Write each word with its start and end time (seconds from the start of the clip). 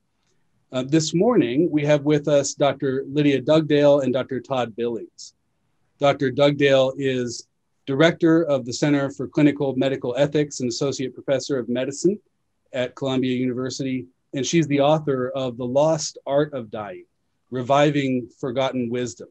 Uh, 0.71 0.83
this 0.83 1.13
morning, 1.13 1.69
we 1.71 1.83
have 1.83 2.03
with 2.03 2.27
us 2.27 2.53
Dr. 2.53 3.03
Lydia 3.07 3.41
Dugdale 3.41 4.01
and 4.01 4.13
Dr. 4.13 4.39
Todd 4.39 4.75
Billings. 4.75 5.33
Dr. 5.99 6.31
Dugdale 6.31 6.93
is 6.97 7.47
director 7.89 8.43
of 8.43 8.65
the 8.65 8.71
Center 8.71 9.09
for 9.09 9.27
Clinical 9.27 9.75
Medical 9.75 10.13
Ethics 10.15 10.59
and 10.59 10.69
associate 10.69 11.11
professor 11.11 11.57
of 11.57 11.67
medicine 11.69 12.19
at 12.71 12.93
Columbia 12.93 13.35
University 13.35 14.05
and 14.35 14.45
she's 14.45 14.67
the 14.67 14.79
author 14.79 15.31
of 15.31 15.57
The 15.57 15.65
Lost 15.65 16.19
Art 16.27 16.53
of 16.53 16.69
Dying 16.69 17.05
Reviving 17.49 18.29
Forgotten 18.39 18.91
Wisdom. 18.91 19.29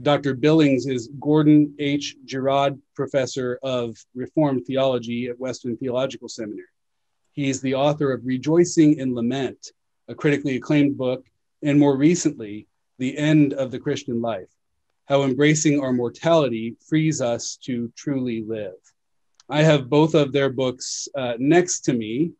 Dr. 0.00 0.32
Billings 0.32 0.86
is 0.86 1.10
Gordon 1.20 1.74
H. 1.78 2.16
Girod 2.24 2.80
Professor 2.94 3.58
of 3.62 3.94
Reformed 4.14 4.64
Theology 4.64 5.26
at 5.26 5.38
Western 5.38 5.76
Theological 5.76 6.30
Seminary. 6.30 6.64
He's 7.32 7.60
the 7.60 7.74
author 7.74 8.10
of 8.10 8.24
Rejoicing 8.24 8.98
in 8.98 9.14
Lament, 9.14 9.72
a 10.08 10.14
critically 10.14 10.56
acclaimed 10.56 10.96
book, 10.96 11.26
and 11.62 11.78
more 11.78 11.98
recently, 11.98 12.68
The 12.96 13.18
End 13.18 13.52
of 13.52 13.70
the 13.70 13.78
Christian 13.78 14.22
Life 14.22 14.48
How 15.10 15.24
Embracing 15.24 15.80
Our 15.80 15.92
Mortality 15.92 16.76
Frees 16.88 17.20
Us 17.20 17.56
to 17.64 17.92
Truly 17.96 18.44
Live. 18.44 18.78
I 19.48 19.60
have 19.64 19.90
both 19.90 20.14
of 20.14 20.32
their 20.32 20.50
books 20.50 21.08
uh, 21.16 21.32
next 21.40 21.80
to 21.86 21.92
me, 21.92 22.30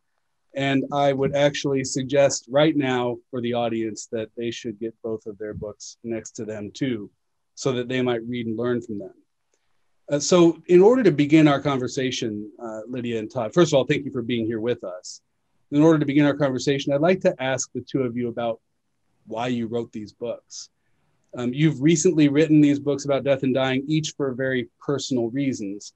and 0.54 0.84
I 0.92 1.12
would 1.12 1.34
actually 1.34 1.82
suggest 1.82 2.47
right 2.48 2.76
now 2.76 3.16
for 3.28 3.41
the 3.41 3.54
audience 3.54 4.06
that 4.12 4.28
they 4.36 4.53
should 4.53 4.78
get 4.78 4.94
both 5.03 5.26
of 5.26 5.36
their 5.36 5.53
books 5.53 5.97
next 6.04 6.31
to 6.36 6.44
them 6.44 6.70
too, 6.72 7.10
so 7.56 7.72
that 7.72 7.88
they 7.88 8.03
might 8.03 8.22
read 8.28 8.47
and 8.47 8.56
learn 8.56 8.81
from 8.81 9.00
them. 9.00 9.14
Uh, 10.08 10.20
so, 10.20 10.62
in 10.69 10.81
order 10.81 11.02
to 11.02 11.10
begin 11.10 11.48
our 11.48 11.60
conversation, 11.60 12.52
uh, 12.62 12.82
Lydia 12.87 13.19
and 13.19 13.28
Todd, 13.28 13.52
first 13.52 13.72
of 13.72 13.78
all, 13.78 13.84
thank 13.84 14.04
you 14.04 14.12
for 14.12 14.22
being 14.22 14.47
here 14.47 14.60
with 14.60 14.84
us. 14.84 15.22
In 15.72 15.82
order 15.82 15.98
to 15.98 16.06
begin 16.06 16.25
our 16.25 16.37
conversation, 16.37 16.92
I'd 16.92 17.00
like 17.00 17.20
to 17.22 17.34
ask 17.42 17.69
the 17.72 17.81
two 17.81 18.02
of 18.02 18.16
you 18.16 18.28
about 18.28 18.60
why 19.26 19.48
you 19.48 19.66
wrote 19.66 19.91
these 19.91 20.12
books. 20.12 20.70
Um, 21.37 21.53
you've 21.55 21.81
recently 21.81 22.29
written 22.29 22.61
these 22.61 22.81
books 22.81 23.05
about 23.05 23.25
death 23.25 23.43
and 23.43 23.55
dying, 23.55 23.85
each 23.87 24.15
for 24.17 24.33
very 24.33 24.69
personal 24.81 25.31
reasons. 25.31 25.93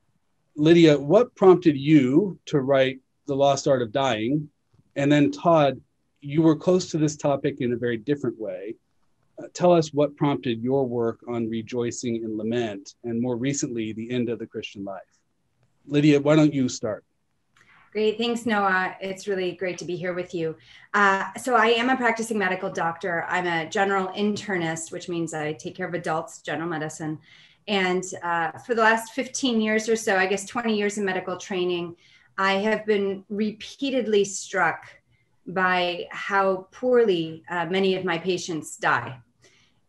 Lydia, 0.57 0.99
what 0.99 1.35
prompted 1.35 1.77
you 1.77 2.39
to 2.47 2.61
write 2.61 3.01
the 3.27 3.35
Lost 3.35 3.67
Art 3.67 3.83
of 3.83 3.93
Dying. 3.93 4.49
And 4.97 5.11
then, 5.11 5.31
Todd, 5.31 5.81
you 6.21 6.43
were 6.43 6.57
close 6.57 6.91
to 6.91 6.99
this 6.99 7.17
topic 7.17 7.61
in 7.61 7.73
a 7.73 7.77
very 7.77 7.97
different 7.97 8.39
way. 8.39 8.75
Uh, 9.39 9.47
tell 9.53 9.73
us 9.73 9.93
what 9.93 10.17
prompted 10.17 10.63
your 10.63 10.87
work 10.87 11.21
on 11.29 11.49
rejoicing 11.49 12.17
in 12.23 12.37
lament 12.37 12.95
and 13.03 13.21
more 13.21 13.37
recently, 13.37 13.93
the 13.93 14.11
end 14.11 14.29
of 14.29 14.39
the 14.39 14.47
Christian 14.47 14.85
life. 14.85 15.03
Lydia, 15.87 16.21
why 16.21 16.37
don't 16.37 16.55
you 16.55 16.69
start? 16.69 17.05
Great. 17.95 18.19
Thanks, 18.19 18.45
Noah. 18.45 18.97
It's 19.01 19.29
really 19.29 19.53
great 19.53 19.79
to 19.79 19.85
be 19.85 19.95
here 19.95 20.15
with 20.15 20.35
you. 20.35 20.57
Uh, 20.95 21.33
so, 21.35 21.55
I 21.55 21.67
am 21.67 21.91
a 21.91 21.97
practicing 21.97 22.37
medical 22.37 22.69
doctor. 22.69 23.25
I'm 23.29 23.47
a 23.47 23.71
general 23.71 24.09
internist, 24.09 24.91
which 24.91 25.09
means 25.09 25.33
I 25.33 25.53
take 25.53 25.77
care 25.77 25.87
of 25.87 25.95
adults, 25.95 26.43
general 26.43 26.69
medicine. 26.69 27.21
And 27.69 28.03
uh, 28.25 28.59
for 28.59 28.75
the 28.75 28.83
last 28.83 29.13
15 29.13 29.61
years 29.61 29.89
or 29.89 29.95
so, 29.95 30.17
I 30.17 30.27
guess 30.27 30.45
20 30.45 30.77
years 30.77 30.99
in 30.99 31.05
medical 31.05 31.37
training, 31.37 31.95
I 32.37 32.55
have 32.55 32.85
been 32.85 33.25
repeatedly 33.29 34.25
struck 34.25 34.87
by 35.47 36.09
how 36.11 36.67
poorly 36.73 37.45
uh, 37.49 37.67
many 37.67 37.95
of 37.95 38.05
my 38.05 38.19
patients 38.19 38.77
die. 38.77 39.17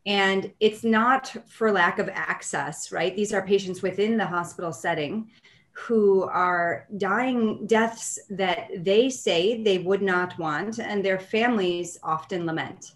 And 0.05 0.53
it's 0.59 0.83
not 0.83 1.35
for 1.47 1.71
lack 1.71 1.97
of 1.97 2.07
access, 2.09 2.91
right? 2.91 3.15
These 3.15 3.33
are 3.33 3.41
patients 3.41 3.81
within 3.81 4.15
the 4.15 4.27
hospital 4.27 4.71
setting 4.71 5.31
who 5.77 6.23
are 6.23 6.87
dying 6.97 7.67
deaths 7.67 8.17
that 8.29 8.69
they 8.77 9.09
say 9.09 9.61
they 9.61 9.77
would 9.79 10.01
not 10.01 10.37
want, 10.39 10.79
and 10.79 11.03
their 11.03 11.19
families 11.19 11.99
often 12.01 12.45
lament. 12.45 12.93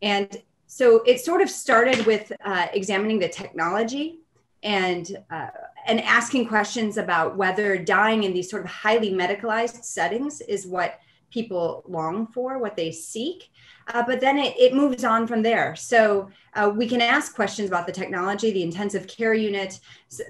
And 0.00 0.42
so 0.66 1.02
it 1.06 1.20
sort 1.20 1.42
of 1.42 1.50
started 1.50 2.04
with 2.06 2.32
uh, 2.44 2.66
examining 2.72 3.18
the 3.18 3.28
technology 3.28 4.20
and 4.62 5.16
uh, 5.30 5.48
and 5.86 6.00
asking 6.00 6.48
questions 6.48 6.96
about 6.96 7.36
whether 7.36 7.76
dying 7.76 8.24
in 8.24 8.32
these 8.32 8.48
sort 8.50 8.64
of 8.64 8.70
highly 8.70 9.12
medicalized 9.12 9.84
settings 9.84 10.40
is 10.40 10.66
what 10.66 10.98
people 11.30 11.84
long 11.86 12.26
for, 12.28 12.58
what 12.58 12.76
they 12.76 12.90
seek. 12.90 13.50
Uh, 13.88 14.02
but 14.06 14.20
then 14.20 14.38
it, 14.38 14.56
it, 14.58 14.74
moves 14.74 15.04
on 15.04 15.26
from 15.26 15.42
there. 15.42 15.76
So 15.76 16.30
uh, 16.54 16.72
we 16.74 16.88
can 16.88 17.02
ask 17.02 17.34
questions 17.34 17.68
about 17.68 17.86
the 17.86 17.92
technology, 17.92 18.50
the 18.50 18.62
intensive 18.62 19.06
care 19.06 19.34
unit, 19.34 19.78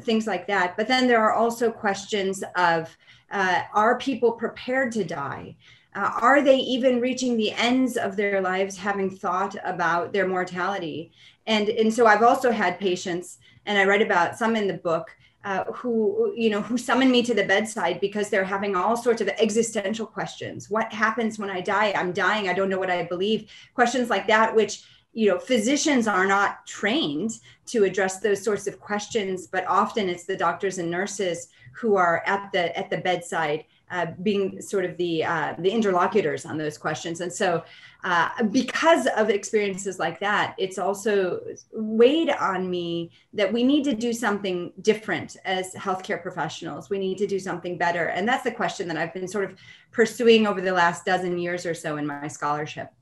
things 0.03 0.27
like 0.27 0.47
that. 0.49 0.77
But 0.77 0.89
then 0.89 1.07
there 1.07 1.21
are 1.21 1.33
also 1.33 1.71
questions 1.71 2.43
of 2.57 2.97
uh, 3.31 3.63
are 3.73 3.99
people 3.99 4.33
prepared 4.33 4.93
to 4.93 5.05
die? 5.05 5.57
Uh, 5.95 6.11
are 6.21 6.43
they 6.43 6.57
even 6.57 7.01
reaching 7.01 7.37
the 7.37 7.53
ends 7.53 7.97
of 7.97 8.17
their 8.17 8.41
lives 8.41 8.77
having 8.77 9.09
thought 9.09 9.55
about 9.65 10.13
their 10.13 10.27
mortality? 10.27 11.13
And, 11.47 11.69
and 11.69 11.93
so 11.93 12.07
I've 12.07 12.23
also 12.23 12.51
had 12.51 12.81
patients, 12.81 13.39
and 13.67 13.79
I 13.79 13.85
write 13.85 14.03
about 14.03 14.37
some 14.37 14.57
in 14.57 14.67
the 14.67 14.75
book, 14.75 15.17
uh, 15.45 15.65
who 15.65 16.33
you 16.37 16.51
know 16.51 16.63
who 16.63 16.79
summon 16.79 17.11
me 17.11 17.23
to 17.23 17.35
the 17.35 17.45
bedside 17.45 18.01
because 18.01 18.31
they're 18.31 18.45
having 18.45 18.75
all 18.75 18.97
sorts 18.97 19.21
of 19.21 19.29
existential 19.29 20.07
questions. 20.07 20.71
What 20.71 20.93
happens 20.93 21.39
when 21.39 21.51
i 21.51 21.61
die? 21.61 21.93
I'm 21.95 22.13
dying. 22.13 22.49
I 22.49 22.55
don't 22.55 22.71
know 22.71 22.79
what 22.79 22.91
i 22.91 23.03
believe. 23.05 23.51
Questions 23.75 24.11
like 24.11 24.27
that 24.29 24.55
which 24.55 24.85
you 25.13 25.31
know 25.31 25.39
physicians 25.39 26.09
are 26.09 26.27
not 26.27 26.67
trained 26.67 27.39
to 27.67 27.85
address 27.85 28.19
those 28.19 28.43
sorts 28.43 28.67
of 28.67 28.81
questions 28.81 29.47
but 29.47 29.65
often 29.69 30.09
it's 30.09 30.25
the 30.25 30.37
doctors 30.37 30.79
and 30.79 30.91
nurses 30.91 31.49
who 31.73 31.95
are 31.97 32.23
at 32.27 32.51
the 32.53 32.77
at 32.77 32.91
the 32.91 32.99
bedside 32.99 33.65
uh, 33.95 34.07
being 34.25 34.61
sort 34.61 34.85
of 34.85 34.97
the 34.97 35.25
uh, 35.25 35.55
the 35.61 35.71
interlocutors 35.71 36.45
on 36.45 36.59
those 36.59 36.77
questions. 36.77 37.21
And 37.21 37.33
so, 37.33 37.63
uh, 38.03 38.43
because 38.51 39.07
of 39.17 39.31
experiences 39.31 40.01
like 40.01 40.19
that, 40.19 40.57
it's 40.59 40.79
also 40.79 41.41
weighed 41.73 42.31
on 42.31 42.69
me 42.69 43.13
that 43.35 43.53
we 43.53 43.63
need 43.63 43.85
to 43.85 43.95
do 43.95 44.13
something 44.13 44.73
different 44.83 45.37
as 45.45 45.73
healthcare 45.75 46.21
professionals. 46.21 46.91
We 46.91 46.99
need 46.99 47.19
to 47.19 47.29
do 47.29 47.39
something 47.39 47.79
better, 47.79 48.07
and 48.07 48.27
that's 48.27 48.43
the 48.43 48.51
question 48.51 48.89
that 48.89 48.97
I've 48.97 49.15
been 49.15 49.29
sort 49.29 49.45
of 49.45 49.57
pursuing 49.93 50.49
over 50.49 50.61
the 50.61 50.73
last 50.73 51.05
dozen 51.05 51.39
years 51.39 51.65
or 51.65 51.75
so 51.75 51.97
in 51.97 52.05
my 52.05 52.27
scholarship. 52.27 52.93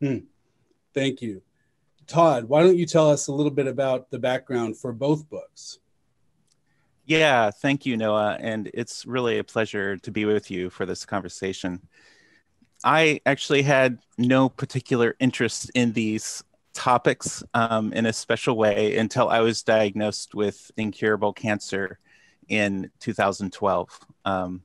Hmm. 0.00 0.20
Thank 0.94 1.20
you. 1.20 1.42
Todd, 2.06 2.44
why 2.44 2.62
don't 2.62 2.78
you 2.78 2.86
tell 2.86 3.10
us 3.10 3.26
a 3.26 3.32
little 3.32 3.52
bit 3.52 3.66
about 3.66 4.10
the 4.10 4.18
background 4.18 4.78
for 4.78 4.92
both 4.92 5.28
books? 5.28 5.80
Yeah, 7.04 7.50
thank 7.50 7.86
you, 7.86 7.96
Noah. 7.96 8.36
And 8.40 8.70
it's 8.74 9.04
really 9.06 9.38
a 9.38 9.44
pleasure 9.44 9.96
to 9.98 10.10
be 10.10 10.24
with 10.24 10.50
you 10.50 10.70
for 10.70 10.86
this 10.86 11.04
conversation. 11.04 11.80
I 12.84 13.20
actually 13.26 13.62
had 13.62 13.98
no 14.16 14.48
particular 14.48 15.16
interest 15.20 15.70
in 15.74 15.92
these 15.92 16.42
topics 16.72 17.42
um, 17.52 17.92
in 17.92 18.06
a 18.06 18.12
special 18.12 18.56
way 18.56 18.96
until 18.96 19.28
I 19.28 19.40
was 19.40 19.62
diagnosed 19.62 20.34
with 20.34 20.70
incurable 20.76 21.32
cancer 21.32 21.98
in 22.48 22.90
2012. 23.00 24.00
Um, 24.24 24.62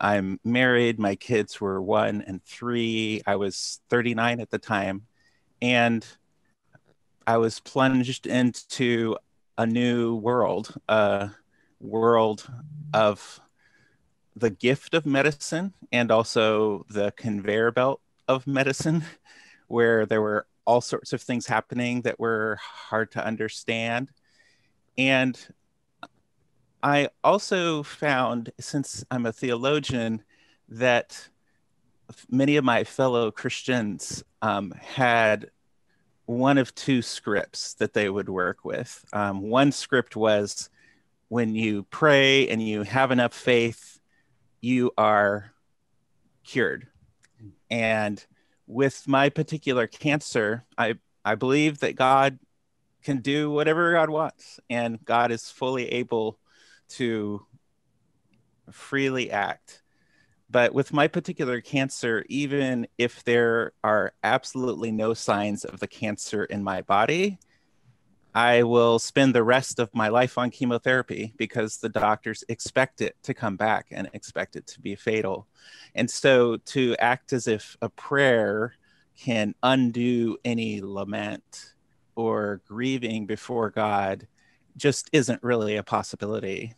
I'm 0.00 0.40
married, 0.44 0.98
my 0.98 1.14
kids 1.14 1.60
were 1.60 1.80
one 1.80 2.22
and 2.26 2.44
three. 2.44 3.22
I 3.26 3.36
was 3.36 3.80
39 3.88 4.40
at 4.40 4.50
the 4.50 4.58
time. 4.58 5.06
And 5.60 6.04
I 7.26 7.36
was 7.38 7.60
plunged 7.60 8.26
into 8.26 9.16
a 9.56 9.66
new 9.66 10.16
world, 10.16 10.74
a 10.88 11.30
world 11.82 12.50
of 12.94 13.40
the 14.34 14.50
gift 14.50 14.94
of 14.94 15.04
medicine 15.04 15.74
and 15.90 16.10
also 16.10 16.86
the 16.88 17.12
conveyor 17.12 17.70
belt 17.70 18.00
of 18.28 18.46
medicine, 18.46 19.04
where 19.68 20.06
there 20.06 20.22
were 20.22 20.46
all 20.64 20.80
sorts 20.80 21.12
of 21.12 21.20
things 21.20 21.46
happening 21.46 22.02
that 22.02 22.20
were 22.20 22.58
hard 22.60 23.10
to 23.12 23.24
understand. 23.24 24.10
And 24.96 25.38
I 26.82 27.08
also 27.22 27.82
found, 27.82 28.50
since 28.60 29.04
I'm 29.10 29.26
a 29.26 29.32
theologian, 29.32 30.22
that 30.68 31.28
many 32.30 32.56
of 32.56 32.64
my 32.64 32.84
fellow 32.84 33.30
Christians 33.30 34.24
um, 34.40 34.72
had 34.72 35.50
one 36.26 36.58
of 36.58 36.74
two 36.74 37.02
scripts 37.02 37.74
that 37.74 37.92
they 37.92 38.08
would 38.08 38.28
work 38.28 38.64
with. 38.64 39.04
Um, 39.12 39.42
one 39.42 39.72
script 39.72 40.16
was 40.16 40.70
when 41.32 41.54
you 41.54 41.82
pray 41.84 42.46
and 42.48 42.62
you 42.62 42.82
have 42.82 43.10
enough 43.10 43.32
faith, 43.32 43.98
you 44.60 44.90
are 44.98 45.50
cured. 46.44 46.86
And 47.70 48.22
with 48.66 49.08
my 49.08 49.30
particular 49.30 49.86
cancer, 49.86 50.66
I, 50.76 50.96
I 51.24 51.36
believe 51.36 51.78
that 51.78 51.96
God 51.96 52.38
can 53.02 53.22
do 53.22 53.50
whatever 53.50 53.92
God 53.92 54.10
wants, 54.10 54.60
and 54.68 55.02
God 55.06 55.32
is 55.32 55.48
fully 55.48 55.90
able 55.92 56.38
to 56.90 57.46
freely 58.70 59.30
act. 59.30 59.80
But 60.50 60.74
with 60.74 60.92
my 60.92 61.08
particular 61.08 61.62
cancer, 61.62 62.26
even 62.28 62.86
if 62.98 63.24
there 63.24 63.72
are 63.82 64.12
absolutely 64.22 64.92
no 64.92 65.14
signs 65.14 65.64
of 65.64 65.80
the 65.80 65.88
cancer 65.88 66.44
in 66.44 66.62
my 66.62 66.82
body, 66.82 67.38
I 68.34 68.62
will 68.62 68.98
spend 68.98 69.34
the 69.34 69.42
rest 69.42 69.78
of 69.78 69.94
my 69.94 70.08
life 70.08 70.38
on 70.38 70.50
chemotherapy 70.50 71.34
because 71.36 71.76
the 71.76 71.90
doctors 71.90 72.44
expect 72.48 73.02
it 73.02 73.16
to 73.24 73.34
come 73.34 73.56
back 73.56 73.88
and 73.90 74.08
expect 74.14 74.56
it 74.56 74.66
to 74.68 74.80
be 74.80 74.94
fatal. 74.94 75.46
And 75.94 76.10
so 76.10 76.56
to 76.56 76.96
act 76.98 77.32
as 77.32 77.46
if 77.46 77.76
a 77.82 77.90
prayer 77.90 78.74
can 79.18 79.54
undo 79.62 80.38
any 80.44 80.80
lament 80.80 81.74
or 82.14 82.62
grieving 82.66 83.26
before 83.26 83.70
God 83.70 84.26
just 84.76 85.10
isn't 85.12 85.42
really 85.42 85.76
a 85.76 85.82
possibility. 85.82 86.74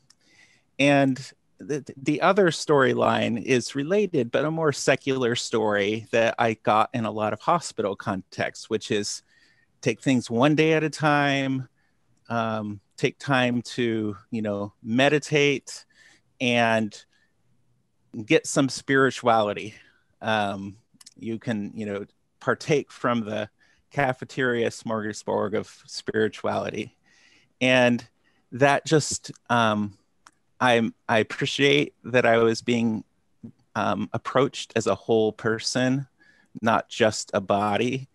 And 0.79 1.19
the, 1.59 1.85
the 1.97 2.21
other 2.21 2.49
storyline 2.49 3.43
is 3.43 3.75
related, 3.75 4.31
but 4.31 4.45
a 4.45 4.51
more 4.51 4.73
secular 4.73 5.37
story 5.37 6.07
that 6.11 6.35
I 6.39 6.55
got 6.55 6.91
in 6.93 7.05
a 7.05 7.11
lot 7.11 7.33
of 7.33 7.41
hospital 7.41 7.95
contexts, 7.95 8.69
which 8.69 8.91
is 8.91 9.23
take 9.85 10.01
things 10.01 10.31
one 10.31 10.55
day 10.55 10.73
at 10.73 10.83
a 10.83 10.89
time, 10.89 11.69
um, 12.31 12.81
take 12.97 13.19
time 13.19 13.61
to, 13.61 14.17
you 14.31 14.41
know, 14.41 14.73
meditate 14.83 15.85
and 16.41 17.05
get 18.25 18.47
some 18.47 18.71
spirituality. 18.71 19.75
Um, 20.23 20.77
you 21.17 21.39
can, 21.39 21.71
you 21.75 21.85
know, 21.85 22.07
partake 22.41 22.91
from 22.91 23.27
the 23.27 23.51
cafeteria 23.91 24.71
smorgasbord 24.71 25.55
of 25.55 25.69
spirituality. 25.87 26.97
And 27.61 28.07
that 28.53 28.87
just, 28.87 29.33
um, 29.51 29.99
I 30.61 30.91
I 31.09 31.19
appreciate 31.19 31.95
that 32.05 32.25
I 32.25 32.39
was 32.39 32.63
being 32.63 33.05
um, 33.75 34.09
approached 34.15 34.73
as 34.77 34.87
a 34.87 34.95
whole 34.95 35.33
person, 35.33 36.07
not 36.63 36.89
just 36.89 37.31
a 37.35 37.41
body, 37.41 38.09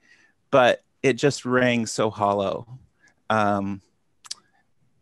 but 0.49 0.83
it 1.01 1.13
just 1.13 1.45
rang 1.45 1.85
so 1.85 2.09
hollow. 2.09 2.79
Um, 3.29 3.81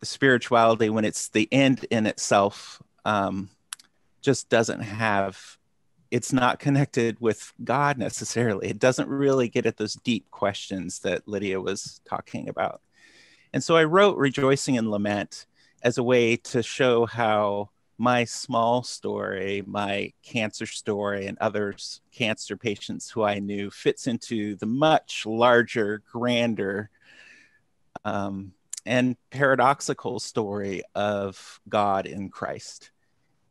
spirituality, 0.04 0.90
when 0.90 1.06
it's 1.06 1.30
the 1.30 1.48
end 1.52 1.86
in 1.90 2.06
itself, 2.06 2.82
um, 3.06 3.50
just 4.22 4.50
doesn't 4.50 4.82
have. 4.82 5.58
It's 6.10 6.32
not 6.32 6.60
connected 6.60 7.20
with 7.20 7.52
God 7.64 7.98
necessarily. 7.98 8.70
It 8.70 8.80
doesn't 8.80 9.10
really 9.10 9.50
get 9.50 9.66
at 9.66 9.78
those 9.78 9.96
deep 9.96 10.30
questions 10.32 11.00
that 11.00 11.28
Lydia 11.28 11.60
was 11.60 12.00
talking 12.06 12.48
about. 12.48 12.82
And 13.54 13.64
so 13.64 13.76
I 13.76 13.84
wrote 13.84 14.18
Rejoicing 14.18 14.76
in 14.76 14.90
Lament 14.90 15.46
as 15.84 15.98
a 15.98 16.04
way 16.04 16.38
to 16.38 16.64
show 16.64 17.06
how 17.06 17.70
my 17.98 18.24
small 18.26 18.84
story, 18.84 19.64
my 19.66 20.14
cancer 20.24 20.66
story, 20.66 21.26
and 21.26 21.38
others 21.40 22.02
cancer 22.12 22.56
patients 22.56 23.10
who 23.10 23.24
I 23.24 23.40
knew 23.40 23.72
fits 23.72 24.08
into 24.08 24.56
the 24.56 24.66
much 24.66 25.26
larger, 25.26 26.04
grander, 26.12 26.90
um, 28.06 28.54
and 28.86 29.18
paradoxical 29.32 30.20
story 30.20 30.84
of 30.96 31.60
God 31.68 32.06
in 32.06 32.30
Christ. 32.30 32.92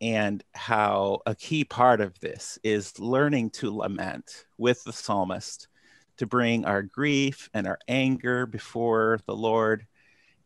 And 0.00 0.44
how 0.54 1.20
a 1.26 1.34
key 1.34 1.64
part 1.64 2.00
of 2.00 2.19
this 2.20 2.58
is 2.62 2.98
learning 2.98 3.50
to 3.50 3.75
lament 3.75 4.46
with 4.58 4.84
the 4.84 4.93
psalmist, 4.93 5.69
to 6.19 6.26
bring 6.26 6.64
our 6.64 6.82
grief 6.82 7.50
and 7.52 7.66
our 7.66 7.78
anger 7.88 8.46
before 8.46 9.20
the 9.26 9.37
Lord 9.37 9.87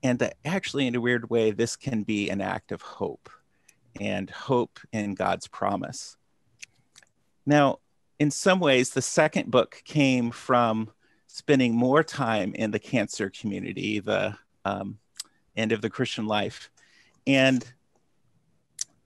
and 0.03 0.33
actually 0.45 0.87
in 0.87 0.95
a 0.95 1.01
weird 1.01 1.29
way 1.29 1.51
this 1.51 1.77
can 1.77 2.03
be 2.03 2.31
an 2.31 2.41
act 2.41 2.73
of 2.73 2.81
hope 2.81 3.29
and 4.01 4.31
hope 4.31 4.79
in 4.93 5.15
god's 5.15 5.49
promise. 5.49 6.17
Now 7.47 7.79
in 8.19 8.31
some 8.31 8.61
ways 8.61 8.91
the 8.91 9.03
second 9.03 9.51
book 9.51 9.83
came 9.85 10.31
from 10.31 10.91
spending 11.27 11.75
more 11.75 12.03
time 12.03 12.55
in 12.55 12.71
the 12.71 12.79
cancer 12.79 13.31
community 13.31 14.01
the 14.01 14.37
um, 14.65 14.99
end 15.57 15.73
of 15.73 15.81
the 15.81 15.91
christian 15.91 16.27
life 16.27 16.71
and 17.27 17.65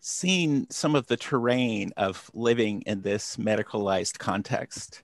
seeing 0.07 0.67
some 0.69 0.95
of 0.95 1.07
the 1.07 1.17
terrain 1.17 1.91
of 1.97 2.31
living 2.35 2.83
in 2.83 3.01
this 3.01 3.39
medicalized 3.39 4.19
context. 4.19 5.03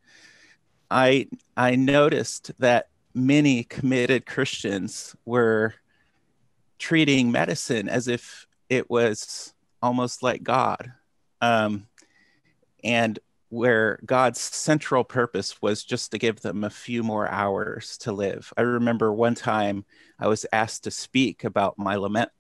I 0.91 1.29
i 1.57 1.75
noticed 1.75 2.53
that 2.59 2.89
many 3.15 3.65
committed 3.65 4.27
Christians 4.27 5.17
were 5.25 5.75
treating 6.79 7.33
medicine 7.33 7.89
as 7.89 8.09
if 8.09 8.47
it 8.69 8.91
was 8.91 9.55
almost 9.83 10.23
like 10.23 10.43
God. 10.43 10.93
Um, 11.41 11.87
and 12.85 13.19
where 13.49 13.99
God's 14.07 14.41
central 14.41 15.03
purpose 15.03 15.61
was 15.61 15.83
just 15.83 16.13
to 16.13 16.19
give 16.19 16.41
them 16.41 16.63
a 16.63 16.71
few 16.71 17.03
more 17.03 17.29
hours 17.29 17.99
to 17.99 18.13
live. 18.13 18.53
I 18.57 18.63
remember 18.63 19.13
one 19.13 19.35
time 19.35 19.85
I 20.19 20.29
was 20.29 20.47
asked 20.53 20.85
to 20.85 20.91
speak 20.91 21.45
about 21.45 21.79
my 21.79 21.97
lament 21.97 22.31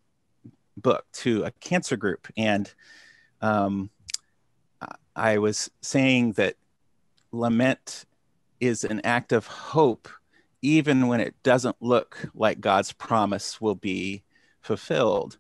book 0.76 1.04
to 1.12 1.44
a 1.44 1.50
cancer 1.50 1.96
group, 1.96 2.28
and 2.36 2.72
um, 3.40 3.90
I 5.16 5.38
was 5.38 5.70
saying 5.80 6.32
that 6.32 6.54
lament 7.32 8.04
is 8.60 8.84
an 8.84 9.00
act 9.04 9.32
of 9.32 9.46
hope 9.46 10.08
even 10.62 11.08
when 11.08 11.20
it 11.20 11.34
doesn't 11.42 11.76
look 11.80 12.28
like 12.34 12.60
God's 12.60 12.92
promise 12.92 13.60
will 13.60 13.74
be 13.74 14.22
fulfilled. 14.60 15.38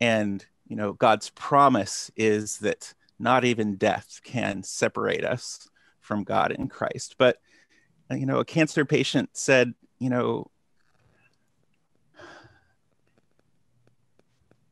And, 0.00 0.44
you 0.66 0.76
know, 0.76 0.92
God's 0.92 1.30
promise 1.30 2.10
is 2.16 2.58
that 2.58 2.94
not 3.18 3.44
even 3.44 3.76
death 3.76 4.20
can 4.24 4.62
separate 4.62 5.24
us 5.24 5.68
from 6.00 6.24
God 6.24 6.52
in 6.52 6.68
Christ. 6.68 7.16
But, 7.18 7.38
you 8.10 8.26
know, 8.26 8.38
a 8.38 8.44
cancer 8.44 8.84
patient 8.84 9.30
said, 9.32 9.74
you 9.98 10.10
know, 10.10 10.50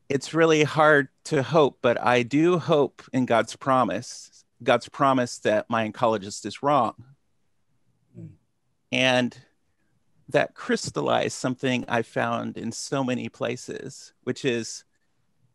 it's 0.09 0.33
really 0.33 0.63
hard 0.63 1.07
to 1.25 1.41
hope, 1.41 1.77
but 1.81 2.01
I 2.01 2.23
do 2.23 2.59
hope 2.59 3.01
in 3.13 3.25
God's 3.25 3.55
promise, 3.55 4.43
God's 4.61 4.89
promise 4.89 5.37
that 5.39 5.69
my 5.69 5.89
oncologist 5.89 6.45
is 6.45 6.61
wrong. 6.61 6.95
Mm. 8.19 8.31
And 8.91 9.37
that 10.27 10.53
crystallized 10.53 11.37
something 11.37 11.85
I 11.87 12.01
found 12.01 12.57
in 12.57 12.71
so 12.71 13.03
many 13.03 13.29
places, 13.29 14.13
which 14.23 14.43
is 14.43 14.83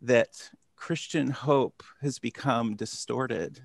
that 0.02 0.50
Christian 0.76 1.30
hope 1.30 1.82
has 2.02 2.18
become 2.18 2.76
distorted. 2.76 3.60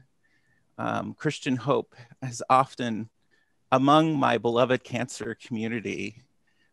Um, 0.77 1.13
Christian 1.13 1.55
hope 1.55 1.95
has 2.21 2.41
often, 2.49 3.09
among 3.71 4.15
my 4.15 4.37
beloved 4.37 4.83
cancer 4.83 5.35
community, 5.35 6.23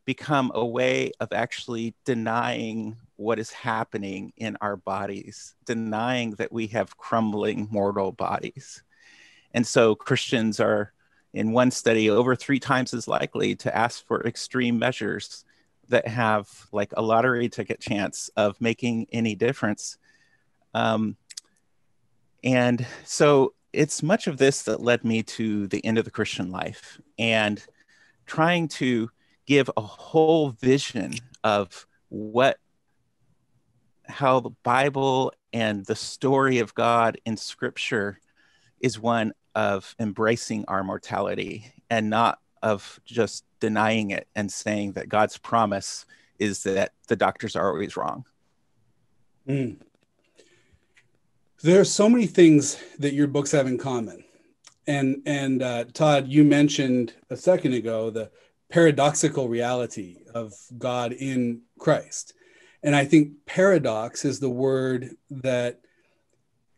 become 0.05 0.51
a 0.55 0.65
way 0.65 1.13
of 1.21 1.33
actually 1.33 1.95
denying 2.07 2.97
what 3.17 3.39
is 3.39 3.51
happening 3.51 4.33
in 4.37 4.57
our 4.63 4.77
bodies, 4.77 5.55
denying 5.67 6.31
that 6.33 6.51
we 6.51 6.69
have 6.69 6.97
crumbling 6.97 7.69
mortal 7.71 8.13
bodies. 8.13 8.83
And 9.53 9.67
so 9.67 9.95
Christians 9.95 10.61
are, 10.61 10.93
in 11.35 11.53
one 11.53 11.71
study, 11.71 12.09
over 12.09 12.35
three 12.35 12.61
times 12.61 12.95
as 12.95 13.07
likely 13.07 13.55
to 13.57 13.77
ask 13.77 14.07
for 14.07 14.27
extreme 14.27 14.79
measures 14.79 15.45
that 15.89 16.07
have 16.07 16.49
like 16.73 16.93
a 16.97 17.03
lottery 17.03 17.49
ticket 17.49 17.81
chance 17.81 18.31
of 18.37 18.61
making 18.61 19.07
any 19.13 19.35
difference. 19.35 19.99
Um, 20.75 21.17
and 22.45 22.87
so 23.05 23.55
it's 23.73 24.03
much 24.03 24.27
of 24.27 24.39
this 24.39 24.63
that 24.63 24.81
led 24.81 25.05
me 25.05 25.23
to 25.23 25.67
the 25.69 25.85
end 25.85 25.99
of 25.99 26.05
the 26.05 26.11
Christian 26.11 26.51
life 26.51 27.01
and 27.19 27.65
trying 28.27 28.69
to 28.69 29.11
give 29.47 29.71
a 29.77 29.81
whole 29.81 30.51
vision 30.51 31.15
of 31.43 31.87
what 32.11 32.59
how 34.05 34.41
the 34.41 34.51
bible 34.63 35.33
and 35.53 35.85
the 35.87 35.95
story 35.95 36.59
of 36.59 36.75
god 36.75 37.19
in 37.25 37.37
scripture 37.37 38.19
is 38.81 38.99
one 38.99 39.33
of 39.55 39.95
embracing 39.99 40.65
our 40.69 40.83
mortality 40.83 41.73
and 41.91 42.09
not 42.09 42.39
of 42.63 43.01
just 43.05 43.45
denying 43.61 44.11
it 44.11 44.27
and 44.35 44.51
saying 44.51 44.93
that 44.93 45.09
god's 45.09 45.39
promise 45.39 46.07
is 46.39 46.63
that 46.63 46.93
the 47.09 47.17
doctors 47.17 47.57
are 47.57 47.73
always 47.73 47.97
wrong 47.97 48.25
mm. 49.49 49.77
there 51.63 51.81
are 51.81 51.85
so 51.85 52.09
many 52.09 52.27
things 52.27 52.83
that 52.99 53.15
your 53.15 53.27
books 53.27 53.53
have 53.53 53.67
in 53.67 53.79
common 53.79 54.25
and 54.87 55.23
and 55.27 55.63
uh, 55.63 55.85
todd 55.93 56.29
you 56.29 56.45
mentioned 56.45 57.13
a 57.31 57.37
second 57.37 57.75
ago 57.75 58.11
the 58.11 58.31
paradoxical 58.71 59.49
reality 59.49 60.19
of 60.35 60.55
God 60.77 61.13
in 61.13 61.63
Christ. 61.79 62.35
And 62.83 62.95
I 62.95 63.05
think 63.05 63.47
paradox 63.47 64.25
is 64.25 64.41
the 64.41 64.51
word 64.51 65.11
that 65.31 65.81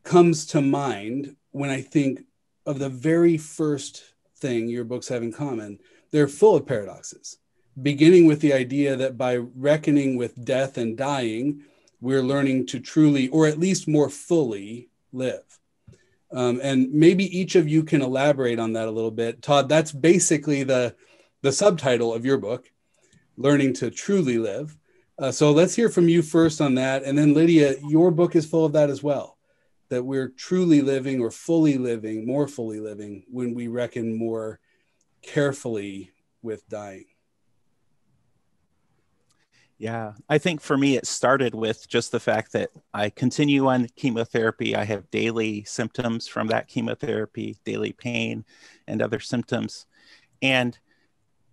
comes 0.05 0.47
to 0.47 0.61
mind 0.61 1.37
when 1.51 1.71
I 1.71 1.83
think 1.83 2.21
of 2.65 2.79
the 2.79 2.89
very 2.89 3.37
first 3.37 4.03
thing 4.37 4.69
your 4.69 4.85
books 4.85 5.09
have 5.09 5.23
in 5.23 5.33
common. 5.33 5.79
They're 6.11 6.29
full 6.29 6.57
of 6.57 6.67
paradoxes, 6.67 7.39
beginning 7.81 8.27
with 8.27 8.41
the 8.41 8.53
idea 8.53 8.97
that 8.97 9.17
by 9.17 9.37
reckoning 9.37 10.17
with 10.17 10.45
death 10.45 10.79
and 10.79 10.97
dying, 10.97 11.63
we're 12.01 12.23
learning 12.23 12.67
to 12.67 12.81
truly, 12.81 13.29
or 13.29 13.47
at 13.47 13.59
least 13.59 13.89
more 13.89 14.09
fully, 14.09 14.89
live. 15.13 15.61
Um, 16.33 16.61
and 16.63 16.93
maybe 16.93 17.25
each 17.37 17.57
of 17.57 17.69
you 17.69 17.83
can 17.83 18.03
elaborate 18.03 18.59
on 18.59 18.73
that 18.75 18.89
a 18.89 18.93
little 18.93 19.11
bit. 19.11 19.43
Todd, 19.43 19.69
that's 19.69 19.93
basically 19.93 20.63
the 20.63 20.95
the 21.43 21.53
subtitle 21.53 22.13
of 22.13 22.25
your 22.27 22.37
book, 22.37 22.71
Learning 23.37 23.73
to 23.75 23.91
Truly 23.91 24.37
Live. 24.37 24.77
Uh, 25.19 25.33
so 25.33 25.53
let's 25.53 25.75
hear 25.75 25.89
from 25.89 26.09
you 26.09 26.21
first 26.21 26.61
on 26.61 26.75
that. 26.75 27.03
And 27.03 27.17
then, 27.17 27.33
Lydia, 27.33 27.77
your 27.89 28.11
book 28.11 28.37
is 28.37 28.45
full 28.47 28.67
of 28.67 28.73
that 28.75 28.91
as 28.91 29.03
well 29.03 29.39
that 29.89 30.05
we're 30.05 30.29
truly 30.29 30.81
living 30.81 31.21
or 31.21 31.31
fully 31.31 31.77
living, 31.77 32.25
more 32.25 32.47
fully 32.47 32.81
living, 32.81 33.25
when 33.29 33.55
we 33.55 33.69
reckon 33.69 34.15
more 34.15 34.61
carefully 35.23 36.11
with 36.43 36.69
dying. 36.69 37.07
Yeah, 39.79 40.13
I 40.29 40.37
think 40.37 40.61
for 40.61 40.77
me, 40.77 40.97
it 40.97 41.07
started 41.07 41.55
with 41.55 41.89
just 41.89 42.13
the 42.13 42.21
fact 42.21 42.53
that 42.53 42.71
I 42.93 43.09
continue 43.09 43.67
on 43.67 43.89
chemotherapy. 43.97 44.77
I 44.77 44.85
have 44.85 45.11
daily 45.11 45.65
symptoms 45.65 46.29
from 46.29 46.49
that 46.49 46.69
chemotherapy, 46.69 47.57
daily 47.65 47.93
pain, 47.93 48.45
and 48.87 49.01
other 49.01 49.21
symptoms. 49.21 49.87
And 50.43 50.79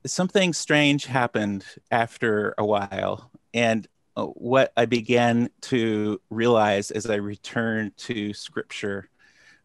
something 0.05 0.51
strange 0.51 1.05
happened 1.05 1.65
after 1.89 2.53
a 2.57 2.65
while. 2.65 3.31
And 3.53 3.87
uh, 4.17 4.25
what 4.25 4.73
I 4.75 4.87
began 4.87 5.49
to 5.61 6.19
realize 6.29 6.91
as 6.91 7.09
I 7.09 7.15
returned 7.15 7.95
to 7.97 8.33
scripture 8.33 9.09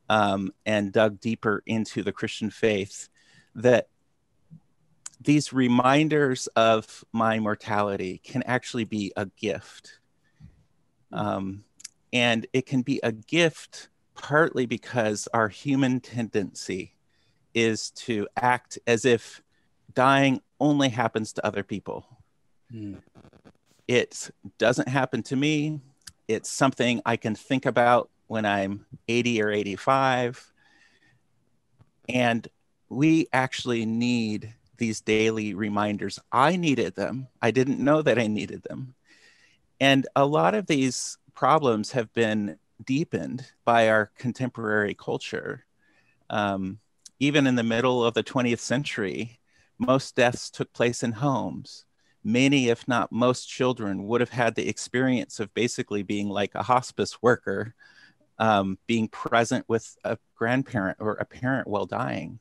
um, 0.09 0.53
and 0.67 0.93
dug 0.93 1.21
deeper 1.21 1.65
into 1.67 2.05
the 2.05 2.13
Christian 2.13 2.51
faith 2.51 3.09
that 3.55 3.89
these 5.23 5.53
reminders 5.53 6.47
of 6.49 7.05
my 7.13 7.39
mortality 7.39 8.21
can 8.25 8.43
actually 8.45 8.85
be 8.85 9.13
a 9.17 9.27
gift. 9.27 9.99
Um, 11.13 11.65
and 12.13 12.47
it 12.53 12.67
can 12.67 12.83
be 12.83 13.01
a 13.03 13.13
gift 13.13 13.89
partly 14.15 14.67
because 14.67 15.29
our 15.33 15.49
human 15.49 16.01
tendency 16.01 16.95
is 17.55 17.91
to 17.91 18.27
act 18.37 18.79
as 18.87 19.05
if 19.05 19.43
dying 19.95 20.41
only 20.61 20.89
happens 20.89 21.33
to 21.35 21.47
other 21.47 21.63
people. 21.63 22.07
Mm. 22.73 22.99
It 23.89 24.31
doesn't 24.59 24.89
happen 24.89 25.23
to 25.25 25.37
me. 25.37 25.81
It's 26.29 26.51
something 26.51 27.03
I 27.05 27.17
can 27.17 27.35
think 27.35 27.67
about 27.67 28.11
when 28.27 28.47
I'm 28.47 28.87
80 29.09 29.43
or 29.43 29.51
85. 29.51 30.53
And 32.09 32.49
we 32.89 33.27
actually 33.33 33.85
need 33.85 34.55
these 34.83 35.01
daily 35.01 35.55
reminders. 35.55 36.19
I 36.33 36.57
needed 36.57 36.97
them. 36.97 37.29
I 37.41 37.53
didn't 37.53 37.79
know 37.79 38.03
that 38.03 38.19
I 38.19 38.27
needed 38.27 38.65
them. 38.65 38.97
And 39.79 40.09
a 40.17 40.27
lot 40.27 40.57
of 40.57 40.67
these 40.67 41.19
problems 41.35 41.93
have 41.93 42.13
been 42.13 42.59
deepened 42.85 43.47
by 43.65 43.89
our 43.89 44.11
contemporary 44.19 44.97
culture. 44.97 45.65
Um, 46.31 46.81
even 47.21 47.47
in 47.47 47.55
the 47.55 47.63
middle 47.63 48.05
of 48.05 48.15
the 48.15 48.25
20th 48.25 48.59
century, 48.59 49.39
most 49.79 50.17
deaths 50.17 50.51
took 50.51 50.73
place 50.73 51.05
in 51.05 51.13
homes. 51.13 51.85
Many, 52.25 52.69
if 52.69 52.89
not 52.89 53.13
most, 53.13 53.49
children 53.49 54.09
would 54.09 54.21
have 54.21 54.31
had 54.31 54.57
the 54.57 54.69
experience 54.69 55.39
of 55.39 55.55
basically 55.55 56.03
being 56.03 56.29
like 56.29 56.57
a 56.57 56.65
hospice 56.65 57.23
worker, 57.23 57.77
um, 58.41 58.79
being 58.89 59.07
present 59.07 59.65
with 59.69 59.97
a 60.03 60.19
grandparent 60.35 60.97
or 60.99 61.13
a 61.13 61.25
parent 61.25 61.69
while 61.69 61.87
dying. 61.87 62.41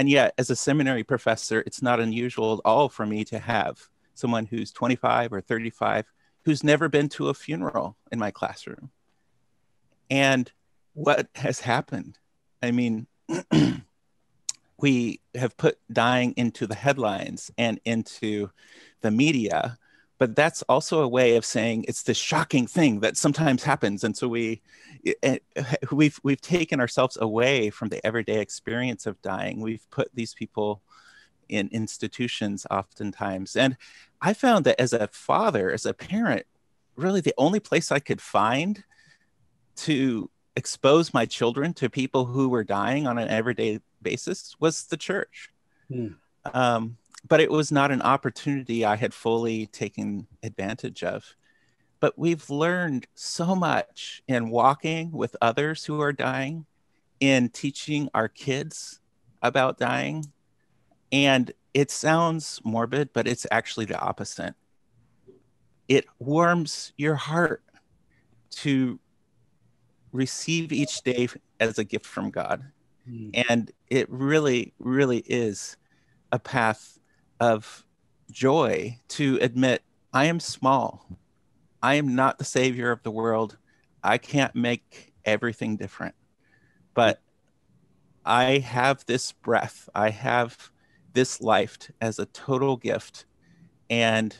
And 0.00 0.08
yet, 0.08 0.32
as 0.38 0.48
a 0.48 0.56
seminary 0.56 1.04
professor, 1.04 1.62
it's 1.66 1.82
not 1.82 2.00
unusual 2.00 2.54
at 2.54 2.60
all 2.64 2.88
for 2.88 3.04
me 3.04 3.22
to 3.26 3.38
have 3.38 3.90
someone 4.14 4.46
who's 4.46 4.72
25 4.72 5.30
or 5.30 5.42
35 5.42 6.06
who's 6.46 6.64
never 6.64 6.88
been 6.88 7.10
to 7.10 7.28
a 7.28 7.34
funeral 7.34 7.98
in 8.10 8.18
my 8.18 8.30
classroom. 8.30 8.92
And 10.08 10.50
what 10.94 11.28
has 11.34 11.60
happened? 11.60 12.18
I 12.62 12.70
mean, 12.70 13.08
we 14.78 15.20
have 15.34 15.58
put 15.58 15.78
dying 15.92 16.32
into 16.38 16.66
the 16.66 16.76
headlines 16.76 17.50
and 17.58 17.78
into 17.84 18.48
the 19.02 19.10
media 19.10 19.76
but 20.20 20.36
that's 20.36 20.62
also 20.68 21.00
a 21.00 21.08
way 21.08 21.34
of 21.34 21.44
saying 21.44 21.84
it's 21.88 22.04
this 22.04 22.16
shocking 22.16 22.68
thing 22.68 23.00
that 23.00 23.16
sometimes 23.16 23.64
happens 23.64 24.04
and 24.04 24.16
so 24.16 24.28
we 24.28 24.62
we've 25.90 26.20
we've 26.22 26.40
taken 26.40 26.78
ourselves 26.78 27.18
away 27.20 27.70
from 27.70 27.88
the 27.88 28.04
everyday 28.06 28.40
experience 28.40 29.06
of 29.06 29.20
dying 29.22 29.60
we've 29.60 29.90
put 29.90 30.08
these 30.14 30.34
people 30.34 30.82
in 31.48 31.68
institutions 31.72 32.66
oftentimes 32.70 33.56
and 33.56 33.76
i 34.20 34.32
found 34.32 34.64
that 34.64 34.80
as 34.80 34.92
a 34.92 35.08
father 35.08 35.72
as 35.72 35.84
a 35.84 35.94
parent 35.94 36.46
really 36.94 37.20
the 37.20 37.34
only 37.36 37.58
place 37.58 37.90
i 37.90 37.98
could 37.98 38.20
find 38.20 38.84
to 39.74 40.30
expose 40.56 41.14
my 41.14 41.24
children 41.24 41.72
to 41.72 41.88
people 41.88 42.26
who 42.26 42.48
were 42.48 42.64
dying 42.64 43.06
on 43.06 43.18
an 43.18 43.28
everyday 43.28 43.80
basis 44.02 44.54
was 44.60 44.84
the 44.84 44.96
church. 44.96 45.50
Hmm. 45.88 46.08
Um, 46.44 46.96
but 47.28 47.40
it 47.40 47.50
was 47.50 47.70
not 47.70 47.90
an 47.90 48.02
opportunity 48.02 48.84
I 48.84 48.96
had 48.96 49.14
fully 49.14 49.66
taken 49.66 50.26
advantage 50.42 51.02
of. 51.04 51.36
But 52.00 52.18
we've 52.18 52.48
learned 52.48 53.06
so 53.14 53.54
much 53.54 54.22
in 54.26 54.50
walking 54.50 55.12
with 55.12 55.36
others 55.42 55.84
who 55.84 56.00
are 56.00 56.12
dying, 56.12 56.64
in 57.20 57.50
teaching 57.50 58.08
our 58.14 58.28
kids 58.28 59.00
about 59.42 59.78
dying. 59.78 60.32
And 61.12 61.52
it 61.74 61.90
sounds 61.90 62.60
morbid, 62.64 63.10
but 63.12 63.26
it's 63.26 63.46
actually 63.50 63.84
the 63.84 64.00
opposite. 64.00 64.54
It 65.88 66.06
warms 66.18 66.92
your 66.96 67.16
heart 67.16 67.62
to 68.50 68.98
receive 70.12 70.72
each 70.72 71.02
day 71.02 71.28
as 71.58 71.78
a 71.78 71.84
gift 71.84 72.06
from 72.06 72.30
God. 72.30 72.64
Mm. 73.08 73.44
And 73.48 73.72
it 73.88 74.08
really, 74.10 74.72
really 74.78 75.18
is 75.26 75.76
a 76.32 76.38
path 76.38 76.98
of 77.40 77.84
joy 78.30 78.98
to 79.08 79.38
admit 79.40 79.82
I 80.12 80.26
am 80.26 80.38
small. 80.38 81.06
I 81.82 81.94
am 81.94 82.14
not 82.14 82.38
the 82.38 82.44
savior 82.44 82.90
of 82.90 83.02
the 83.02 83.10
world. 83.10 83.56
I 84.04 84.18
can't 84.18 84.54
make 84.54 85.12
everything 85.24 85.76
different. 85.76 86.14
But 86.94 87.20
I 88.24 88.58
have 88.58 89.04
this 89.06 89.32
breath, 89.32 89.88
I 89.94 90.10
have 90.10 90.70
this 91.12 91.40
life 91.40 91.78
as 92.00 92.18
a 92.18 92.26
total 92.26 92.76
gift. 92.76 93.24
And 93.88 94.36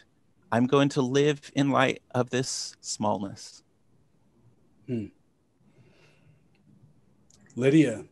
I'm 0.52 0.66
going 0.66 0.90
to 0.90 1.02
live 1.02 1.50
in 1.54 1.71
light 1.71 2.02
of 2.12 2.30
this 2.30 2.76
smallness. 2.80 3.62
Hmm. 4.87 5.07
Lydia. 7.57 8.04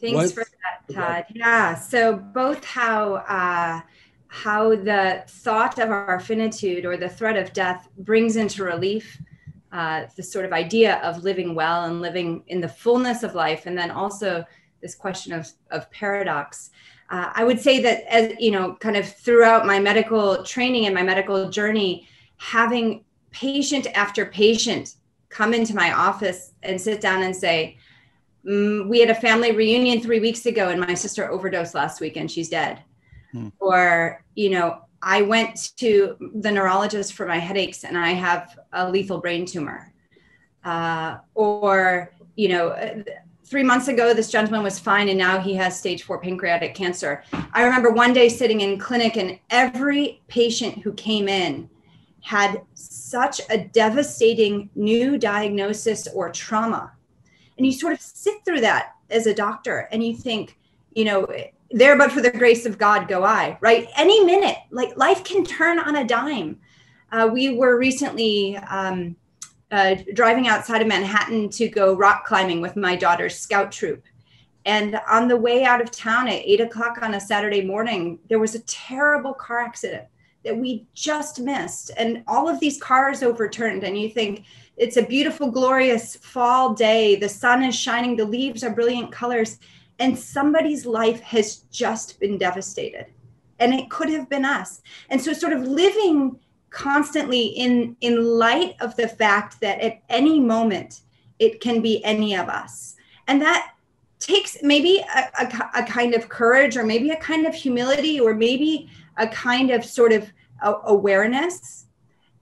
Thanks 0.00 0.14
what? 0.14 0.32
for 0.32 0.44
that, 0.44 0.94
Todd. 0.94 1.24
Yeah. 1.34 1.74
So 1.74 2.16
both 2.16 2.64
how 2.64 3.14
uh, 3.14 3.80
how 4.28 4.70
the 4.70 5.24
thought 5.26 5.78
of 5.78 5.90
our 5.90 6.20
finitude 6.20 6.84
or 6.84 6.96
the 6.96 7.08
threat 7.08 7.36
of 7.36 7.52
death 7.52 7.88
brings 7.98 8.36
into 8.36 8.64
relief 8.64 9.18
uh, 9.72 10.06
the 10.16 10.22
sort 10.22 10.44
of 10.44 10.52
idea 10.52 10.96
of 11.02 11.22
living 11.22 11.54
well 11.54 11.84
and 11.84 12.00
living 12.00 12.42
in 12.46 12.60
the 12.60 12.68
fullness 12.68 13.22
of 13.22 13.34
life, 13.34 13.66
and 13.66 13.76
then 13.76 13.90
also 13.90 14.44
this 14.80 14.94
question 14.94 15.32
of, 15.32 15.48
of 15.70 15.90
paradox. 15.90 16.70
Uh, 17.10 17.30
I 17.34 17.44
would 17.44 17.60
say 17.60 17.80
that 17.82 18.04
as 18.12 18.32
you 18.38 18.50
know, 18.52 18.74
kind 18.76 18.96
of 18.96 19.06
throughout 19.06 19.66
my 19.66 19.78
medical 19.78 20.42
training 20.44 20.86
and 20.86 20.94
my 20.94 21.02
medical 21.02 21.50
journey, 21.50 22.08
having 22.36 23.04
patient 23.30 23.86
after 23.94 24.24
patient 24.26 24.94
come 25.28 25.52
into 25.52 25.74
my 25.74 25.92
office 25.92 26.52
and 26.62 26.80
sit 26.80 27.00
down 27.00 27.22
and 27.22 27.36
say, 27.36 27.76
mm, 28.46 28.88
"We 28.88 29.00
had 29.00 29.10
a 29.10 29.14
family 29.14 29.52
reunion 29.52 30.00
three 30.00 30.20
weeks 30.20 30.46
ago, 30.46 30.68
and 30.68 30.80
my 30.80 30.94
sister 30.94 31.30
overdosed 31.30 31.74
last 31.74 32.00
week, 32.00 32.16
and 32.16 32.30
she's 32.30 32.48
dead." 32.48 32.82
Hmm. 33.32 33.48
Or 33.58 34.24
you 34.34 34.50
know, 34.50 34.82
I 35.02 35.22
went 35.22 35.76
to 35.76 36.16
the 36.36 36.50
neurologist 36.50 37.12
for 37.14 37.26
my 37.26 37.38
headaches, 37.38 37.84
and 37.84 37.96
I 37.96 38.10
have 38.10 38.58
a 38.72 38.90
lethal 38.90 39.18
brain 39.20 39.46
tumor. 39.46 39.92
Uh, 40.64 41.18
or 41.34 42.12
you 42.34 42.48
know 42.48 43.04
three 43.46 43.62
months 43.62 43.88
ago, 43.88 44.12
this 44.12 44.30
gentleman 44.30 44.62
was 44.62 44.78
fine, 44.78 45.08
and 45.08 45.18
now 45.18 45.38
he 45.38 45.54
has 45.54 45.78
stage 45.78 46.02
four 46.02 46.18
pancreatic 46.20 46.74
cancer. 46.74 47.22
I 47.52 47.62
remember 47.62 47.90
one 47.90 48.12
day 48.12 48.28
sitting 48.28 48.60
in 48.60 48.78
clinic, 48.78 49.16
and 49.16 49.38
every 49.50 50.20
patient 50.26 50.78
who 50.78 50.92
came 50.94 51.28
in 51.28 51.70
had 52.20 52.60
such 52.74 53.40
a 53.50 53.58
devastating 53.58 54.68
new 54.74 55.16
diagnosis 55.16 56.08
or 56.08 56.30
trauma. 56.32 56.92
And 57.56 57.66
you 57.66 57.72
sort 57.72 57.92
of 57.92 58.00
sit 58.00 58.44
through 58.44 58.60
that 58.62 58.92
as 59.10 59.26
a 59.26 59.34
doctor, 59.34 59.88
and 59.92 60.04
you 60.04 60.16
think, 60.16 60.58
you 60.94 61.04
know, 61.04 61.26
there 61.70 61.96
but 61.96 62.12
for 62.12 62.20
the 62.20 62.30
grace 62.30 62.66
of 62.66 62.78
God 62.78 63.08
go 63.08 63.24
I, 63.24 63.58
right? 63.60 63.88
Any 63.96 64.24
minute, 64.24 64.58
like 64.70 64.96
life 64.96 65.24
can 65.24 65.44
turn 65.44 65.78
on 65.78 65.96
a 65.96 66.06
dime. 66.06 66.58
Uh, 67.12 67.28
we 67.32 67.56
were 67.56 67.78
recently, 67.78 68.56
um, 68.56 69.16
uh, 69.70 69.96
driving 70.14 70.46
outside 70.46 70.80
of 70.80 70.88
Manhattan 70.88 71.50
to 71.50 71.68
go 71.68 71.94
rock 71.94 72.24
climbing 72.24 72.60
with 72.60 72.76
my 72.76 72.94
daughter's 72.94 73.38
scout 73.38 73.72
troop. 73.72 74.04
And 74.64 75.00
on 75.08 75.28
the 75.28 75.36
way 75.36 75.64
out 75.64 75.80
of 75.80 75.90
town 75.90 76.28
at 76.28 76.42
eight 76.44 76.60
o'clock 76.60 76.98
on 77.02 77.14
a 77.14 77.20
Saturday 77.20 77.62
morning, 77.62 78.18
there 78.28 78.38
was 78.38 78.54
a 78.54 78.60
terrible 78.60 79.34
car 79.34 79.60
accident 79.60 80.04
that 80.44 80.56
we 80.56 80.86
just 80.94 81.40
missed. 81.40 81.90
And 81.96 82.22
all 82.26 82.48
of 82.48 82.60
these 82.60 82.80
cars 82.80 83.22
overturned. 83.22 83.84
And 83.84 83.98
you 83.98 84.08
think 84.08 84.44
it's 84.76 84.96
a 84.96 85.02
beautiful, 85.02 85.50
glorious 85.50 86.16
fall 86.16 86.74
day. 86.74 87.16
The 87.16 87.28
sun 87.28 87.62
is 87.62 87.74
shining, 87.74 88.16
the 88.16 88.24
leaves 88.24 88.62
are 88.62 88.74
brilliant 88.74 89.12
colors. 89.12 89.58
And 89.98 90.18
somebody's 90.18 90.84
life 90.84 91.20
has 91.22 91.58
just 91.70 92.20
been 92.20 92.36
devastated. 92.36 93.06
And 93.58 93.72
it 93.72 93.88
could 93.88 94.10
have 94.10 94.28
been 94.28 94.44
us. 94.44 94.82
And 95.08 95.20
so, 95.20 95.32
sort 95.32 95.54
of 95.54 95.62
living 95.62 96.38
constantly 96.70 97.46
in 97.46 97.96
in 98.02 98.22
light 98.22 98.74
of 98.80 98.94
the 98.96 99.08
fact 99.08 99.60
that 99.60 99.80
at 99.80 100.02
any 100.10 100.38
moment 100.38 101.00
it 101.38 101.60
can 101.60 101.80
be 101.80 102.04
any 102.04 102.34
of 102.36 102.48
us 102.48 102.96
and 103.28 103.40
that 103.40 103.72
takes 104.18 104.58
maybe 104.62 105.02
a, 105.14 105.44
a, 105.44 105.70
a 105.80 105.82
kind 105.84 106.12
of 106.14 106.28
courage 106.28 106.76
or 106.76 106.84
maybe 106.84 107.10
a 107.10 107.16
kind 107.16 107.46
of 107.46 107.54
humility 107.54 108.18
or 108.18 108.34
maybe 108.34 108.90
a 109.16 109.26
kind 109.28 109.70
of 109.70 109.84
sort 109.84 110.12
of 110.12 110.30
awareness 110.84 111.85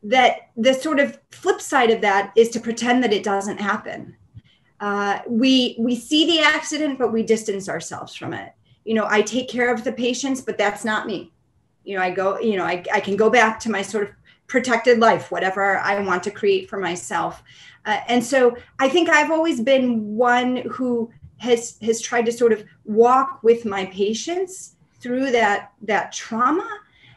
that 0.05 0.51
the 0.57 0.75
sort 0.75 1.01
of 1.01 1.19
flip 1.31 1.61
side 1.61 1.91
of 1.91 2.01
that 2.03 2.33
is 2.37 2.51
to 2.51 2.61
pretend 2.61 3.03
that 3.03 3.13
it 3.13 3.23
doesn't 3.23 3.59
happen. 3.59 4.17
Uh, 4.81 5.21
we 5.27 5.77
we 5.79 5.97
see 5.97 6.27
the 6.27 6.41
accident 6.41 6.99
but 6.99 7.13
we 7.13 7.23
distance 7.23 7.69
ourselves 7.69 8.15
from 8.15 8.35
it. 8.35 8.53
You 8.85 8.95
know 8.95 9.07
i 9.09 9.23
take 9.23 9.49
care 9.49 9.73
of 9.73 9.83
the 9.83 9.93
patients 9.93 10.41
but 10.41 10.59
that's 10.59 10.85
not 10.85 11.07
me. 11.07 11.33
You 11.85 11.97
know 11.97 12.03
i 12.03 12.11
go 12.11 12.39
you 12.39 12.57
know 12.57 12.65
i, 12.65 12.85
I 12.93 13.01
can 13.01 13.17
go 13.17 13.31
back 13.31 13.59
to 13.61 13.71
my 13.71 13.83
sort 13.83 14.09
of 14.09 14.15
protected 14.47 14.99
life, 14.99 15.31
whatever 15.31 15.79
I 15.79 15.99
want 16.01 16.23
to 16.25 16.31
create 16.31 16.69
for 16.69 16.79
myself. 16.79 17.43
Uh, 17.87 18.01
and 18.09 18.23
so 18.23 18.57
I 18.79 18.89
think 18.89 19.09
I've 19.09 19.31
always 19.31 19.61
been 19.61 20.17
one 20.17 20.57
who 20.71 21.11
has 21.39 21.77
has 21.83 22.01
tried 22.01 22.27
to 22.27 22.33
sort 22.33 22.53
of 22.53 22.65
walk 22.85 23.43
with 23.43 23.65
my 23.65 23.87
patients 23.87 24.77
through 25.01 25.31
that 25.33 25.73
that 25.83 26.13
trauma, 26.13 26.69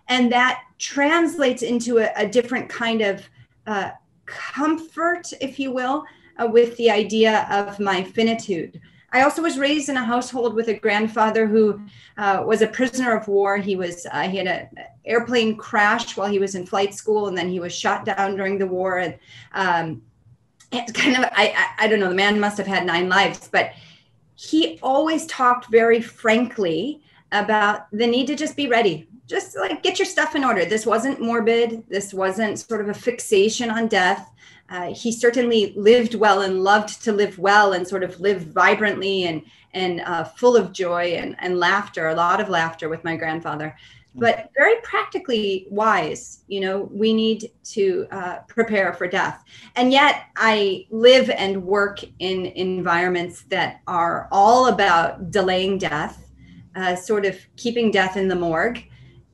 and 0.10 0.32
that 0.32 0.63
translates 0.80 1.62
into 1.63 2.00
a, 2.00 2.12
a 2.15 2.28
different 2.28 2.70
kind 2.70 3.02
of 3.02 3.28
uh, 3.65 3.91
comfort, 4.26 5.32
if 5.41 5.60
you 5.60 5.72
will, 5.72 6.06
uh, 6.38 6.48
with 6.48 6.78
the 6.78 6.91
idea 6.91 7.48
of 7.50 7.80
my 7.80 8.04
finitude. 8.04 8.80
I 9.12 9.22
also 9.22 9.41
was 9.41 9.58
raised 9.58 9.89
in 9.89 9.98
a 9.98 10.04
household 10.04 10.54
with 10.54 10.67
a 10.67 10.74
grandfather 10.74 11.48
who 11.48 11.82
uh, 12.17 12.43
was 12.46 12.62
a 12.62 12.67
prisoner 12.67 13.15
of 13.15 13.28
war. 13.28 13.58
He 13.58 13.76
was 13.76 14.06
uh, 14.12 14.28
he 14.28 14.38
had 14.38 14.48
an 14.48 14.70
airplane 15.06 15.56
crash 15.56 16.17
while 16.17 16.30
he 16.30 16.39
was 16.39 16.56
in 16.56 16.65
flight 16.65 16.93
school, 16.93 17.28
and 17.28 17.38
then 17.38 17.50
he 17.50 17.60
was 17.60 17.74
shot 17.74 18.04
down 18.04 18.36
during 18.36 18.58
the 18.58 18.67
war. 18.67 19.00
And 19.00 19.17
um, 19.54 20.02
it's 20.74 20.91
kind 20.91 21.15
of 21.15 21.24
I, 21.32 21.54
I 21.56 21.86
I 21.86 21.88
don't 21.88 22.02
know. 22.02 22.10
The 22.10 22.15
man 22.15 22.39
must 22.39 22.58
have 22.58 22.67
had 22.67 22.86
nine 22.86 23.08
lives, 23.08 23.48
but 23.50 23.72
he 24.36 24.78
always 24.84 25.26
talked 25.26 25.72
very 25.72 26.02
frankly 26.02 27.02
about 27.32 27.90
the 27.92 28.08
need 28.08 28.28
to 28.28 28.36
just 28.36 28.56
be 28.56 28.68
ready 28.68 29.08
just 29.28 29.58
like 29.58 29.84
get 29.84 30.00
your 30.00 30.06
stuff 30.06 30.36
in 30.36 30.44
order 30.44 30.66
this 30.66 30.86
wasn't 30.86 31.22
morbid 31.22 31.84
this 31.90 32.13
wasn't 32.13 32.58
sort 32.58 32.82
of 32.82 32.90
a 32.90 32.94
fixation 32.94 33.70
on 33.70 33.88
death 33.88 34.32
uh, 34.70 34.94
he 34.94 35.12
certainly 35.12 35.74
lived 35.78 36.16
well 36.16 36.42
and 36.42 36.63
loved 36.63 37.02
to 37.04 37.13
live 37.13 37.40
well 37.40 37.74
and 37.74 37.88
sort 37.88 38.04
of 38.04 38.20
live 38.20 38.42
vibrantly 38.48 39.26
and 39.26 39.42
and 39.74 40.02
uh, 40.02 40.24
full 40.24 40.58
of 40.58 40.74
joy 40.74 41.13
and, 41.13 41.36
and 41.40 41.60
laughter, 41.60 42.08
a 42.08 42.16
lot 42.16 42.42
of 42.42 42.50
laughter 42.50 42.90
with 42.90 43.04
my 43.04 43.16
grandfather. 43.16 43.76
Mm. 44.16 44.22
But 44.22 44.52
very 44.56 44.76
practically 44.82 45.68
wise, 45.70 46.44
you 46.48 46.62
know, 46.62 46.90
we 46.92 47.13
need 47.13 47.52
to 47.66 48.08
uh, 48.12 48.40
prepare 48.48 48.94
for 48.94 49.08
death. 49.08 49.44
And 49.76 49.92
yet, 49.92 50.26
I 50.36 50.88
live 50.90 51.30
and 51.30 51.63
work 51.63 52.00
in 52.20 52.48
environments 52.48 53.44
that 53.44 53.82
are 53.88 54.28
all 54.32 54.68
about 54.68 55.32
delaying 55.32 55.78
death, 55.78 56.27
uh, 56.78 56.96
sort 56.96 57.26
of 57.26 57.36
keeping 57.58 57.92
death 57.92 58.16
in 58.16 58.28
the 58.28 58.36
morgue, 58.36 58.82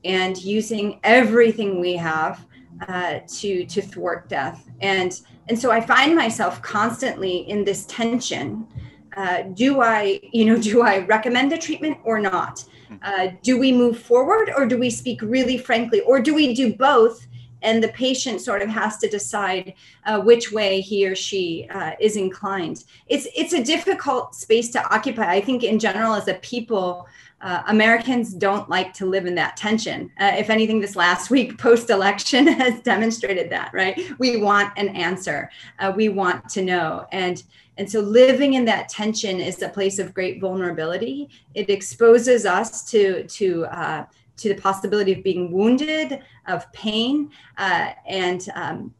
and 0.04 0.42
using 0.42 0.98
everything 1.04 1.80
we 1.80 1.94
have 1.94 2.44
uh, 2.88 3.20
to 3.28 3.64
to 3.66 3.80
thwart 3.80 4.28
death. 4.28 4.68
And 4.80 5.20
and 5.48 5.58
so 5.58 5.70
i 5.70 5.80
find 5.80 6.16
myself 6.16 6.62
constantly 6.62 7.48
in 7.50 7.64
this 7.64 7.84
tension 7.86 8.66
uh, 9.16 9.42
do 9.52 9.82
i 9.82 10.18
you 10.32 10.44
know 10.46 10.58
do 10.70 10.82
i 10.82 10.98
recommend 11.00 11.52
the 11.52 11.58
treatment 11.58 11.98
or 12.04 12.18
not? 12.18 12.64
Uh, 13.02 13.28
do 13.42 13.58
we 13.58 13.72
move 13.72 13.98
forward 13.98 14.50
or 14.56 14.66
do 14.66 14.78
we 14.78 14.90
speak 14.90 15.20
really 15.22 15.58
frankly? 15.58 16.00
Or 16.00 16.20
do 16.20 16.34
we 16.34 16.54
do 16.54 16.74
both? 16.74 17.26
And 17.62 17.82
the 17.82 17.88
patient 17.88 18.40
sort 18.40 18.62
of 18.62 18.68
has 18.68 18.98
to 18.98 19.08
decide 19.08 19.74
uh, 20.04 20.20
which 20.20 20.52
way 20.52 20.80
he 20.80 21.06
or 21.08 21.14
she 21.14 21.66
uh, 21.70 21.92
is 21.98 22.16
inclined. 22.16 22.84
It's 23.06 23.26
it's 23.34 23.54
a 23.54 23.64
difficult 23.64 24.34
space 24.34 24.70
to 24.72 24.94
occupy. 24.94 25.30
I 25.30 25.40
think 25.40 25.64
in 25.64 25.78
general, 25.78 26.14
as 26.14 26.28
a 26.28 26.34
people, 26.34 27.06
uh, 27.44 27.62
Americans 27.68 28.32
don't 28.32 28.70
like 28.70 28.94
to 28.94 29.04
live 29.04 29.26
in 29.26 29.34
that 29.34 29.54
tension. 29.54 30.10
Uh, 30.18 30.32
if 30.38 30.48
anything, 30.48 30.80
this 30.80 30.96
last 30.96 31.30
week 31.30 31.58
post 31.58 31.90
election 31.90 32.46
has 32.62 32.80
demonstrated 32.80 33.50
that, 33.50 33.70
right? 33.74 34.00
We 34.18 34.38
want 34.38 34.72
an 34.78 34.88
answer, 34.88 35.50
uh, 35.78 35.92
we 35.94 36.08
want 36.08 36.48
to 36.48 36.62
know. 36.62 37.06
And, 37.12 37.42
and 37.76 37.90
so 37.90 38.00
living 38.00 38.54
in 38.54 38.64
that 38.64 38.88
tension 38.88 39.40
is 39.40 39.60
a 39.60 39.68
place 39.68 39.98
of 39.98 40.14
great 40.14 40.40
vulnerability. 40.40 41.28
It 41.54 41.68
exposes 41.68 42.46
us 42.46 42.90
to, 42.90 43.24
to, 43.24 43.66
uh, 43.66 44.06
to 44.38 44.48
the 44.48 44.60
possibility 44.60 45.12
of 45.12 45.22
being 45.22 45.52
wounded, 45.52 46.20
of 46.46 46.72
pain, 46.72 47.30
uh, 47.58 47.90
and 48.06 48.48
um, 48.54 48.94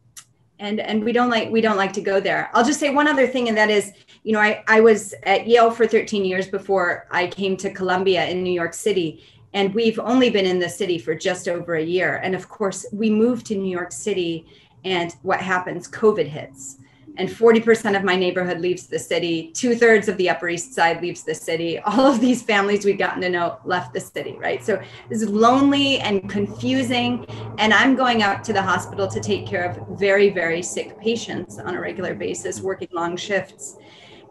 and 0.60 0.78
and 0.80 1.02
we 1.04 1.12
don't 1.12 1.30
like 1.30 1.50
we 1.50 1.60
don't 1.60 1.76
like 1.76 1.92
to 1.92 2.00
go 2.00 2.20
there 2.20 2.48
i'll 2.54 2.64
just 2.64 2.78
say 2.78 2.90
one 2.90 3.08
other 3.08 3.26
thing 3.26 3.48
and 3.48 3.56
that 3.56 3.70
is 3.70 3.92
you 4.24 4.32
know 4.32 4.40
i 4.40 4.64
i 4.66 4.80
was 4.80 5.14
at 5.22 5.46
yale 5.46 5.70
for 5.70 5.86
13 5.86 6.24
years 6.24 6.48
before 6.48 7.06
i 7.10 7.26
came 7.26 7.56
to 7.56 7.70
columbia 7.70 8.26
in 8.26 8.42
new 8.42 8.52
york 8.52 8.74
city 8.74 9.22
and 9.52 9.72
we've 9.72 10.00
only 10.00 10.30
been 10.30 10.46
in 10.46 10.58
the 10.58 10.68
city 10.68 10.98
for 10.98 11.14
just 11.14 11.46
over 11.46 11.76
a 11.76 11.84
year 11.84 12.16
and 12.16 12.34
of 12.34 12.48
course 12.48 12.84
we 12.92 13.08
moved 13.08 13.46
to 13.46 13.54
new 13.54 13.70
york 13.70 13.92
city 13.92 14.46
and 14.84 15.14
what 15.22 15.40
happens 15.40 15.86
covid 15.86 16.26
hits 16.26 16.78
and 17.16 17.28
40% 17.28 17.96
of 17.96 18.02
my 18.02 18.16
neighborhood 18.16 18.60
leaves 18.60 18.88
the 18.88 18.98
city. 18.98 19.52
Two 19.52 19.76
thirds 19.76 20.08
of 20.08 20.16
the 20.16 20.28
Upper 20.28 20.48
East 20.48 20.74
Side 20.74 21.00
leaves 21.00 21.22
the 21.22 21.34
city. 21.34 21.78
All 21.86 22.00
of 22.00 22.20
these 22.20 22.42
families 22.42 22.84
we've 22.84 22.98
gotten 22.98 23.22
to 23.22 23.28
know 23.28 23.58
left 23.64 23.94
the 23.94 24.00
city, 24.00 24.36
right? 24.38 24.64
So 24.64 24.82
it's 25.10 25.22
lonely 25.22 26.00
and 26.00 26.28
confusing. 26.28 27.24
And 27.58 27.72
I'm 27.72 27.94
going 27.94 28.22
out 28.22 28.42
to 28.44 28.52
the 28.52 28.62
hospital 28.62 29.06
to 29.06 29.20
take 29.20 29.46
care 29.46 29.64
of 29.64 29.98
very, 29.98 30.30
very 30.30 30.62
sick 30.62 30.98
patients 30.98 31.58
on 31.58 31.76
a 31.76 31.80
regular 31.80 32.14
basis, 32.14 32.60
working 32.60 32.88
long 32.92 33.16
shifts. 33.16 33.76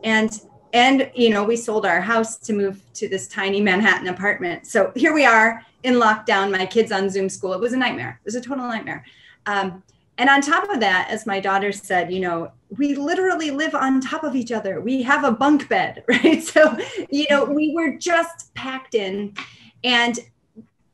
And 0.03 0.39
and 0.73 1.11
you 1.15 1.29
know 1.29 1.43
we 1.43 1.55
sold 1.55 1.85
our 1.85 2.01
house 2.01 2.37
to 2.37 2.53
move 2.53 2.81
to 2.95 3.07
this 3.07 3.27
tiny 3.27 3.61
manhattan 3.61 4.07
apartment. 4.07 4.65
So 4.67 4.91
here 4.95 5.13
we 5.13 5.25
are 5.25 5.63
in 5.83 5.95
lockdown. 5.95 6.51
My 6.51 6.65
kids 6.65 6.91
on 6.91 7.09
zoom 7.09 7.29
school. 7.29 7.53
It 7.53 7.59
was 7.59 7.73
a 7.73 7.77
nightmare. 7.77 8.19
It 8.23 8.25
was 8.25 8.35
a 8.35 8.41
total 8.41 8.67
nightmare. 8.67 9.05
Um, 9.45 9.83
and 10.17 10.29
on 10.29 10.41
top 10.41 10.69
of 10.69 10.79
that 10.79 11.07
as 11.09 11.25
my 11.25 11.39
daughter 11.39 11.71
said 11.71 12.11
you 12.13 12.19
know 12.19 12.51
we 12.77 12.95
literally 12.95 13.51
live 13.51 13.75
on 13.75 14.01
top 14.01 14.23
of 14.23 14.35
each 14.35 14.51
other. 14.51 14.81
We 14.81 15.03
have 15.03 15.23
a 15.23 15.31
bunk 15.31 15.69
bed 15.69 16.03
right? 16.09 16.43
So 16.43 16.77
you 17.09 17.25
know 17.29 17.45
we 17.45 17.73
were 17.73 17.97
just 17.97 18.53
packed 18.55 18.95
in. 18.95 19.35
And 19.83 20.19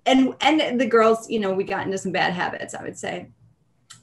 and 0.05 0.35
and 0.41 0.81
the 0.81 0.85
girls 0.85 1.29
you 1.29 1.39
know 1.39 1.53
we 1.53 1.63
got 1.63 1.85
into 1.85 1.97
some 1.97 2.11
bad 2.11 2.33
habits 2.33 2.73
i 2.73 2.83
would 2.83 2.97
say. 2.97 3.27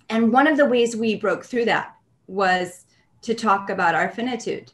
And 0.09 0.33
one 0.33 0.47
of 0.47 0.57
the 0.57 0.67
ways 0.67 0.97
we 0.97 1.17
broke 1.17 1.45
through 1.45 1.65
that 1.67 1.97
was 2.29 2.87
to 3.23 3.35
talk 3.35 3.71
about 3.71 3.95
our 3.95 4.09
finitude 4.09 4.73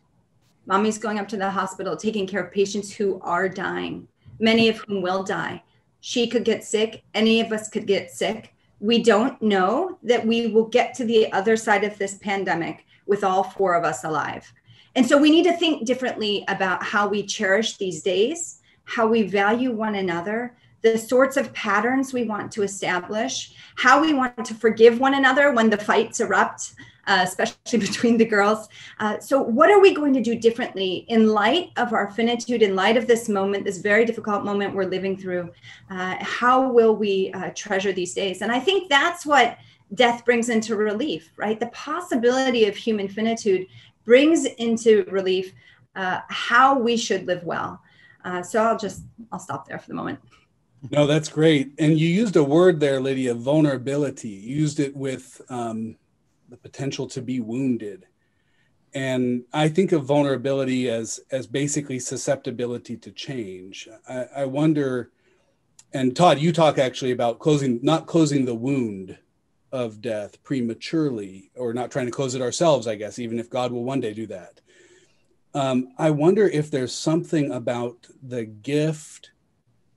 mommy's 0.67 0.99
going 0.99 1.19
up 1.19 1.29
to 1.29 1.37
the 1.37 1.51
hospital 1.51 1.97
taking 1.97 2.27
care 2.27 2.43
of 2.43 2.53
patients 2.53 2.93
who 2.93 3.21
are 3.23 3.49
dying 3.49 4.07
many 4.43 4.69
of 4.69 4.79
whom 4.79 5.01
will 5.01 5.23
die. 5.23 5.63
She 6.01 6.27
could 6.27 6.45
get 6.45 6.65
sick. 6.65 7.05
Any 7.15 7.41
of 7.41 7.53
us 7.53 7.69
could 7.69 7.87
get 7.87 8.11
sick. 8.11 8.53
We 8.81 9.03
don't 9.03 9.41
know 9.41 9.99
that 10.03 10.27
we 10.27 10.49
will 10.49 10.67
get 10.67 10.95
to 10.95 11.05
the 11.05 11.33
other 11.33 11.57
side 11.57 11.85
of 11.85 11.97
this 11.97 12.19
pandemic 12.19 12.85
with 13.07 13.23
all 13.23 13.45
four 13.45 13.75
of 13.75 13.85
us 13.85 14.05
alive. 14.05 14.53
And 14.97 15.07
so 15.07 15.17
we 15.17 15.31
need 15.31 15.45
to 15.45 15.57
think 15.57 15.87
differently 15.87 16.45
about 16.49 16.83
how 16.83 17.07
we 17.07 17.23
cherish 17.23 17.77
these 17.77 18.03
days, 18.03 18.61
how 18.85 19.07
we 19.07 19.23
value 19.23 19.71
one 19.71 19.95
another, 19.95 20.57
the 20.83 20.99
sorts 20.99 21.37
of 21.37 21.53
patterns 21.53 22.13
we 22.13 22.25
want 22.25 22.51
to 22.53 22.65
establish, 22.65 23.55
how 23.77 24.03
we 24.03 24.13
want 24.13 24.45
to 24.45 24.55
forgive 24.55 24.99
one 24.99 25.15
another 25.15 25.53
when 25.53 25.71
the 25.71 25.79
fights 25.79 26.19
erupt, 26.19 26.75
uh, 27.07 27.21
especially 27.23 27.79
between 27.87 28.17
the 28.17 28.25
girls. 28.25 28.69
Uh, 29.01 29.19
so, 29.19 29.41
what 29.41 29.71
are 29.71 29.81
we 29.81 29.95
going 29.95 30.13
to 30.15 30.21
do 30.21 30.39
differently 30.39 31.05
in 31.09 31.29
light 31.29 31.71
of 31.77 31.93
our 31.93 32.11
finitude, 32.11 32.63
in 32.63 32.77
light 32.77 32.97
of 32.97 33.07
this 33.07 33.29
moment, 33.29 33.65
this 33.65 33.79
very 33.79 34.05
difficult 34.05 34.45
moment 34.45 34.75
we're 34.75 34.85
living 34.85 35.17
through? 35.17 35.51
Uh, 35.91 36.17
how 36.21 36.71
will 36.71 36.97
we 36.97 37.33
uh, 37.33 37.51
treasure 37.55 37.93
these 37.93 38.15
days? 38.15 38.43
And 38.43 38.53
I 38.53 38.61
think 38.61 38.89
that's 38.89 39.27
what 39.27 39.59
death 39.95 40.25
brings 40.25 40.49
into 40.49 40.77
relief, 40.77 41.33
right? 41.37 41.59
The 41.59 41.67
possibility 41.67 42.67
of 42.67 42.77
human 42.77 43.09
finitude 43.09 43.67
brings 44.05 44.45
into 44.45 45.05
relief 45.11 45.53
uh, 45.95 46.21
how 46.29 46.79
we 46.79 46.97
should 46.97 47.27
live 47.27 47.45
well. 47.45 47.81
Uh, 48.25 48.43
so, 48.43 48.63
I'll 48.63 48.79
just 48.79 49.03
I'll 49.33 49.41
stop 49.41 49.67
there 49.67 49.79
for 49.79 49.89
the 49.89 49.95
moment. 49.95 50.21
No, 50.91 51.07
that's 51.07 51.29
great. 51.29 51.73
And 51.79 51.99
you 51.99 52.09
used 52.09 52.35
a 52.35 52.43
word 52.43 52.81
there, 52.81 53.01
Lydia, 53.01 53.35
vulnerability. 53.35 54.31
You 54.31 54.57
used 54.57 54.81
it 54.81 54.97
with 54.97 55.41
um, 55.49 55.97
the 56.53 56.59
potential 56.59 57.07
to 57.07 57.23
be 57.23 57.41
wounded. 57.41 58.07
And 58.93 59.45
I 59.55 59.71
think 59.71 59.93
of 59.93 60.05
vulnerability 60.05 60.91
as 60.91 61.19
as 61.31 61.47
basically 61.47 61.99
susceptibility 61.99 62.95
to 62.99 63.11
change. 63.11 63.89
I, 64.07 64.27
I 64.37 64.45
wonder, 64.45 65.13
and 65.95 66.15
Todd, 66.15 66.39
you 66.39 66.53
talk 66.53 66.79
actually 66.79 67.13
about 67.13 67.39
closing, 67.39 67.81
not 67.83 68.07
closing 68.07 68.45
the 68.45 68.55
wound 68.55 69.17
of 69.73 70.03
death 70.03 70.43
prematurely, 70.43 71.51
or 71.57 71.73
not 71.73 71.91
trying 71.91 72.05
to 72.05 72.13
close 72.13 72.35
it 72.35 72.43
ourselves, 72.43 72.87
I 72.87 72.97
guess, 72.97 73.19
even 73.19 73.39
if 73.39 73.49
God 73.49 73.73
will 73.73 73.85
one 73.85 74.01
day 74.01 74.13
do 74.13 74.27
that. 74.27 74.61
Um, 75.55 75.95
I 75.97 76.11
wonder 76.11 76.47
if 76.47 76.71
there's 76.71 76.95
something 76.95 77.51
about 77.51 78.07
the 78.23 78.45
gift 78.45 79.31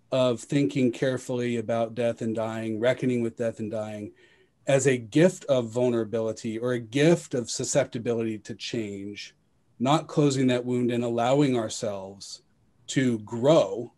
of 0.09 0.39
thinking 0.39 0.93
carefully 0.93 1.57
about 1.57 1.95
death 1.95 2.21
and 2.21 2.33
dying, 2.33 2.79
reckoning 2.79 3.21
with 3.21 3.35
death 3.35 3.59
and 3.59 3.69
dying, 3.69 4.13
as 4.67 4.87
a 4.87 4.97
gift 4.97 5.45
of 5.45 5.69
vulnerability 5.69 6.57
or 6.57 6.73
a 6.73 6.79
gift 6.79 7.33
of 7.33 7.49
susceptibility 7.49 8.37
to 8.39 8.55
change, 8.55 9.35
not 9.79 10.07
closing 10.07 10.47
that 10.47 10.65
wound 10.65 10.91
and 10.91 11.03
allowing 11.03 11.57
ourselves 11.57 12.41
to 12.87 13.19
grow 13.19 13.91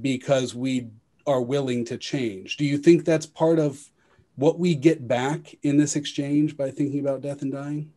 because 0.00 0.54
we 0.54 0.88
are 1.26 1.40
willing 1.40 1.84
to 1.84 1.96
change. 1.96 2.56
Do 2.56 2.64
you 2.64 2.78
think 2.78 3.04
that's 3.04 3.26
part 3.26 3.58
of 3.58 3.88
what 4.36 4.58
we 4.58 4.74
get 4.74 5.06
back 5.06 5.54
in 5.62 5.76
this 5.76 5.94
exchange 5.94 6.56
by 6.56 6.70
thinking 6.70 7.00
about 7.00 7.20
death 7.20 7.42
and 7.42 7.52
dying? 7.52 7.92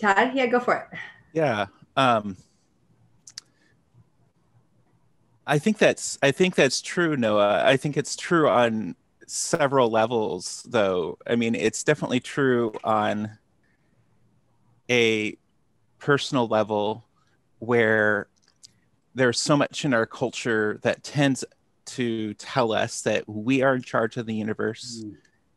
Todd, 0.00 0.30
yeah, 0.34 0.46
go 0.46 0.60
for 0.60 0.76
it. 0.76 0.98
Yeah. 1.34 1.66
Um, 1.96 2.36
I 5.46 5.58
think 5.58 5.78
that's 5.78 6.18
I 6.22 6.30
think 6.30 6.54
that's 6.54 6.80
true, 6.80 7.16
Noah. 7.16 7.62
I 7.64 7.76
think 7.76 7.96
it's 7.96 8.16
true 8.16 8.48
on 8.48 8.94
several 9.26 9.90
levels, 9.90 10.64
though. 10.68 11.18
I 11.26 11.36
mean, 11.36 11.54
it's 11.54 11.82
definitely 11.82 12.20
true 12.20 12.72
on 12.84 13.38
a 14.90 15.36
personal 15.98 16.46
level 16.46 17.04
where 17.60 18.28
there's 19.14 19.40
so 19.40 19.56
much 19.56 19.84
in 19.84 19.94
our 19.94 20.06
culture 20.06 20.78
that 20.82 21.02
tends 21.02 21.44
to 21.84 22.34
tell 22.34 22.72
us 22.72 23.02
that 23.02 23.28
we 23.28 23.62
are 23.62 23.74
in 23.74 23.82
charge 23.82 24.16
of 24.16 24.26
the 24.26 24.34
universe. 24.34 25.02
Mm. 25.04 25.16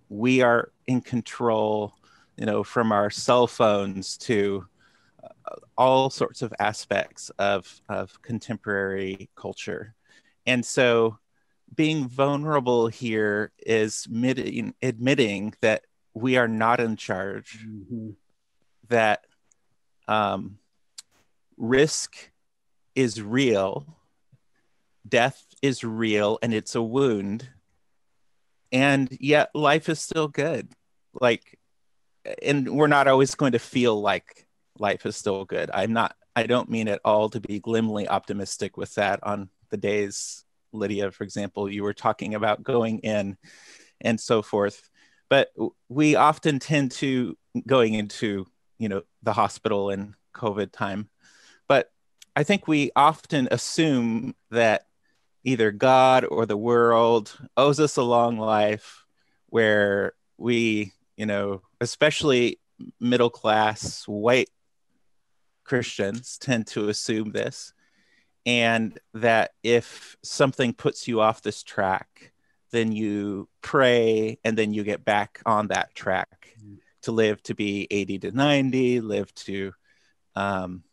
We 0.10 0.41
are 0.41 0.72
in 0.88 1.02
control, 1.02 1.93
you 2.38 2.46
know, 2.46 2.63
from 2.63 2.91
our 2.91 3.10
cell 3.10 3.48
phones 3.48 4.17
to 4.19 4.67
all 5.78 6.10
sorts 6.10 6.42
of 6.42 6.54
aspects 6.60 7.30
of, 7.40 7.82
of 7.90 8.22
contemporary 8.22 9.30
culture. 9.36 9.96
And 10.46 10.66
so 10.66 11.18
being 11.74 12.08
vulnerable 12.08 12.88
here 12.88 13.52
is 13.66 14.06
admitting, 14.06 14.74
admitting 14.82 15.54
that 15.62 15.84
we 16.14 16.38
are 16.38 16.48
not 16.48 16.80
in 16.80 16.96
charge, 16.96 17.66
mm-hmm. 17.66 18.12
that 18.90 19.26
um, 20.08 20.60
risk 21.58 22.32
is 22.96 23.22
real, 23.22 23.88
death 25.08 25.44
is 25.62 25.84
real, 25.84 26.38
and 26.42 26.54
it's 26.54 26.76
a 26.76 26.82
wound. 26.82 27.50
And 28.72 29.16
yet 29.20 29.52
life 29.54 29.90
is 29.90 30.00
still 30.00 30.28
good. 30.28 30.72
Like, 31.20 31.60
and 32.42 32.70
we're 32.76 32.88
not 32.88 33.08
always 33.08 33.36
going 33.36 33.52
to 33.52 33.60
feel 33.60 34.00
like 34.00 34.42
life 34.80 35.06
is 35.06 35.16
still 35.16 35.46
good. 35.46 35.70
I'm 35.74 35.94
not, 35.94 36.16
I 36.36 36.48
don't 36.48 36.70
mean 36.70 36.88
at 36.88 37.02
all 37.06 37.30
to 37.30 37.40
be 37.40 37.60
glimly 37.60 38.08
optimistic 38.08 38.78
with 38.78 38.96
that 38.96 39.20
on 39.24 39.50
the 39.70 39.78
days, 39.78 40.46
Lydia, 40.72 41.12
for 41.12 41.24
example, 41.24 41.70
you 41.70 41.84
were 41.84 41.94
talking 41.94 42.36
about 42.36 42.64
going 42.64 43.00
in 43.00 43.38
and 44.02 44.20
so 44.20 44.42
forth. 44.42 44.90
But 45.30 45.50
we 45.90 46.16
often 46.16 46.60
tend 46.60 46.92
to 46.94 47.38
going 47.66 47.94
into, 47.94 48.46
you 48.78 48.90
know, 48.90 49.04
the 49.22 49.34
hospital 49.34 49.90
in 49.90 50.16
COVID 50.36 50.72
time. 50.72 51.10
But 51.68 51.92
I 52.36 52.44
think 52.44 52.68
we 52.68 52.92
often 52.96 53.48
assume 53.52 54.36
that 54.52 54.86
either 55.44 55.72
God 55.72 56.26
or 56.26 56.46
the 56.46 56.58
world 56.58 57.38
owes 57.58 57.80
us 57.80 57.98
a 57.98 58.04
long 58.04 58.38
life 58.38 59.06
where 59.48 60.14
we, 60.38 60.94
you 61.16 61.26
know, 61.26 61.62
especially 61.80 62.60
middle 63.00 63.30
class 63.30 64.04
white 64.08 64.50
Christians 65.63 66.38
tend 66.38 66.67
to 66.67 66.89
assume 66.89 67.32
this, 67.32 67.73
and 68.45 68.97
that 69.13 69.52
if 69.63 70.17
something 70.23 70.73
puts 70.73 71.08
you 71.08 71.21
off 71.21 71.41
this 71.41 71.63
track, 71.63 72.34
then 72.71 72.91
you 72.91 73.47
pray 73.62 74.39
and 74.43 74.58
then 74.58 74.73
you 74.73 74.84
get 74.84 75.06
back 75.06 75.41
on 75.45 75.67
that 75.67 75.93
track 75.93 76.56
to 77.04 77.12
live 77.12 77.41
to 77.43 77.54
be 77.54 77.88
80 77.91 78.19
to 78.19 78.32
90, 78.32 79.02
live 79.02 79.34
to 79.36 79.73
um, 80.36 80.84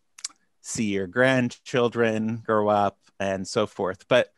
see 0.61 0.85
your 0.85 1.07
grandchildren 1.07 2.43
grow 2.45 2.69
up 2.69 2.99
and 3.19 3.47
so 3.47 3.67
forth. 3.67 4.07
But, 4.09 4.29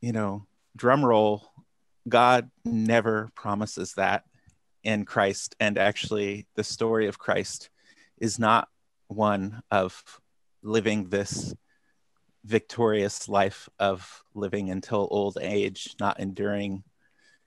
you 0.00 0.12
know, 0.12 0.46
drum 0.76 1.04
roll, 1.04 1.46
God 2.08 2.50
never 2.64 3.30
promises 3.34 3.94
that 3.94 4.24
in 4.82 5.04
Christ. 5.04 5.56
And 5.60 5.76
actually, 5.76 6.46
the 6.54 6.64
story 6.64 7.08
of 7.08 7.18
Christ 7.18 7.70
is 8.18 8.38
not 8.38 8.68
one 9.08 9.62
of 9.70 10.20
living 10.62 11.08
this 11.08 11.54
victorious 12.44 13.28
life 13.28 13.68
of 13.78 14.22
living 14.34 14.70
until 14.70 15.08
old 15.10 15.36
age, 15.40 15.94
not 16.00 16.20
enduring, 16.20 16.84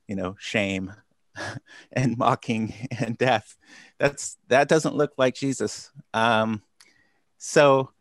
you 0.07 0.15
know, 0.15 0.35
shame 0.39 0.93
and 1.91 2.17
mocking 2.17 2.73
and 2.99 3.17
death. 3.17 3.57
That's 3.97 4.37
that 4.47 4.67
doesn't 4.67 4.95
look 4.95 5.13
like 5.17 5.35
Jesus. 5.35 5.91
Um, 6.13 6.61
so, 7.37 7.91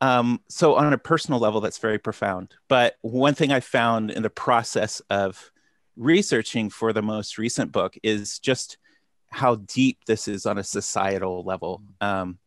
um, 0.00 0.40
so 0.48 0.74
on 0.74 0.92
a 0.92 0.98
personal 0.98 1.40
level, 1.40 1.60
that's 1.60 1.78
very 1.78 1.98
profound. 1.98 2.54
But 2.68 2.96
one 3.00 3.34
thing 3.34 3.52
I 3.52 3.60
found 3.60 4.10
in 4.10 4.22
the 4.22 4.30
process 4.30 5.00
of 5.08 5.50
researching 5.96 6.70
for 6.70 6.92
the 6.92 7.02
most 7.02 7.38
recent 7.38 7.72
book 7.72 7.96
is 8.02 8.38
just 8.38 8.78
how 9.30 9.56
deep 9.56 10.04
this 10.06 10.28
is 10.28 10.44
on 10.44 10.58
a 10.58 10.64
societal 10.64 11.42
level. 11.44 11.82
Um, 12.00 12.38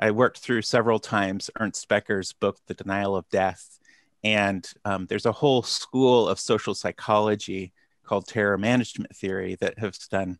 I 0.00 0.10
worked 0.12 0.38
through 0.38 0.62
several 0.62 0.98
times 0.98 1.50
Ernest 1.60 1.86
Becker's 1.86 2.32
book, 2.32 2.56
The 2.66 2.74
Denial 2.74 3.14
of 3.14 3.28
Death, 3.28 3.78
and 4.24 4.66
um, 4.86 5.06
there's 5.06 5.26
a 5.26 5.32
whole 5.32 5.62
school 5.62 6.26
of 6.26 6.40
social 6.40 6.74
psychology 6.74 7.74
called 8.02 8.26
terror 8.26 8.56
management 8.56 9.14
theory 9.14 9.56
that 9.60 9.78
has 9.78 9.98
done, 9.98 10.38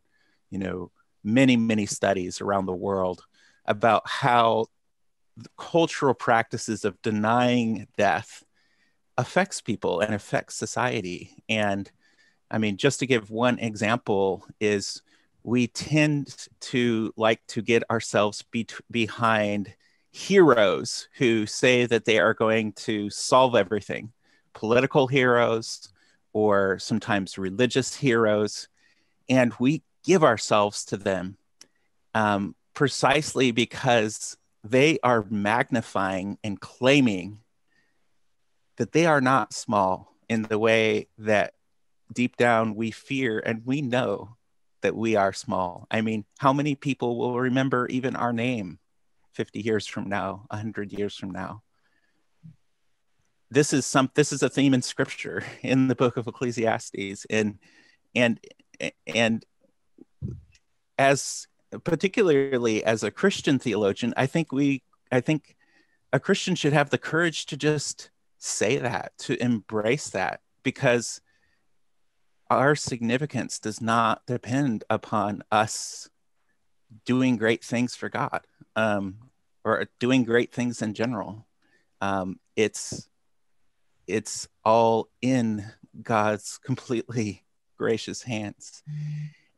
you 0.49 0.59
know, 0.59 0.91
many, 1.23 1.57
many 1.57 1.85
studies 1.85 2.41
around 2.41 2.65
the 2.65 2.73
world 2.73 3.23
about 3.67 4.03
how 4.07 4.67
cultural 5.59 6.15
practices 6.15 6.87
of 6.87 7.01
denying 7.03 7.87
death 7.99 8.43
affects 9.19 9.61
people 9.61 10.01
and 10.01 10.15
affects 10.15 10.57
society. 10.57 11.43
And 11.51 11.91
I 12.51 12.57
mean, 12.57 12.79
just 12.79 13.01
to 13.01 13.07
give 13.07 13.31
one 13.31 13.59
example, 13.59 14.47
is 14.59 15.03
we 15.43 15.67
tend 15.67 16.49
to 16.61 17.13
like 17.17 17.41
to 17.49 17.63
get 17.63 17.83
ourselves 17.91 18.43
be- 18.51 18.67
behind 18.91 19.75
heroes 20.11 21.09
who 21.17 21.47
say 21.47 21.87
that 21.87 22.05
they 22.05 22.19
are 22.19 22.35
going 22.35 22.73
to 22.73 23.09
solve 23.11 23.55
everything. 23.55 24.13
Political 24.53 25.07
heroes 25.07 25.89
or 26.33 26.79
sometimes 26.79 27.39
religious 27.39 27.95
heroes. 27.95 28.69
And 29.29 29.55
we 29.59 29.83
give 30.05 30.25
ourselves 30.25 30.85
to 30.87 30.97
them 30.97 31.37
um, 32.15 32.55
precisely 32.75 33.53
because 33.53 34.37
they 34.65 34.99
are 35.03 35.25
magnifying 35.31 36.39
and 36.43 36.61
claiming 36.61 37.39
that 38.77 38.93
they 38.93 39.07
are 39.07 39.21
not 39.21 39.53
small 39.53 40.15
in 40.29 40.43
the 40.43 40.59
way 40.59 41.09
that 41.19 41.55
deep 42.13 42.37
down 42.37 42.75
we 42.75 42.91
fear 42.91 43.39
and 43.45 43.65
we 43.65 43.81
know 43.81 44.37
that 44.83 44.97
we 44.97 45.17
are 45.17 45.33
small. 45.33 45.87
I 45.91 46.01
mean, 46.01 46.25
how 46.39 46.53
many 46.53 46.75
people 46.75 47.19
will 47.19 47.39
remember 47.39 47.87
even 47.89 48.17
our 48.17 48.33
name 48.33 48.79
50 49.35 49.61
years 49.61 49.87
from 49.87 50.09
now, 50.09 50.45
100 50.51 50.93
years 50.93 51.17
from 51.17 51.31
now? 51.31 51.63
This 53.51 53.73
is 53.73 53.85
some 53.85 54.11
this 54.15 54.33
is 54.33 54.43
a 54.43 54.49
theme 54.49 54.75
in 54.75 54.83
scripture 54.83 55.43
in 55.63 55.89
the 55.89 55.97
book 55.97 56.17
of 56.17 56.27
Ecclesiastes 56.27 57.27
and 57.29 57.59
and 58.15 58.39
and 59.07 59.45
as 60.99 61.47
particularly 61.85 62.85
as 62.85 63.03
a 63.03 63.11
Christian 63.11 63.59
theologian, 63.59 64.15
I 64.17 64.27
think 64.27 64.53
we 64.53 64.83
I 65.11 65.21
think 65.21 65.57
a 66.13 66.21
Christian 66.21 66.55
should 66.55 66.73
have 66.73 66.91
the 66.91 66.99
courage 66.99 67.47
to 67.47 67.57
just 67.57 68.11
say 68.39 68.79
that, 68.79 69.13
to 69.19 69.41
embrace 69.43 70.11
that 70.11 70.41
because 70.63 71.21
our 72.51 72.75
significance 72.75 73.61
does 73.61 73.81
not 73.81 74.27
depend 74.27 74.83
upon 74.91 75.43
us 75.53 76.11
doing 77.05 77.37
great 77.37 77.65
things 77.65 77.95
for 77.95 78.09
God 78.09 78.41
um, 78.75 79.19
or 79.65 79.87
doing 80.01 80.25
great 80.25 80.53
things 80.53 80.83
in 80.83 80.93
general. 80.93 81.47
Um, 82.01 82.41
it's 82.57 83.09
it's 84.07 84.49
all 84.65 85.09
in 85.23 85.65
God's 86.03 86.59
completely 86.65 87.45
gracious 87.79 88.23
hands, 88.23 88.83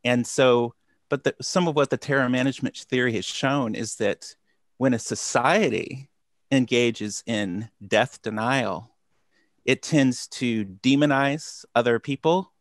and 0.04 0.26
so. 0.26 0.74
But 1.08 1.24
the, 1.24 1.34
some 1.42 1.68
of 1.68 1.76
what 1.76 1.90
the 1.90 1.98
terror 1.98 2.30
management 2.30 2.74
theory 2.74 3.12
has 3.12 3.26
shown 3.26 3.74
is 3.74 3.96
that 3.96 4.34
when 4.78 4.94
a 4.94 4.98
society 4.98 6.08
engages 6.50 7.22
in 7.26 7.68
death 7.86 8.22
denial, 8.22 8.92
it 9.66 9.82
tends 9.82 10.26
to 10.28 10.64
demonize 10.64 11.66
other 11.74 11.98
people 11.98 12.51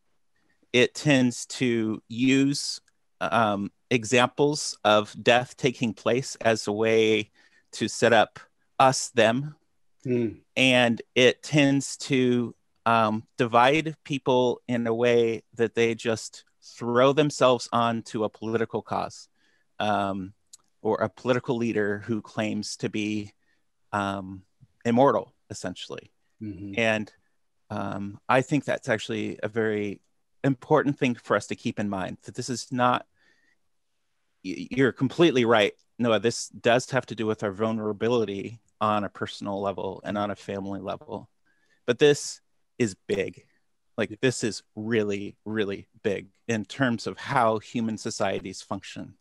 it 0.74 0.96
tends 0.96 1.46
to 1.46 2.02
use 2.08 2.80
um, 3.20 3.72
examples 3.90 4.78
of 4.84 5.16
death 5.22 5.56
taking 5.58 5.94
place 5.94 6.36
as 6.42 6.68
a 6.68 6.72
way 6.72 7.30
to 7.74 7.88
set 7.88 8.14
up 8.14 8.40
us 8.80 9.10
them 9.10 9.56
mm. 10.06 10.36
and 10.56 11.02
it 11.14 11.44
tends 11.44 11.98
to 11.98 12.56
um, 12.86 13.24
divide 13.38 13.96
people 14.04 14.62
in 14.68 14.88
a 14.88 14.94
way 14.94 15.44
that 15.54 15.76
they 15.76 15.94
just 15.94 16.46
throw 16.64 17.14
themselves 17.14 17.70
onto 17.72 18.24
a 18.24 18.30
political 18.30 18.82
cause 18.82 19.28
um, 19.80 20.34
or 20.82 20.98
a 20.98 21.10
political 21.10 21.58
leader 21.58 22.00
who 22.06 22.22
claims 22.22 22.78
to 22.78 22.90
be 22.90 23.32
um, 23.92 24.42
immortal 24.84 25.34
essentially 25.50 26.12
mm-hmm. 26.42 26.74
and 26.78 27.12
um, 27.70 28.20
i 28.28 28.42
think 28.42 28.66
that's 28.66 28.90
actually 28.90 29.38
a 29.44 29.48
very 29.48 30.02
important 30.44 30.98
thing 30.98 31.16
for 31.16 31.36
us 31.36 31.48
to 31.48 31.56
keep 31.56 31.80
in 31.80 31.90
mind 31.90 32.18
that 32.24 32.36
this 32.36 32.50
is 32.50 32.72
not 32.72 33.06
you're 34.44 34.92
completely 34.92 35.46
right 35.46 35.74
noah 36.00 36.20
this 36.20 36.48
does 36.50 36.90
have 36.90 37.06
to 37.06 37.16
do 37.16 37.28
with 37.28 37.44
our 37.44 37.52
vulnerability 37.52 38.60
on 38.82 39.04
a 39.04 39.10
personal 39.10 39.62
level 39.62 40.02
and 40.04 40.18
on 40.18 40.32
a 40.32 40.36
family 40.36 40.82
level. 40.82 41.30
But 41.86 42.00
this 42.00 42.42
is 42.80 42.96
big. 43.08 43.46
Like 43.98 44.20
this 44.22 44.44
is 44.44 44.64
really 44.76 45.38
really 45.46 45.88
big 46.02 46.28
in 46.48 46.66
terms 46.66 47.06
of 47.06 47.18
how 47.18 47.60
human 47.60 47.98
societies 47.98 48.62
function. 48.62 49.14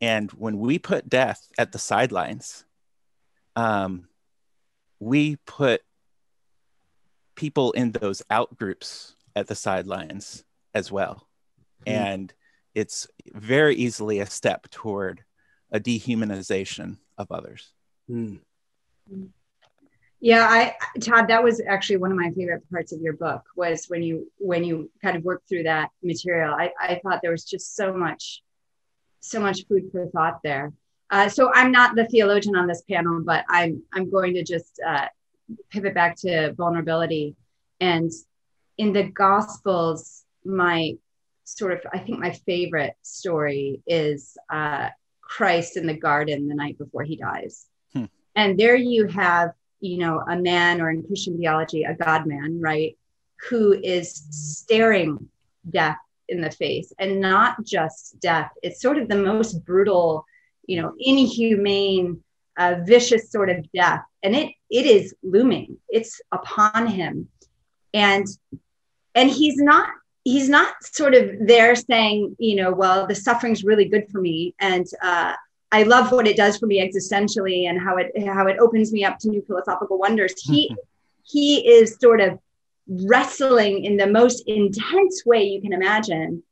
And 0.00 0.30
when 0.32 0.58
we 0.58 0.78
put 0.78 1.08
death 1.08 1.48
at 1.56 1.72
the 1.72 1.78
sidelines 1.78 2.64
um, 3.54 4.08
we 5.00 5.36
put 5.36 5.82
people 7.34 7.72
in 7.72 7.92
those 7.92 8.22
out 8.30 8.56
groups 8.56 9.14
at 9.34 9.46
the 9.46 9.54
sidelines 9.54 10.44
as 10.74 10.90
well. 10.90 11.26
Mm. 11.86 11.92
And 11.92 12.34
it's 12.74 13.08
very 13.32 13.74
easily 13.76 14.20
a 14.20 14.26
step 14.26 14.68
toward 14.70 15.24
a 15.70 15.80
dehumanization 15.80 16.98
of 17.16 17.30
others. 17.30 17.72
Mm. 18.10 18.40
Yeah, 20.20 20.46
I 20.48 20.74
Todd, 21.00 21.28
that 21.28 21.44
was 21.44 21.60
actually 21.66 21.98
one 21.98 22.10
of 22.10 22.16
my 22.16 22.30
favorite 22.30 22.68
parts 22.70 22.92
of 22.92 23.00
your 23.00 23.12
book 23.12 23.42
was 23.54 23.86
when 23.88 24.02
you 24.02 24.30
when 24.38 24.64
you 24.64 24.90
kind 25.02 25.16
of 25.16 25.22
worked 25.22 25.48
through 25.48 25.64
that 25.64 25.90
material. 26.02 26.54
I, 26.54 26.72
I 26.80 27.00
thought 27.02 27.20
there 27.22 27.30
was 27.30 27.44
just 27.44 27.76
so 27.76 27.92
much, 27.92 28.42
so 29.20 29.38
much 29.38 29.66
food 29.68 29.90
for 29.92 30.06
thought 30.08 30.40
there. 30.42 30.72
Uh, 31.10 31.28
so 31.28 31.52
I'm 31.54 31.70
not 31.70 31.94
the 31.94 32.06
theologian 32.06 32.56
on 32.56 32.66
this 32.66 32.82
panel, 32.82 33.22
but 33.24 33.44
I'm 33.48 33.82
I'm 33.92 34.10
going 34.10 34.34
to 34.34 34.42
just 34.42 34.80
uh, 34.84 35.06
pivot 35.70 35.94
back 35.94 36.16
to 36.16 36.52
vulnerability. 36.54 37.36
And 37.80 38.10
in 38.76 38.92
the 38.92 39.04
Gospels, 39.04 40.24
my 40.44 40.94
sort 41.44 41.72
of 41.72 41.80
i 41.92 41.98
think 41.98 42.18
my 42.18 42.32
favorite 42.32 42.94
story 43.02 43.80
is 43.86 44.36
uh, 44.50 44.88
christ 45.20 45.76
in 45.76 45.86
the 45.86 45.94
garden 45.96 46.48
the 46.48 46.54
night 46.54 46.78
before 46.78 47.02
he 47.02 47.16
dies. 47.16 47.66
Hmm. 47.92 48.04
and 48.34 48.58
there 48.58 48.76
you 48.76 49.06
have 49.06 49.50
you 49.80 49.98
know 49.98 50.20
a 50.20 50.36
man 50.36 50.80
or 50.80 50.90
in 50.90 51.02
christian 51.02 51.38
theology 51.38 51.84
a 51.84 51.94
god 51.94 52.26
man 52.26 52.60
right 52.60 52.96
who 53.48 53.72
is 53.72 54.26
staring 54.30 55.28
death 55.70 55.98
in 56.28 56.40
the 56.40 56.50
face. 56.50 56.92
And 56.98 57.20
not 57.20 57.64
just 57.64 58.20
death 58.20 58.50
it's 58.62 58.80
sort 58.80 58.98
of 58.98 59.08
the 59.08 59.16
most 59.16 59.64
brutal 59.64 60.24
you 60.66 60.80
know 60.80 60.94
inhumane 60.98 62.22
uh, 62.58 62.76
vicious 62.84 63.30
sort 63.30 63.50
of 63.50 63.70
death. 63.72 64.02
And 64.22 64.34
it 64.34 64.52
it 64.70 64.86
is 64.86 65.14
looming. 65.22 65.78
It's 65.88 66.20
upon 66.32 66.88
him. 66.88 67.28
And 67.94 68.26
and 69.14 69.30
he's 69.30 69.56
not 69.56 69.88
he's 70.28 70.48
not 70.50 70.74
sort 70.84 71.14
of 71.14 71.24
there 71.40 71.74
saying, 71.74 72.36
you 72.38 72.56
know, 72.56 72.70
well, 72.70 73.06
the 73.06 73.14
suffering's 73.14 73.64
really 73.64 73.86
good 73.86 74.06
for 74.12 74.20
me, 74.20 74.54
and 74.60 74.86
uh, 75.02 75.32
I 75.72 75.84
love 75.84 76.12
what 76.12 76.26
it 76.26 76.36
does 76.36 76.58
for 76.58 76.66
me 76.66 76.76
existentially, 76.86 77.68
and 77.68 77.80
how 77.80 77.96
it 77.96 78.08
how 78.26 78.46
it 78.46 78.58
opens 78.58 78.92
me 78.92 79.04
up 79.04 79.18
to 79.20 79.28
new 79.28 79.42
philosophical 79.46 79.98
wonders. 79.98 80.34
He 80.42 80.74
he 81.22 81.66
is 81.76 81.96
sort 81.98 82.20
of 82.20 82.38
wrestling 82.86 83.84
in 83.84 83.96
the 83.96 84.06
most 84.06 84.42
intense 84.46 85.24
way 85.24 85.44
you 85.44 85.62
can 85.62 85.72
imagine, 85.72 86.42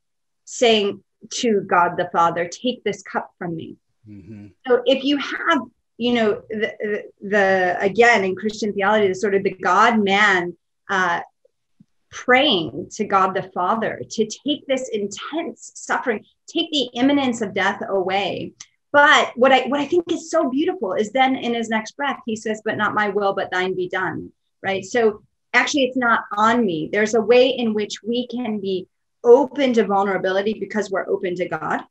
saying 0.45 1.03
to 1.41 1.61
God 1.61 1.97
the 1.97 2.09
Father, 2.11 2.47
"Take 2.47 2.83
this 2.83 3.03
cup 3.03 3.31
from 3.37 3.55
me." 3.55 3.75
Mm-hmm. 4.09 4.47
So 4.67 4.81
if 4.85 5.03
you 5.03 5.17
have, 5.17 5.59
you 5.97 6.13
know, 6.15 6.41
the, 6.49 6.69
the, 6.79 7.03
the 7.21 7.77
again 7.79 8.23
in 8.23 8.35
Christian 8.35 8.73
theology, 8.73 9.07
the 9.07 9.15
sort 9.15 9.35
of 9.35 9.43
the 9.43 9.51
God 9.51 10.03
man. 10.03 10.57
Uh, 10.89 11.19
praying 12.17 12.87
to 12.91 13.05
God 13.05 13.35
the 13.35 13.49
Father 13.53 14.01
to 14.09 14.25
take 14.25 14.65
this 14.65 14.89
intense 14.89 15.71
suffering, 15.75 16.25
take 16.47 16.71
the 16.71 16.89
imminence 16.93 17.41
of 17.41 17.53
death 17.53 17.81
away. 17.87 18.53
But 18.91 19.33
what 19.35 19.51
I 19.51 19.67
what 19.67 19.79
I 19.79 19.85
think 19.85 20.11
is 20.11 20.31
so 20.31 20.49
beautiful 20.49 20.93
is 20.93 21.11
then 21.11 21.35
in 21.35 21.53
his 21.53 21.69
next 21.69 21.95
breath 21.95 22.19
he 22.25 22.35
says, 22.35 22.61
"But 22.65 22.77
not 22.77 22.95
my 22.95 23.09
will, 23.09 23.33
but 23.33 23.51
thine 23.51 23.75
be 23.75 23.87
done." 23.87 24.31
Right. 24.63 24.83
So 24.83 25.21
actually, 25.53 25.83
it's 25.83 25.97
not 25.97 26.23
on 26.35 26.65
me. 26.65 26.89
There's 26.91 27.13
a 27.13 27.21
way 27.21 27.49
in 27.49 27.75
which 27.75 28.01
we 28.01 28.25
can 28.27 28.59
be 28.59 28.87
open 29.23 29.73
to 29.73 29.85
vulnerability 29.85 30.53
because 30.53 30.89
we're 30.89 31.07
open 31.07 31.35
to 31.35 31.47
God. 31.47 31.81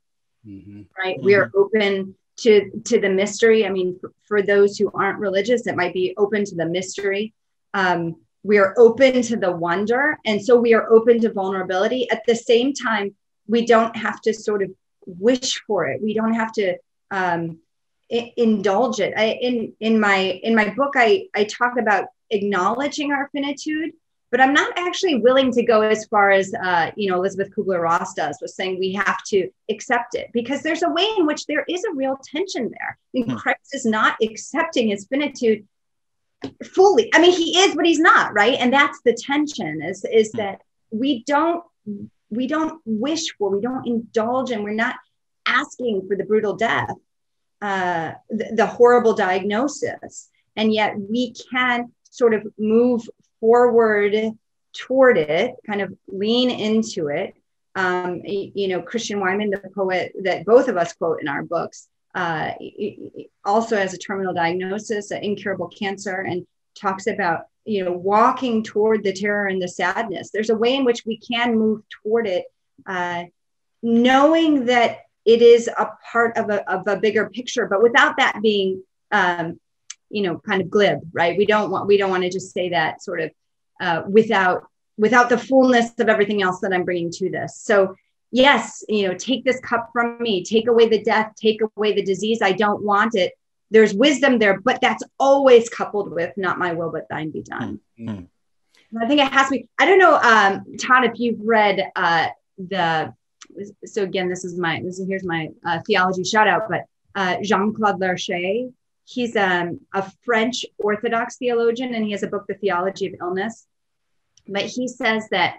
Mm-hmm. 0.44 0.82
Right. 0.98 1.16
Mm-hmm. 1.16 1.24
We 1.24 1.34
are 1.36 1.52
open 1.54 2.16
to 2.38 2.82
to 2.86 3.00
the 3.00 3.10
mystery. 3.10 3.64
I 3.64 3.70
mean, 3.70 3.98
for, 4.00 4.12
for, 4.24 4.42
those 4.42 4.76
who 4.76 4.90
aren't 4.92 5.20
religious, 5.20 5.66
it 5.66 5.76
might 5.76 5.94
be 5.94 6.14
open 6.16 6.44
to 6.46 6.56
the 6.56 6.66
mystery. 6.66 7.32
Um, 7.74 8.16
we 8.46 8.58
are 8.58 8.74
open 8.78 9.22
to 9.22 9.36
the 9.36 9.50
wonder 9.50 10.18
and 10.24 10.44
so 10.44 10.56
we 10.56 10.72
are 10.72 10.88
open 10.90 11.20
to 11.20 11.32
vulnerability. 11.32 12.08
At 12.10 12.22
the 12.26 12.36
same 12.36 12.72
time 12.72 13.14
we 13.48 13.66
don't 13.66 13.96
have 13.96 14.20
to 14.22 14.32
sort 14.32 14.62
of 14.62 14.70
wish 15.06 15.60
for 15.66 15.86
it. 15.86 16.02
We 16.02 16.14
don't 16.14 16.34
have 16.34 16.52
to 16.52 16.76
um, 17.10 17.58
I- 18.10 18.32
indulge 18.36 19.00
it. 19.00 19.14
I, 19.16 19.38
in 19.40 19.72
in 19.80 19.98
my 19.98 20.40
in 20.42 20.54
my 20.54 20.70
book 20.70 20.92
i 20.96 21.26
i 21.34 21.44
talk 21.44 21.74
about 21.78 22.06
acknowledging 22.30 23.12
our 23.12 23.28
finitude 23.32 23.92
but 24.30 24.40
i'm 24.40 24.52
not 24.52 24.72
actually 24.76 25.16
willing 25.16 25.52
to 25.52 25.62
go 25.64 25.82
as 25.82 26.06
far 26.06 26.30
as 26.30 26.52
uh, 26.54 26.90
you 26.96 27.08
know 27.08 27.16
elizabeth 27.16 27.52
kubler-ross 27.54 28.14
does 28.14 28.38
was 28.40 28.54
saying 28.56 28.78
we 28.78 28.92
have 28.92 29.22
to 29.24 29.48
accept 29.70 30.14
it 30.14 30.28
because 30.32 30.62
there's 30.62 30.82
a 30.82 30.90
way 30.90 31.08
in 31.18 31.26
which 31.26 31.46
there 31.46 31.64
is 31.68 31.84
a 31.84 31.94
real 31.94 32.18
tension 32.24 32.70
there. 32.70 32.98
I 32.98 33.10
mean, 33.12 33.30
hmm. 33.30 33.36
christ 33.36 33.74
is 33.74 33.86
not 33.86 34.16
accepting 34.22 34.88
his 34.88 35.06
finitude 35.06 35.66
fully 36.64 37.10
i 37.14 37.20
mean 37.20 37.32
he 37.32 37.58
is 37.58 37.74
but 37.74 37.86
he's 37.86 37.98
not 37.98 38.32
right? 38.34 38.56
And 38.58 38.72
that's 38.72 39.00
the 39.04 39.14
tension 39.14 39.82
is 39.82 40.04
is 40.04 40.30
hmm. 40.32 40.38
that 40.38 40.60
we 40.90 41.24
don't 41.24 41.64
we 42.30 42.46
don't 42.46 42.80
wish 42.84 43.34
for 43.36 43.50
we 43.50 43.60
don't 43.60 43.86
indulge 43.86 44.50
and 44.50 44.64
we're 44.64 44.74
not 44.74 44.96
asking 45.46 46.06
for 46.06 46.16
the 46.16 46.24
brutal 46.24 46.56
death 46.56 46.92
uh, 47.62 48.12
the, 48.28 48.50
the 48.52 48.66
horrible 48.66 49.14
diagnosis. 49.14 50.28
And 50.56 50.72
yet 50.72 50.98
we 50.98 51.34
can 51.50 51.92
sort 52.10 52.34
of 52.34 52.46
move 52.58 53.08
forward 53.40 54.14
toward 54.72 55.16
it 55.18 55.54
kind 55.66 55.80
of 55.80 55.94
lean 56.06 56.50
into 56.50 57.08
it. 57.08 57.34
Um, 57.74 58.22
you 58.24 58.68
know 58.68 58.80
christian 58.80 59.20
wiman 59.20 59.50
the 59.50 59.60
poet 59.74 60.12
that 60.22 60.46
both 60.46 60.68
of 60.68 60.78
us 60.78 60.94
quote 60.94 61.20
in 61.20 61.28
our 61.28 61.42
books 61.42 61.88
uh, 62.16 62.52
also 63.44 63.76
has 63.76 63.92
a 63.92 63.98
terminal 63.98 64.32
diagnosis, 64.32 65.10
an 65.10 65.22
incurable 65.22 65.68
cancer, 65.68 66.22
and 66.22 66.46
talks 66.74 67.06
about 67.06 67.42
you 67.66 67.84
know 67.84 67.92
walking 67.92 68.62
toward 68.62 69.04
the 69.04 69.12
terror 69.12 69.46
and 69.46 69.60
the 69.60 69.68
sadness. 69.68 70.30
There's 70.32 70.50
a 70.50 70.56
way 70.56 70.74
in 70.74 70.84
which 70.84 71.04
we 71.04 71.18
can 71.18 71.58
move 71.58 71.82
toward 72.02 72.26
it, 72.26 72.46
uh, 72.86 73.24
knowing 73.82 74.64
that 74.64 75.00
it 75.26 75.42
is 75.42 75.68
a 75.68 75.90
part 76.10 76.38
of 76.38 76.48
a, 76.48 76.68
of 76.72 76.88
a 76.88 76.96
bigger 76.96 77.28
picture, 77.28 77.66
but 77.66 77.82
without 77.82 78.16
that 78.16 78.40
being 78.42 78.82
um, 79.12 79.60
you 80.08 80.22
know 80.22 80.38
kind 80.38 80.62
of 80.62 80.70
glib, 80.70 81.00
right? 81.12 81.36
We 81.36 81.44
don't 81.44 81.70
want 81.70 81.86
we 81.86 81.98
don't 81.98 82.10
want 82.10 82.22
to 82.22 82.30
just 82.30 82.54
say 82.54 82.70
that 82.70 83.02
sort 83.02 83.20
of 83.20 83.30
uh, 83.78 84.02
without 84.08 84.64
without 84.96 85.28
the 85.28 85.36
fullness 85.36 85.90
of 85.98 86.08
everything 86.08 86.40
else 86.40 86.60
that 86.60 86.72
I'm 86.72 86.84
bringing 86.84 87.10
to 87.10 87.30
this. 87.30 87.60
So 87.60 87.94
yes, 88.30 88.84
you 88.88 89.08
know, 89.08 89.14
take 89.14 89.44
this 89.44 89.60
cup 89.60 89.90
from 89.92 90.18
me, 90.20 90.44
take 90.44 90.68
away 90.68 90.88
the 90.88 91.02
death, 91.02 91.32
take 91.36 91.60
away 91.76 91.92
the 91.92 92.02
disease. 92.02 92.40
I 92.42 92.52
don't 92.52 92.82
want 92.82 93.14
it. 93.14 93.32
There's 93.70 93.94
wisdom 93.94 94.38
there, 94.38 94.60
but 94.60 94.80
that's 94.80 95.02
always 95.18 95.68
coupled 95.68 96.12
with 96.12 96.32
not 96.36 96.58
my 96.58 96.72
will, 96.72 96.90
but 96.90 97.08
thine 97.08 97.30
be 97.30 97.42
done. 97.42 97.80
Mm-hmm. 97.98 98.24
I 99.02 99.06
think 99.08 99.20
it 99.20 99.32
has 99.32 99.48
to 99.48 99.52
be. 99.52 99.68
I 99.78 99.84
don't 99.84 99.98
know, 99.98 100.16
um, 100.16 100.76
Todd, 100.76 101.04
if 101.04 101.18
you've 101.18 101.40
read 101.40 101.90
uh, 101.96 102.28
the. 102.58 103.12
So 103.84 104.02
again, 104.02 104.28
this 104.28 104.44
is 104.44 104.58
my 104.58 104.80
this 104.84 104.98
is 104.98 105.08
here's 105.08 105.24
my 105.24 105.48
uh, 105.64 105.80
theology 105.86 106.24
shout 106.24 106.46
out, 106.48 106.62
but 106.68 106.84
uh, 107.14 107.36
Jean 107.42 107.74
Claude 107.74 108.00
Larchet. 108.00 108.70
He's 109.08 109.36
um, 109.36 109.80
a 109.94 110.10
French 110.24 110.66
Orthodox 110.78 111.36
theologian, 111.36 111.94
and 111.94 112.04
he 112.04 112.10
has 112.10 112.24
a 112.24 112.26
book, 112.26 112.44
The 112.48 112.54
Theology 112.54 113.06
of 113.06 113.14
Illness. 113.20 113.64
But 114.48 114.62
he 114.62 114.88
says 114.88 115.28
that 115.30 115.58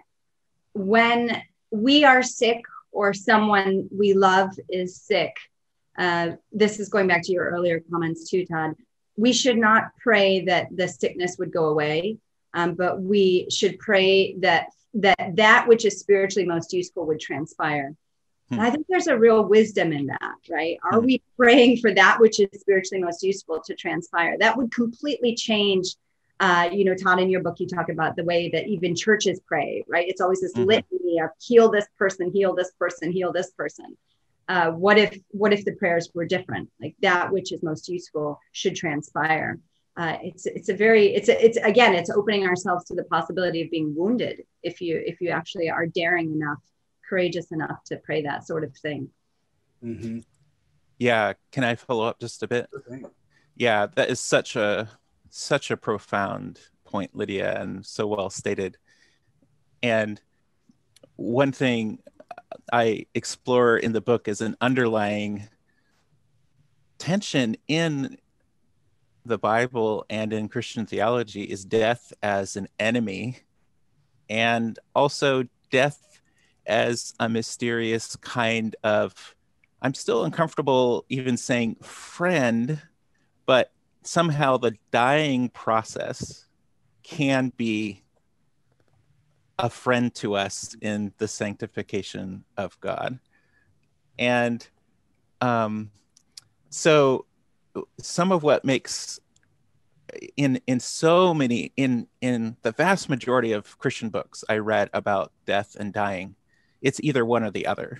when 0.73 1.41
we 1.71 2.03
are 2.03 2.23
sick 2.23 2.61
or 2.91 3.13
someone 3.13 3.89
we 3.95 4.13
love 4.13 4.51
is 4.69 5.01
sick, 5.01 5.35
uh, 5.97 6.31
this 6.51 6.79
is 6.79 6.89
going 6.89 7.07
back 7.07 7.23
to 7.23 7.31
your 7.31 7.49
earlier 7.49 7.81
comments 7.91 8.29
too, 8.29 8.45
Todd. 8.45 8.75
We 9.17 9.33
should 9.33 9.57
not 9.57 9.91
pray 10.01 10.45
that 10.45 10.67
the 10.75 10.87
sickness 10.87 11.37
would 11.39 11.51
go 11.51 11.65
away, 11.65 12.17
um, 12.53 12.75
but 12.75 13.01
we 13.01 13.47
should 13.49 13.79
pray 13.79 14.35
that 14.39 14.67
that 14.93 15.35
that 15.35 15.67
which 15.67 15.85
is 15.85 15.99
spiritually 15.99 16.47
most 16.47 16.71
useful 16.71 17.05
would 17.07 17.19
transpire. 17.19 17.95
Hmm. 18.49 18.59
I 18.59 18.69
think 18.69 18.85
there's 18.87 19.07
a 19.07 19.17
real 19.17 19.43
wisdom 19.43 19.91
in 19.91 20.07
that, 20.07 20.35
right? 20.49 20.77
Are 20.83 20.99
hmm. 20.99 21.05
we 21.05 21.21
praying 21.35 21.77
for 21.77 21.93
that 21.93 22.19
which 22.19 22.39
is 22.39 22.47
spiritually 22.59 23.03
most 23.03 23.23
useful 23.23 23.59
to 23.65 23.75
transpire? 23.75 24.37
That 24.37 24.55
would 24.55 24.71
completely 24.71 25.35
change 25.35 25.95
uh, 26.39 26.69
you 26.71 26.85
know, 26.85 26.95
Todd, 26.95 27.19
in 27.19 27.29
your 27.29 27.41
book, 27.41 27.59
you 27.59 27.67
talk 27.67 27.89
about 27.89 28.15
the 28.15 28.23
way 28.23 28.49
that 28.49 28.67
even 28.67 28.95
churches 28.95 29.41
pray, 29.47 29.83
right? 29.87 30.07
It's 30.07 30.21
always 30.21 30.41
this 30.41 30.53
mm-hmm. 30.53 30.67
litany 30.67 31.19
of 31.19 31.29
heal 31.39 31.71
this 31.71 31.87
person, 31.97 32.31
heal 32.31 32.53
this 32.53 32.71
person, 32.79 33.11
heal 33.11 33.33
this 33.33 33.51
person. 33.51 33.97
Uh, 34.47 34.71
what 34.71 34.97
if 34.97 35.17
what 35.29 35.51
if 35.51 35.65
the 35.65 35.73
prayers 35.73 36.09
were 36.13 36.25
different? 36.25 36.69
Like 36.79 36.95
that 37.01 37.31
which 37.31 37.51
is 37.51 37.63
most 37.63 37.89
useful 37.89 38.39
should 38.51 38.75
transpire. 38.75 39.59
Uh, 39.97 40.17
it's 40.21 40.45
it's 40.45 40.69
a 40.69 40.75
very 40.75 41.13
it's 41.13 41.27
a, 41.27 41.43
it's 41.43 41.57
again 41.57 41.95
it's 41.95 42.11
opening 42.11 42.45
ourselves 42.45 42.85
to 42.85 42.93
the 42.93 43.03
possibility 43.05 43.63
of 43.63 43.71
being 43.71 43.93
wounded 43.95 44.43
if 44.61 44.79
you 44.79 45.01
if 45.05 45.19
you 45.19 45.29
actually 45.29 45.69
are 45.69 45.87
daring 45.87 46.31
enough, 46.31 46.59
courageous 47.09 47.51
enough 47.51 47.83
to 47.85 47.97
pray 47.97 48.21
that 48.21 48.45
sort 48.45 48.63
of 48.63 48.75
thing. 48.77 49.09
Mm-hmm. 49.83 50.19
Yeah, 50.99 51.33
can 51.51 51.63
I 51.63 51.75
follow 51.75 52.05
up 52.05 52.19
just 52.19 52.43
a 52.43 52.47
bit? 52.47 52.69
Okay. 52.73 53.03
Yeah, 53.55 53.87
that 53.95 54.09
is 54.09 54.19
such 54.19 54.55
a 54.55 54.87
such 55.29 55.71
a 55.71 55.77
profound 55.77 56.59
point, 56.85 57.15
Lydia, 57.15 57.59
and 57.59 57.85
so 57.85 58.07
well 58.07 58.29
stated. 58.29 58.77
And 59.83 60.21
one 61.15 61.51
thing 61.51 61.99
I 62.71 63.05
explore 63.13 63.77
in 63.77 63.93
the 63.93 64.01
book 64.01 64.27
is 64.27 64.41
an 64.41 64.55
underlying 64.61 65.47
tension 66.97 67.55
in 67.67 68.17
the 69.25 69.37
Bible 69.37 70.05
and 70.09 70.31
in 70.31 70.47
Christian 70.47 70.85
theology 70.85 71.43
is 71.43 71.65
death 71.65 72.13
as 72.23 72.55
an 72.55 72.67
enemy 72.79 73.39
and 74.29 74.79
also 74.95 75.43
death 75.69 76.21
as 76.65 77.13
a 77.19 77.29
mysterious 77.29 78.15
kind 78.17 78.75
of 78.83 79.35
I'm 79.81 79.93
still 79.93 80.23
uncomfortable 80.25 81.05
even 81.07 81.37
saying 81.37 81.75
friend, 81.83 82.81
but 83.45 83.71
somehow 84.07 84.57
the 84.57 84.75
dying 84.91 85.49
process 85.49 86.45
can 87.03 87.51
be 87.57 88.01
a 89.59 89.69
friend 89.69 90.13
to 90.15 90.35
us 90.35 90.75
in 90.81 91.13
the 91.17 91.27
sanctification 91.27 92.43
of 92.57 92.79
God. 92.79 93.19
And 94.17 94.65
um, 95.41 95.91
so 96.69 97.25
some 97.99 98.31
of 98.31 98.43
what 98.43 98.63
makes 98.63 99.19
in 100.37 100.61
in 100.67 100.79
so 100.79 101.33
many 101.33 101.73
in 101.75 102.07
in 102.21 102.55
the 102.61 102.71
vast 102.71 103.09
majority 103.09 103.51
of 103.51 103.77
Christian 103.77 104.09
books 104.09 104.43
I 104.47 104.57
read 104.57 104.89
about 104.93 105.31
death 105.45 105.75
and 105.77 105.93
dying, 105.93 106.35
it's 106.81 106.99
either 107.03 107.25
one 107.25 107.43
or 107.43 107.51
the 107.51 107.67
other. 107.67 107.99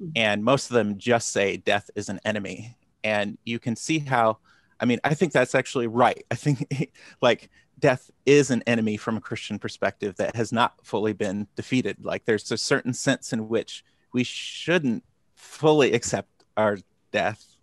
Mm-hmm. 0.00 0.10
And 0.16 0.44
most 0.44 0.70
of 0.70 0.74
them 0.74 0.98
just 0.98 1.30
say 1.30 1.56
death 1.56 1.90
is 1.96 2.08
an 2.08 2.20
enemy. 2.24 2.76
And 3.02 3.38
you 3.44 3.58
can 3.58 3.74
see 3.74 3.98
how 3.98 4.38
I 4.82 4.84
mean, 4.84 4.98
I 5.04 5.14
think 5.14 5.32
that's 5.32 5.54
actually 5.54 5.86
right. 5.86 6.24
I 6.30 6.34
think 6.34 6.92
like 7.22 7.48
death 7.78 8.10
is 8.26 8.50
an 8.50 8.62
enemy 8.66 8.96
from 8.96 9.16
a 9.16 9.20
Christian 9.20 9.58
perspective 9.58 10.16
that 10.16 10.34
has 10.34 10.52
not 10.52 10.74
fully 10.84 11.12
been 11.12 11.46
defeated. 11.54 12.04
Like 12.04 12.24
there's 12.24 12.50
a 12.50 12.58
certain 12.58 12.92
sense 12.92 13.32
in 13.32 13.48
which 13.48 13.84
we 14.12 14.24
shouldn't 14.24 15.04
fully 15.36 15.92
accept 15.92 16.44
our 16.56 16.78
death, 17.12 17.56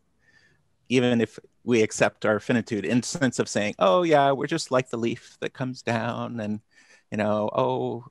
even 0.88 1.20
if 1.20 1.38
we 1.66 1.82
accept 1.82 2.26
our 2.26 2.40
finitude 2.40 2.86
in 2.86 3.04
sense 3.04 3.38
of 3.38 3.50
saying, 3.50 3.76
oh 3.80 4.04
yeah, 4.04 4.32
we're 4.32 4.48
just 4.48 4.72
like 4.72 4.90
the 4.90 4.98
leaf 4.98 5.38
that 5.42 5.54
comes 5.54 5.82
down 5.82 6.40
and, 6.40 6.62
you 7.12 7.18
know, 7.18 7.50
oh, 7.54 8.06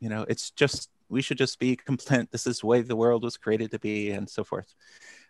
you 0.00 0.08
know, 0.08 0.26
it's 0.28 0.50
just, 0.50 0.90
we 1.08 1.22
should 1.22 1.38
just 1.38 1.58
be 1.60 1.76
content. 1.76 2.30
This 2.32 2.46
is 2.48 2.60
the 2.60 2.66
way 2.66 2.82
the 2.82 2.96
world 2.96 3.22
was 3.22 3.36
created 3.36 3.70
to 3.70 3.78
be 3.78 4.10
and 4.10 4.28
so 4.28 4.42
forth. 4.42 4.74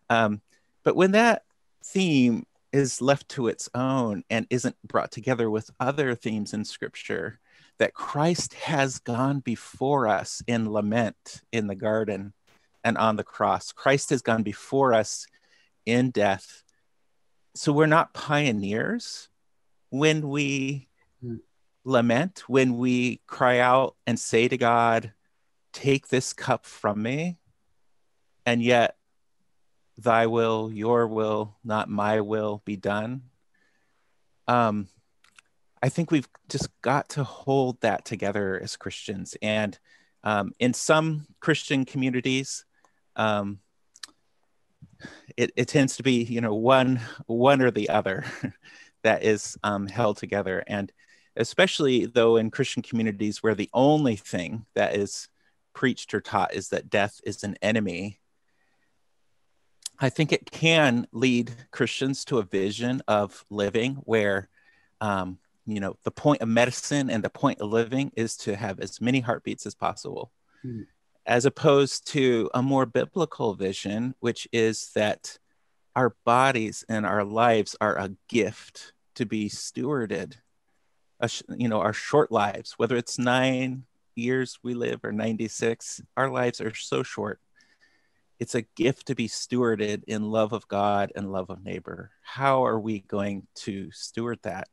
Um, 0.08 0.40
but 0.84 0.96
when 0.96 1.12
that 1.12 1.44
theme 1.84 2.46
is 2.72 3.00
left 3.00 3.28
to 3.30 3.48
its 3.48 3.68
own 3.74 4.22
and 4.30 4.46
isn't 4.50 4.76
brought 4.86 5.10
together 5.10 5.50
with 5.50 5.70
other 5.80 6.14
themes 6.14 6.54
in 6.54 6.64
scripture 6.64 7.40
that 7.78 7.94
Christ 7.94 8.54
has 8.54 8.98
gone 8.98 9.40
before 9.40 10.06
us 10.06 10.42
in 10.46 10.70
lament 10.70 11.42
in 11.50 11.66
the 11.66 11.74
garden 11.74 12.32
and 12.84 12.96
on 12.98 13.16
the 13.16 13.24
cross. 13.24 13.72
Christ 13.72 14.10
has 14.10 14.22
gone 14.22 14.42
before 14.42 14.94
us 14.94 15.26
in 15.86 16.10
death. 16.10 16.62
So 17.54 17.72
we're 17.72 17.86
not 17.86 18.14
pioneers 18.14 19.28
when 19.90 20.28
we 20.28 20.88
mm. 21.24 21.40
lament, 21.84 22.44
when 22.46 22.76
we 22.76 23.20
cry 23.26 23.58
out 23.58 23.96
and 24.06 24.18
say 24.18 24.48
to 24.48 24.56
God, 24.56 25.12
Take 25.72 26.08
this 26.08 26.32
cup 26.32 26.66
from 26.66 27.00
me. 27.00 27.38
And 28.44 28.60
yet 28.60 28.96
thy 30.02 30.26
will, 30.26 30.70
your 30.72 31.06
will, 31.06 31.56
not 31.64 31.88
my 31.88 32.20
will 32.20 32.62
be 32.64 32.76
done. 32.76 33.22
Um, 34.48 34.88
I 35.82 35.88
think 35.88 36.10
we've 36.10 36.28
just 36.48 36.68
got 36.82 37.10
to 37.10 37.24
hold 37.24 37.80
that 37.80 38.04
together 38.04 38.60
as 38.62 38.76
Christians. 38.76 39.36
And 39.40 39.78
um, 40.24 40.52
in 40.58 40.74
some 40.74 41.26
Christian 41.40 41.84
communities, 41.84 42.64
um, 43.16 43.60
it, 45.36 45.52
it, 45.56 45.68
tends 45.68 45.96
to 45.96 46.02
be, 46.02 46.24
you 46.24 46.40
know, 46.40 46.54
one 46.54 47.00
one 47.26 47.62
or 47.62 47.70
the 47.70 47.88
other 47.88 48.24
that 49.02 49.24
is 49.24 49.56
um, 49.62 49.86
held 49.86 50.18
together. 50.18 50.62
And 50.66 50.92
especially 51.36 52.06
though 52.06 52.36
in 52.36 52.50
Christian 52.50 52.82
communities 52.82 53.42
where 53.42 53.54
the 53.54 53.70
only 53.72 54.16
thing 54.16 54.66
that 54.74 54.94
is 54.94 55.28
preached 55.72 56.12
or 56.12 56.20
taught 56.20 56.54
is 56.54 56.68
that 56.68 56.90
death 56.90 57.20
is 57.24 57.42
an 57.42 57.56
enemy. 57.62 58.19
I 60.00 60.08
think 60.08 60.32
it 60.32 60.50
can 60.50 61.06
lead 61.12 61.52
Christians 61.70 62.24
to 62.26 62.38
a 62.38 62.42
vision 62.42 63.02
of 63.06 63.44
living 63.50 63.96
where, 64.04 64.48
um, 65.02 65.38
you 65.66 65.78
know, 65.78 65.96
the 66.04 66.10
point 66.10 66.40
of 66.40 66.48
medicine 66.48 67.10
and 67.10 67.22
the 67.22 67.28
point 67.28 67.60
of 67.60 67.70
living 67.70 68.10
is 68.16 68.36
to 68.38 68.56
have 68.56 68.80
as 68.80 69.00
many 69.00 69.20
heartbeats 69.20 69.66
as 69.66 69.74
possible, 69.74 70.32
mm. 70.64 70.86
as 71.26 71.44
opposed 71.44 72.06
to 72.12 72.48
a 72.54 72.62
more 72.62 72.86
biblical 72.86 73.52
vision, 73.52 74.14
which 74.20 74.48
is 74.52 74.90
that 74.94 75.38
our 75.94 76.16
bodies 76.24 76.82
and 76.88 77.04
our 77.04 77.22
lives 77.22 77.76
are 77.78 77.98
a 77.98 78.10
gift 78.26 78.94
to 79.16 79.26
be 79.26 79.50
stewarded. 79.50 80.36
you 81.50 81.68
know, 81.68 81.80
our 81.80 81.92
short 81.92 82.32
lives, 82.32 82.72
whether 82.78 82.96
it's 82.96 83.18
nine 83.18 83.84
years 84.14 84.58
we 84.62 84.72
live 84.72 85.04
or 85.04 85.12
96, 85.12 86.00
our 86.16 86.30
lives 86.30 86.58
are 86.62 86.74
so 86.74 87.02
short 87.02 87.38
it's 88.40 88.54
a 88.54 88.62
gift 88.62 89.06
to 89.06 89.14
be 89.14 89.28
stewarded 89.28 90.02
in 90.04 90.30
love 90.30 90.54
of 90.54 90.66
God 90.66 91.12
and 91.14 91.30
love 91.30 91.50
of 91.50 91.62
neighbor. 91.62 92.10
How 92.22 92.64
are 92.64 92.80
we 92.80 93.00
going 93.00 93.46
to 93.56 93.92
steward 93.92 94.38
that? 94.42 94.68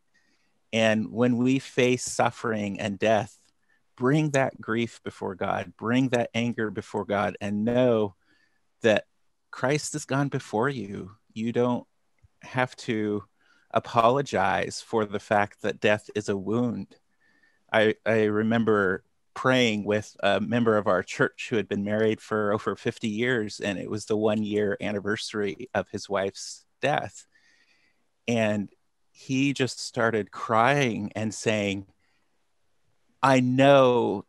And 0.72 1.12
when 1.12 1.38
we 1.38 1.60
face 1.60 2.06
suffering 2.06 2.80
and 2.80 2.98
death, 2.98 3.38
bring 3.98 4.32
that 4.32 4.60
grief 4.60 5.02
before 5.04 5.36
God, 5.36 5.74
bring 5.78 6.10
that 6.10 6.30
anger 6.34 6.72
before 6.72 7.04
God, 7.04 7.36
and 7.42 7.66
know 7.66 8.16
that 8.84 9.04
Christ 9.52 9.94
has 9.94 10.06
gone 10.06 10.30
before 10.30 10.70
you. 10.70 11.12
You 11.34 11.52
don't 11.52 11.86
have 12.44 12.74
to 12.78 13.26
apologize 13.72 14.82
for 14.82 15.04
the 15.04 15.20
fact 15.20 15.62
that 15.64 15.82
death 15.82 16.10
is 16.16 16.30
a 16.30 16.38
wound. 16.38 16.96
I, 17.72 17.96
I 18.06 18.26
remember 18.26 19.04
praying 19.38 19.86
with 19.86 20.18
a 20.24 20.42
member 20.42 20.78
of 20.78 20.88
our 20.88 21.04
church 21.04 21.46
who 21.48 21.58
had 21.58 21.68
been 21.68 21.84
married 21.84 22.20
for 22.20 22.52
over 22.56 22.76
50 22.76 23.08
years, 23.08 23.60
and 23.60 23.78
it 23.78 23.90
was 23.90 24.06
the 24.06 24.18
one 24.18 24.44
year 24.44 24.76
anniversary 24.82 25.70
of 25.76 25.88
his 25.90 26.10
wife's 26.10 26.66
death. 26.82 27.28
And 28.28 28.70
he 29.12 29.54
just 29.54 29.80
started 29.80 30.32
crying 30.32 31.12
and 31.16 31.32
saying, 31.32 31.86
I 33.22 33.40
know 33.40 34.26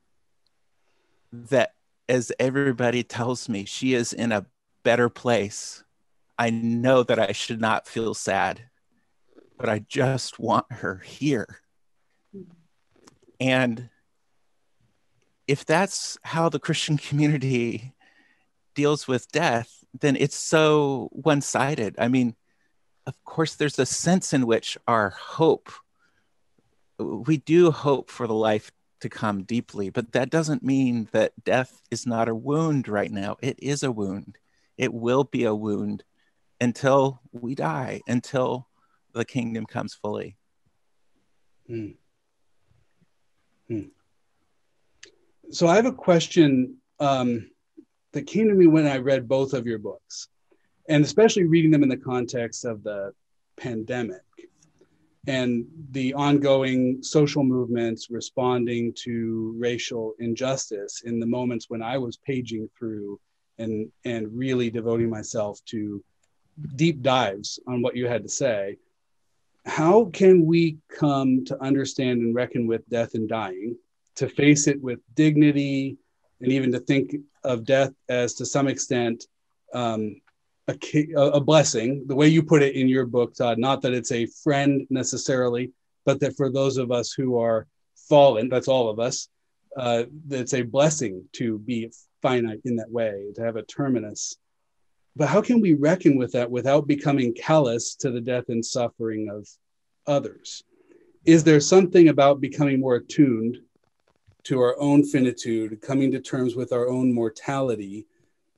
that 1.32 1.72
as 2.06 2.30
everybody 2.38 3.02
tells 3.02 3.48
me, 3.48 3.64
she 3.64 3.94
is 3.94 4.12
in 4.12 4.30
a 4.30 4.46
better 4.82 5.09
place. 5.09 5.84
I 6.38 6.50
know 6.50 7.02
that 7.02 7.18
I 7.18 7.32
should 7.32 7.62
not 7.62 7.88
feel 7.88 8.12
sad, 8.12 8.61
but 9.56 9.70
I 9.70 9.78
just 9.88 10.38
want 10.38 10.66
her 10.70 10.98
here. 10.98 11.61
Hmm. 12.32 12.42
And 13.40 13.88
if 15.49 15.64
that's 15.64 16.18
how 16.22 16.49
the 16.49 16.61
Christian 16.61 16.99
community 17.09 17.94
deals 18.74 19.09
with 19.09 19.32
death, 19.32 19.82
then 19.99 20.14
it's 20.14 20.36
so 20.36 21.09
one 21.11 21.40
sided. 21.40 21.96
I 21.99 22.07
mean, 22.07 22.36
of 23.07 23.24
course, 23.24 23.57
there's 23.57 23.78
a 23.78 23.86
sense 23.86 24.32
in 24.32 24.46
which 24.46 24.76
our 24.86 25.11
hope, 25.11 25.72
we 26.99 27.38
do 27.38 27.70
hope 27.70 28.11
for 28.11 28.26
the 28.26 28.34
life 28.34 28.70
to 29.01 29.09
come 29.09 29.44
deeply, 29.44 29.88
but 29.88 30.12
that 30.12 30.28
doesn't 30.28 30.62
mean 30.62 31.09
that 31.12 31.32
death 31.42 31.80
is 31.90 32.07
not 32.07 32.28
a 32.28 32.34
wound 32.34 32.86
right 32.86 33.11
now. 33.11 33.36
It 33.40 33.59
is 33.62 33.82
a 33.82 33.90
wound. 33.90 34.36
It 34.76 34.92
will 34.92 35.24
be 35.24 35.44
a 35.44 35.55
wound 35.55 36.05
until 36.61 37.20
we 37.32 37.55
die, 37.55 38.03
until 38.07 38.68
the 39.14 39.24
kingdom 39.24 39.64
comes 39.64 39.94
fully. 39.94 40.36
Hmm. 41.66 41.90
Hmm 43.68 43.84
so 45.51 45.66
I 45.66 45.76
have 45.76 45.86
a 45.86 45.92
question 45.92 46.76
um, 47.01 47.51
that 48.12 48.26
came 48.26 48.49
to 48.49 48.55
me 48.55 48.66
when 48.66 48.86
I 48.86 48.99
read 48.99 49.28
both 49.28 49.53
of 49.53 49.66
your 49.66 49.78
books, 49.78 50.28
and 50.88 51.05
especially 51.05 51.44
reading 51.44 51.70
them 51.70 51.82
in 51.82 51.88
the 51.88 51.96
context 51.96 52.64
of 52.64 52.82
the 52.82 53.12
pandemic 53.57 54.22
and 55.26 55.66
the 55.90 56.14
ongoing 56.14 57.03
social 57.03 57.44
movements 57.44 58.09
responding 58.11 58.94
to 58.94 59.55
racial 59.59 60.14
injustice 60.18 61.03
in 61.05 61.20
the 61.20 61.26
moments 61.26 61.68
when 61.68 61.82
I 61.82 61.99
was 61.99 62.16
paging 62.16 62.68
through 62.78 63.20
and 63.59 63.90
and 64.05 64.28
really 64.36 64.70
devoting 64.70 65.11
myself 65.11 65.61
to 65.66 66.03
deep 66.76 67.03
dives 67.03 67.59
on 67.66 67.82
what 67.82 67.96
you 67.96 68.07
had 68.07 68.22
to 68.22 68.28
say. 68.28 68.76
How 69.66 70.07
can 70.07 70.46
we 70.46 70.78
come 70.88 71.44
to 71.46 71.62
understand 71.62 72.20
and 72.20 72.34
reckon 72.34 72.66
with 72.66 72.88
death 72.88 73.14
and 73.14 73.28
dying 73.28 73.76
to 74.18 74.28
face 74.28 74.66
it 74.66 74.80
with 74.80 75.00
dignity 75.14 75.96
and 76.40 76.52
even 76.52 76.72
to 76.72 76.80
think 76.80 77.14
of 77.44 77.64
death 77.64 77.92
as 78.08 78.34
to 78.34 78.46
some 78.46 78.68
extent 78.68 79.24
um, 79.74 80.20
a, 80.68 80.76
a, 81.16 81.40
blessing. 81.40 82.04
The 82.06 82.14
way 82.14 82.28
you 82.28 82.42
put 82.42 82.62
it 82.62 82.74
in 82.74 82.88
your 82.88 83.06
book 83.06 83.34
todd 83.34 83.58
not 83.58 83.80
that 83.82 83.94
it's 83.94 84.12
a 84.12 84.26
friend 84.42 84.86
necessarily 84.90 85.72
but 86.04 86.20
that 86.20 86.36
for 86.36 86.50
those 86.50 86.76
of 86.76 86.90
us 86.90 87.12
who 87.12 87.38
are 87.38 87.66
fallen 88.08 88.48
that's 88.48 88.68
all 88.68 88.88
of 88.88 88.98
us 88.98 89.28
uh, 89.76 90.04
it's 90.30 90.54
a 90.54 90.62
blessing 90.62 91.24
to 91.32 91.58
be 91.60 91.90
finite 92.22 92.60
in 92.64 92.76
that 92.76 92.90
way 92.90 93.30
to 93.36 93.42
have 93.42 93.56
a 93.56 93.62
terminus. 93.62 94.36
But 95.14 95.28
how 95.28 95.42
can 95.42 95.60
we 95.60 95.74
reckon 95.74 96.16
with 96.16 96.32
that 96.32 96.50
without 96.50 96.86
becoming 96.86 97.34
callous 97.34 97.94
to 97.96 98.10
the 98.10 98.20
death 98.20 98.48
and 98.48 98.64
suffering 98.64 99.28
of 99.30 99.46
others? 100.06 100.64
Is 101.24 101.44
there 101.44 101.60
something 101.60 102.08
about 102.08 102.40
becoming 102.40 102.80
more 102.80 102.96
attuned 102.96 103.58
to 104.45 104.61
our 104.61 104.78
own 104.80 105.05
finitude, 105.05 105.80
coming 105.80 106.11
to 106.12 106.20
terms 106.20 106.55
with 106.55 106.72
our 106.72 106.89
own 106.89 107.12
mortality 107.12 108.07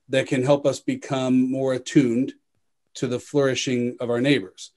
that 0.09 0.27
can 0.27 0.43
help 0.43 0.65
us 0.65 0.79
become 0.79 1.49
more 1.49 1.73
attuned 1.73 2.33
to 2.93 3.07
the 3.07 3.19
flourishing 3.19 3.95
of 3.99 4.09
our 4.09 4.21
neighbors? 4.21 4.71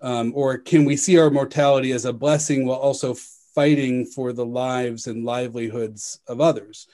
Um, 0.00 0.32
or 0.34 0.58
can 0.58 0.84
we 0.84 0.96
see 0.96 1.18
our 1.18 1.30
mortality 1.30 1.92
as 1.92 2.04
a 2.04 2.12
blessing 2.12 2.66
while 2.66 2.78
also 2.78 3.14
fighting 3.54 4.04
for 4.04 4.32
the 4.32 4.46
lives 4.46 5.06
and 5.06 5.24
livelihoods 5.24 6.20
of 6.26 6.40
others? 6.40 6.88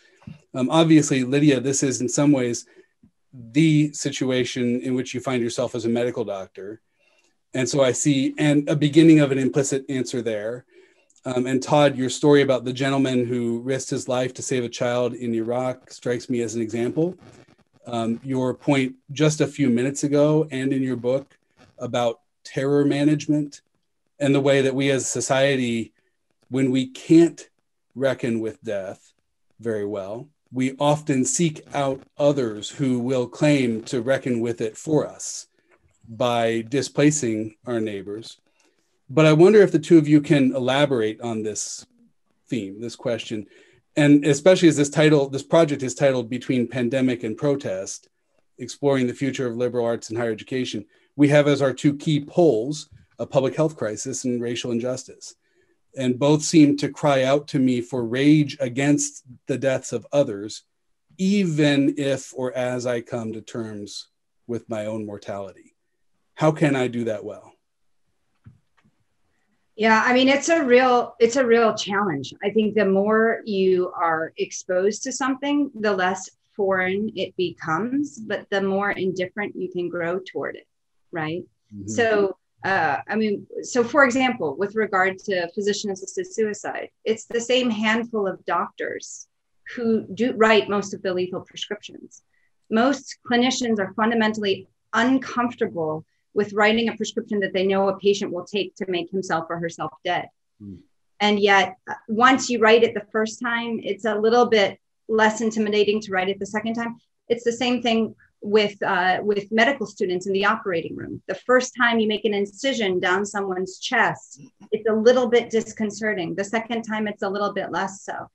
Um, 0.54 0.68
obviously, 0.70 1.24
Lydia, 1.24 1.60
this 1.60 1.82
is 1.82 2.00
in 2.00 2.08
some 2.08 2.32
ways 2.32 2.66
the 3.32 3.92
situation 3.92 4.80
in 4.80 4.94
which 4.94 5.14
you 5.14 5.20
find 5.20 5.42
yourself 5.42 5.74
as 5.74 5.84
a 5.84 5.88
medical 5.88 6.24
doctor. 6.24 6.80
And 7.54 7.68
so 7.68 7.82
I 7.82 7.92
see 7.92 8.34
and 8.38 8.68
a 8.68 8.76
beginning 8.76 9.20
of 9.20 9.32
an 9.32 9.38
implicit 9.38 9.84
answer 9.88 10.20
there. 10.20 10.66
Um, 11.28 11.46
and 11.46 11.62
Todd, 11.62 11.98
your 11.98 12.08
story 12.08 12.40
about 12.40 12.64
the 12.64 12.72
gentleman 12.72 13.26
who 13.26 13.60
risked 13.60 13.90
his 13.90 14.08
life 14.08 14.32
to 14.32 14.42
save 14.42 14.64
a 14.64 14.68
child 14.68 15.12
in 15.12 15.34
Iraq 15.34 15.90
strikes 15.90 16.30
me 16.30 16.40
as 16.40 16.54
an 16.54 16.62
example. 16.62 17.18
Um, 17.86 18.18
your 18.24 18.54
point 18.54 18.94
just 19.12 19.42
a 19.42 19.46
few 19.46 19.68
minutes 19.68 20.04
ago 20.04 20.48
and 20.50 20.72
in 20.72 20.82
your 20.82 20.96
book 20.96 21.36
about 21.78 22.20
terror 22.44 22.82
management 22.82 23.60
and 24.18 24.34
the 24.34 24.40
way 24.40 24.62
that 24.62 24.74
we 24.74 24.90
as 24.90 25.02
a 25.02 25.06
society, 25.06 25.92
when 26.48 26.70
we 26.70 26.86
can't 26.86 27.50
reckon 27.94 28.40
with 28.40 28.64
death 28.64 29.12
very 29.60 29.84
well, 29.84 30.28
we 30.50 30.76
often 30.78 31.26
seek 31.26 31.60
out 31.74 32.00
others 32.16 32.70
who 32.70 33.00
will 33.00 33.26
claim 33.26 33.82
to 33.82 34.00
reckon 34.00 34.40
with 34.40 34.62
it 34.62 34.78
for 34.78 35.06
us 35.06 35.46
by 36.08 36.64
displacing 36.70 37.54
our 37.66 37.80
neighbors 37.80 38.38
but 39.10 39.26
I 39.26 39.32
wonder 39.32 39.60
if 39.60 39.72
the 39.72 39.78
two 39.78 39.98
of 39.98 40.08
you 40.08 40.20
can 40.20 40.54
elaborate 40.54 41.20
on 41.20 41.42
this 41.42 41.86
theme, 42.48 42.80
this 42.80 42.96
question, 42.96 43.46
and 43.96 44.24
especially 44.24 44.68
as 44.68 44.76
this 44.76 44.90
title, 44.90 45.28
this 45.28 45.42
project 45.42 45.82
is 45.82 45.94
titled 45.94 46.30
Between 46.30 46.68
Pandemic 46.68 47.24
and 47.24 47.36
Protest, 47.36 48.08
Exploring 48.58 49.06
the 49.06 49.14
Future 49.14 49.46
of 49.46 49.56
Liberal 49.56 49.84
Arts 49.84 50.08
and 50.08 50.18
Higher 50.18 50.30
Education. 50.30 50.84
We 51.16 51.28
have 51.28 51.48
as 51.48 51.60
our 51.60 51.72
two 51.72 51.96
key 51.96 52.24
poles 52.24 52.88
a 53.18 53.26
public 53.26 53.56
health 53.56 53.76
crisis 53.76 54.24
and 54.24 54.40
racial 54.40 54.70
injustice. 54.70 55.34
And 55.96 56.18
both 56.18 56.42
seem 56.42 56.76
to 56.76 56.90
cry 56.90 57.24
out 57.24 57.48
to 57.48 57.58
me 57.58 57.80
for 57.80 58.04
rage 58.04 58.56
against 58.60 59.24
the 59.46 59.58
deaths 59.58 59.92
of 59.92 60.06
others, 60.12 60.62
even 61.16 61.94
if 61.98 62.32
or 62.36 62.52
as 62.52 62.86
I 62.86 63.00
come 63.00 63.32
to 63.32 63.40
terms 63.40 64.08
with 64.46 64.68
my 64.68 64.86
own 64.86 65.04
mortality. 65.04 65.74
How 66.34 66.52
can 66.52 66.76
I 66.76 66.86
do 66.86 67.04
that 67.04 67.24
well? 67.24 67.52
Yeah, 69.78 70.02
I 70.04 70.12
mean 70.12 70.28
it's 70.28 70.48
a 70.48 70.64
real 70.64 71.14
it's 71.20 71.36
a 71.36 71.46
real 71.46 71.72
challenge. 71.72 72.34
I 72.42 72.50
think 72.50 72.74
the 72.74 72.84
more 72.84 73.42
you 73.44 73.92
are 73.94 74.32
exposed 74.36 75.04
to 75.04 75.12
something, 75.12 75.70
the 75.72 75.92
less 75.92 76.28
foreign 76.56 77.12
it 77.14 77.36
becomes, 77.36 78.18
but 78.18 78.50
the 78.50 78.60
more 78.60 78.90
indifferent 78.90 79.54
you 79.54 79.70
can 79.70 79.88
grow 79.88 80.18
toward 80.18 80.56
it, 80.56 80.66
right? 81.12 81.44
Mm-hmm. 81.72 81.86
So 81.86 82.36
uh, 82.64 82.96
I 83.08 83.14
mean, 83.14 83.46
so 83.62 83.84
for 83.84 84.04
example, 84.04 84.56
with 84.58 84.74
regard 84.74 85.16
to 85.20 85.48
physician 85.52 85.92
assisted 85.92 86.26
suicide, 86.26 86.88
it's 87.04 87.26
the 87.26 87.40
same 87.40 87.70
handful 87.70 88.26
of 88.26 88.44
doctors 88.46 89.28
who 89.76 90.04
do 90.12 90.32
write 90.32 90.68
most 90.68 90.92
of 90.92 91.02
the 91.02 91.14
lethal 91.14 91.42
prescriptions. 91.42 92.22
Most 92.68 93.18
clinicians 93.30 93.78
are 93.78 93.94
fundamentally 93.94 94.66
uncomfortable 94.92 96.04
with 96.34 96.52
writing 96.52 96.88
a 96.88 96.96
prescription 96.96 97.40
that 97.40 97.52
they 97.52 97.66
know 97.66 97.88
a 97.88 97.98
patient 97.98 98.32
will 98.32 98.44
take 98.44 98.74
to 98.76 98.86
make 98.88 99.10
himself 99.10 99.46
or 99.50 99.58
herself 99.58 99.92
dead. 100.04 100.28
Mm. 100.62 100.78
And 101.20 101.40
yet, 101.40 101.76
uh, 101.88 101.94
once 102.08 102.48
you 102.48 102.60
write 102.60 102.84
it 102.84 102.94
the 102.94 103.06
first 103.10 103.40
time, 103.40 103.80
it's 103.82 104.04
a 104.04 104.14
little 104.14 104.46
bit 104.46 104.78
less 105.08 105.40
intimidating 105.40 106.00
to 106.02 106.12
write 106.12 106.28
it 106.28 106.38
the 106.38 106.46
second 106.46 106.74
time. 106.74 106.96
It's 107.28 107.44
the 107.44 107.52
same 107.52 107.82
thing 107.82 108.14
with 108.40 108.80
uh, 108.82 109.18
with 109.22 109.50
medical 109.50 109.86
students 109.86 110.26
in 110.26 110.32
the 110.32 110.44
operating 110.44 110.94
room. 110.94 111.20
The 111.26 111.34
first 111.34 111.74
time 111.76 111.98
you 111.98 112.06
make 112.06 112.24
an 112.24 112.34
incision 112.34 113.00
down 113.00 113.26
someone's 113.26 113.78
chest, 113.80 114.40
it's 114.70 114.88
a 114.88 114.92
little 114.92 115.28
bit 115.28 115.50
disconcerting. 115.50 116.34
The 116.34 116.44
second 116.44 116.82
time, 116.82 117.08
it's 117.08 117.22
a 117.22 117.28
little 117.28 117.52
bit 117.52 117.72
less 117.72 118.02
so. 118.02 118.30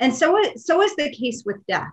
And 0.00 0.14
so 0.14 0.40
so 0.56 0.82
is 0.82 0.94
the 0.96 1.10
case 1.10 1.42
with 1.44 1.66
death. 1.66 1.90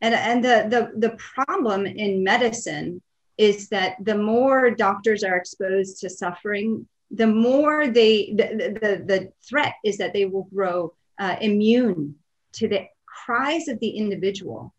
And 0.00 0.14
and 0.14 0.44
the 0.44 0.66
the 0.68 1.08
the 1.08 1.16
problem 1.16 1.86
in 1.86 2.22
medicine 2.22 3.02
is 3.38 3.68
that 3.68 3.96
the 4.02 4.16
more 4.16 4.70
doctors 4.70 5.22
are 5.22 5.36
exposed 5.36 6.00
to 6.00 6.10
suffering, 6.10 6.86
the 7.10 7.26
more 7.26 7.86
they 7.86 8.32
the 8.34 8.78
the, 8.80 9.04
the 9.06 9.32
threat 9.48 9.74
is 9.84 9.98
that 9.98 10.12
they 10.12 10.24
will 10.24 10.48
grow 10.54 10.92
uh, 11.18 11.36
immune 11.40 12.16
to 12.52 12.68
the 12.68 12.86
cries 13.06 13.68
of 13.68 13.78
the 13.80 13.90
individual. 13.90 14.74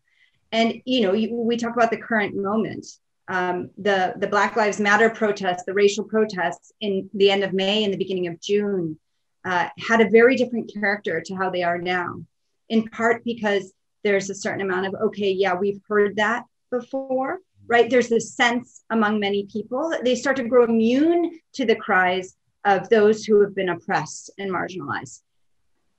And 0.52 0.80
you 0.84 1.02
know 1.02 1.12
you, 1.12 1.34
we 1.34 1.56
talk 1.56 1.74
about 1.74 1.90
the 1.90 1.98
current 1.98 2.34
moment 2.34 2.86
um, 3.28 3.70
the 3.76 4.14
the 4.16 4.26
black 4.26 4.56
lives 4.56 4.80
matter 4.80 5.10
protests 5.10 5.64
the 5.64 5.74
racial 5.74 6.04
protests 6.04 6.72
in 6.80 7.08
the 7.14 7.30
end 7.30 7.44
of 7.44 7.52
may 7.52 7.84
and 7.84 7.92
the 7.92 7.98
beginning 7.98 8.26
of 8.26 8.40
june 8.40 8.98
uh, 9.44 9.68
had 9.78 10.00
a 10.00 10.10
very 10.10 10.34
different 10.36 10.72
character 10.72 11.20
to 11.20 11.34
how 11.36 11.50
they 11.50 11.62
are 11.62 11.78
now 11.78 12.22
in 12.68 12.84
part 12.88 13.22
because 13.24 13.72
there's 14.02 14.30
a 14.30 14.34
certain 14.34 14.62
amount 14.62 14.86
of 14.86 14.94
okay 14.94 15.30
yeah 15.30 15.54
we've 15.54 15.80
heard 15.88 16.16
that 16.16 16.44
before 16.70 17.38
right? 17.68 17.88
There's 17.88 18.08
this 18.08 18.34
sense 18.34 18.82
among 18.90 19.20
many 19.20 19.46
people 19.46 19.90
that 19.90 20.04
they 20.04 20.14
start 20.14 20.36
to 20.36 20.44
grow 20.44 20.64
immune 20.64 21.38
to 21.54 21.64
the 21.64 21.76
cries 21.76 22.36
of 22.64 22.88
those 22.88 23.24
who 23.24 23.40
have 23.42 23.54
been 23.54 23.68
oppressed 23.68 24.30
and 24.38 24.50
marginalized. 24.50 25.20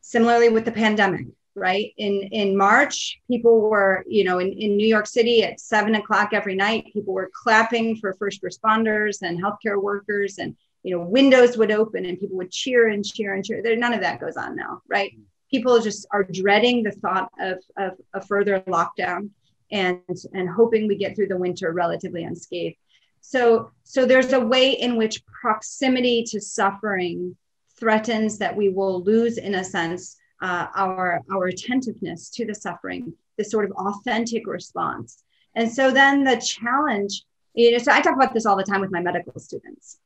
Similarly 0.01 0.49
with 0.49 0.65
the 0.65 0.71
pandemic 0.71 1.27
right? 1.55 1.93
In 1.97 2.21
in 2.31 2.57
march 2.57 3.19
people 3.27 3.69
were 3.69 4.03
you 4.07 4.23
know 4.23 4.39
in, 4.39 4.51
in 4.53 4.77
new 4.77 4.87
york 4.87 5.07
city 5.07 5.43
at 5.43 5.59
seven 5.59 5.95
o'clock 5.95 6.29
every 6.31 6.55
night 6.55 6.85
people 6.93 7.13
were 7.13 7.29
clapping 7.33 7.95
for 7.97 8.13
first 8.13 8.41
responders 8.41 9.21
and 9.21 9.41
healthcare 9.41 9.81
workers 9.81 10.37
and 10.37 10.55
you 10.83 10.95
know 10.95 11.03
windows 11.03 11.57
would 11.57 11.71
open 11.71 12.05
and 12.05 12.19
people 12.19 12.37
would 12.37 12.51
cheer 12.51 12.87
and 12.87 13.05
cheer 13.05 13.33
and 13.33 13.43
cheer. 13.43 13.61
There 13.61 13.75
none 13.75 13.93
of 13.93 14.01
that 14.01 14.19
goes 14.19 14.37
on 14.37 14.55
now 14.55 14.81
right? 14.87 15.11
People 15.51 15.79
just 15.79 16.05
are 16.11 16.23
dreading 16.23 16.83
the 16.83 16.91
thought 16.91 17.31
of, 17.39 17.57
of 17.75 17.93
a 18.13 18.21
further 18.21 18.61
lockdown 18.61 19.31
and 19.71 20.01
and 20.33 20.49
hoping 20.49 20.87
we 20.87 20.95
get 20.95 21.15
through 21.15 21.27
the 21.27 21.37
winter 21.37 21.71
relatively 21.71 22.23
unscathed 22.23 22.77
so 23.21 23.71
so 23.83 24.05
there's 24.05 24.33
a 24.33 24.39
way 24.39 24.71
in 24.71 24.95
which 24.95 25.23
proximity 25.25 26.23
to 26.23 26.39
suffering 26.39 27.35
threatens 27.77 28.37
that 28.37 28.55
we 28.55 28.69
will 28.69 29.01
lose 29.03 29.37
in 29.37 29.55
a 29.55 29.63
sense 29.63 30.17
uh, 30.41 30.67
our 30.75 31.21
our 31.31 31.47
attentiveness 31.47 32.29
to 32.29 32.45
the 32.45 32.55
suffering, 32.55 33.13
this 33.37 33.51
sort 33.51 33.65
of 33.65 33.71
authentic 33.71 34.47
response. 34.47 35.23
And 35.55 35.71
so 35.71 35.91
then 35.91 36.23
the 36.23 36.37
challenge, 36.37 37.23
you 37.53 37.71
know, 37.71 37.77
so 37.77 37.91
I 37.91 38.01
talk 38.01 38.15
about 38.15 38.33
this 38.33 38.45
all 38.45 38.55
the 38.55 38.63
time 38.63 38.81
with 38.81 38.91
my 38.91 39.01
medical 39.01 39.39
students 39.39 39.99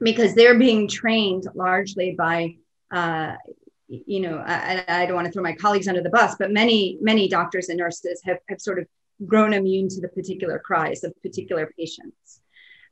because 0.00 0.34
they're 0.34 0.58
being 0.58 0.88
trained 0.88 1.46
largely 1.54 2.12
by 2.12 2.56
uh, 2.90 3.34
you 4.06 4.20
know, 4.20 4.42
I, 4.46 4.84
I, 4.88 5.06
don't 5.06 5.14
want 5.14 5.26
to 5.26 5.32
throw 5.32 5.42
my 5.42 5.54
colleagues 5.54 5.88
under 5.88 6.02
the 6.02 6.10
bus, 6.10 6.36
but 6.38 6.50
many, 6.50 6.98
many 7.00 7.28
doctors 7.28 7.68
and 7.68 7.78
nurses 7.78 8.22
have, 8.24 8.38
have 8.48 8.60
sort 8.60 8.78
of 8.78 8.86
grown 9.26 9.52
immune 9.52 9.88
to 9.88 10.00
the 10.00 10.08
particular 10.08 10.58
cries 10.58 11.04
of 11.04 11.14
particular 11.22 11.70
patients. 11.78 12.40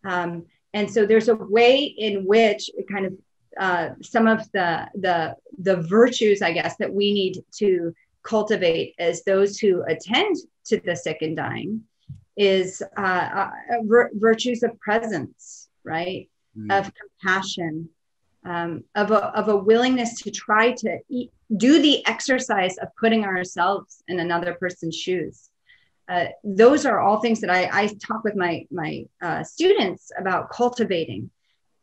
Um, 0.05 0.45
and 0.75 0.91
so 0.91 1.07
there's 1.07 1.29
a 1.29 1.35
way 1.35 1.83
in 1.83 2.25
which 2.27 2.71
it 2.77 2.87
kind 2.89 3.07
of 3.07 3.15
uh, 3.59 3.91
some 4.01 4.29
of 4.29 4.51
the 4.53 4.87
the 4.95 5.35
the 5.59 5.77
virtues, 5.83 6.41
I 6.41 6.53
guess, 6.53 6.77
that 6.77 6.93
we 6.93 7.13
need 7.13 7.43
to 7.57 7.93
cultivate 8.23 8.95
as 8.99 9.25
those 9.25 9.59
who 9.59 9.83
attend 9.89 10.37
to 10.67 10.81
the 10.81 10.95
sick 10.95 11.19
and 11.23 11.37
dying 11.37 11.83
is 12.37 12.83
uh, 12.97 13.01
uh, 13.01 13.51
virtues 14.15 14.63
of 14.63 14.79
presence, 14.79 15.69
right? 15.85 16.29
Mm. 16.57 16.79
Of 16.79 16.93
compassion, 16.95 17.89
um, 18.45 18.85
of, 18.95 19.11
a, 19.11 19.27
of 19.37 19.49
a 19.49 19.57
willingness 19.57 20.21
to 20.23 20.31
try 20.31 20.73
to 20.73 20.99
eat, 21.09 21.31
do 21.57 21.81
the 21.81 22.07
exercise 22.07 22.77
of 22.79 22.89
putting 22.99 23.25
ourselves 23.25 24.03
in 24.09 24.21
another 24.21 24.55
person's 24.55 24.97
shoes. 24.97 25.51
Uh, 26.09 26.27
those 26.43 26.87
are 26.87 26.99
all 26.99 27.21
things 27.21 27.41
that 27.41 27.51
I, 27.51 27.69
I 27.73 27.87
talk 28.07 28.25
with 28.25 28.35
my, 28.35 28.67
my 28.71 29.05
uh, 29.23 29.45
students 29.45 30.11
about 30.19 30.51
cultivating 30.51 31.31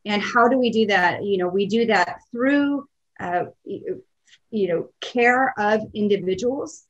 and 0.05 0.21
how 0.21 0.47
do 0.47 0.57
we 0.57 0.69
do 0.69 0.87
that? 0.87 1.23
You 1.23 1.37
know 1.37 1.47
we 1.49 1.65
do 1.65 1.85
that 1.87 2.19
through 2.31 2.87
uh, 3.19 3.45
you 3.65 4.67
know 4.67 4.89
care 5.01 5.53
of 5.57 5.81
individuals 5.93 6.87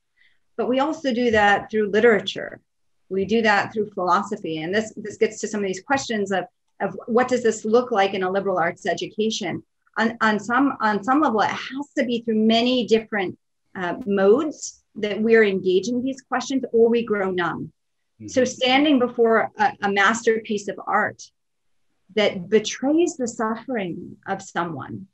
but 0.58 0.68
we 0.68 0.80
also 0.80 1.14
do 1.14 1.30
that 1.30 1.70
through 1.70 1.90
literature. 1.90 2.60
We 3.08 3.24
do 3.24 3.40
that 3.42 3.72
through 3.72 3.90
philosophy. 3.90 4.60
And 4.60 4.74
this 4.74 4.92
this 4.96 5.16
gets 5.16 5.40
to 5.40 5.48
some 5.48 5.60
of 5.60 5.66
these 5.66 5.80
questions 5.80 6.32
of 6.32 6.44
of 6.80 6.98
what 7.06 7.28
does 7.28 7.42
this 7.42 7.64
look 7.64 7.90
like 7.90 8.14
in 8.14 8.22
a 8.22 8.30
liberal 8.30 8.58
arts 8.58 8.86
education 8.86 9.62
on, 9.96 10.16
on 10.20 10.38
some 10.38 10.76
on 10.80 11.02
some 11.02 11.20
level 11.20 11.40
it 11.40 11.48
has 11.48 11.88
to 11.96 12.04
be 12.04 12.22
through 12.22 12.38
many 12.38 12.86
different 12.86 13.38
uh, 13.74 13.94
modes 14.06 14.82
that 14.96 15.20
we're 15.20 15.44
engaging 15.44 16.02
these 16.02 16.20
questions 16.22 16.64
or 16.72 16.88
we 16.88 17.04
grow 17.04 17.30
numb 17.30 17.72
mm-hmm. 18.20 18.28
so 18.28 18.44
standing 18.44 18.98
before 18.98 19.50
a, 19.58 19.72
a 19.82 19.90
masterpiece 19.90 20.68
of 20.68 20.78
art 20.86 21.22
that 22.14 22.48
betrays 22.48 23.16
the 23.16 23.28
suffering 23.28 24.16
of 24.26 24.42
someone 24.42 25.06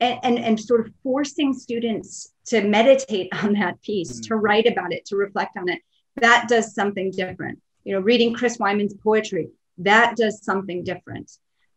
and, 0.00 0.18
and, 0.22 0.38
and 0.38 0.60
sort 0.60 0.86
of 0.86 0.92
forcing 1.02 1.54
students 1.54 2.32
to 2.46 2.62
meditate 2.62 3.28
on 3.42 3.54
that 3.54 3.80
piece, 3.82 4.12
mm-hmm. 4.12 4.28
to 4.28 4.36
write 4.36 4.66
about 4.66 4.92
it, 4.92 5.04
to 5.06 5.16
reflect 5.16 5.56
on 5.56 5.68
it, 5.68 5.80
that 6.16 6.48
does 6.48 6.74
something 6.74 7.10
different. 7.10 7.60
You 7.84 7.94
know, 7.94 8.00
reading 8.00 8.34
Chris 8.34 8.58
Wiman's 8.58 8.94
poetry, 8.94 9.48
that 9.78 10.16
does 10.16 10.44
something 10.44 10.84
different. 10.84 11.30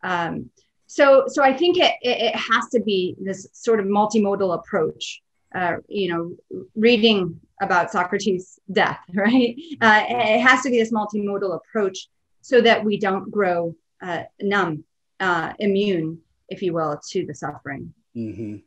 Um, 0.04 0.50
so, 0.88 1.26
so 1.28 1.44
I 1.44 1.56
think 1.56 1.78
it, 1.78 1.94
it, 2.02 2.22
it, 2.22 2.36
has 2.36 2.70
to 2.72 2.80
be 2.80 3.16
this 3.20 3.48
sort 3.54 3.80
of 3.80 3.88
multimodal 3.88 4.56
approach. 4.56 5.22
Uh, 5.54 5.78
you 5.88 6.10
know, 6.10 6.66
reading 6.76 7.40
about 7.62 7.90
Socrates' 7.90 8.60
death, 8.72 9.00
right? 9.14 9.56
Uh, 9.82 10.04
it 10.08 10.42
has 10.42 10.62
to 10.64 10.70
be 10.70 10.80
this 10.80 10.92
multimodal 10.92 11.56
approach 11.56 12.08
so 12.42 12.62
that 12.62 12.84
we 12.84 12.98
don't 12.98 13.32
grow 13.32 13.76
uh, 14.02 14.24
numb, 14.42 14.84
uh, 15.20 15.54
immune, 15.60 16.20
if 16.50 16.62
you 16.62 16.74
will, 16.74 17.00
to 17.12 17.26
the 17.26 17.34
suffering. 17.34 17.94
Mm-hmm. 18.16 18.58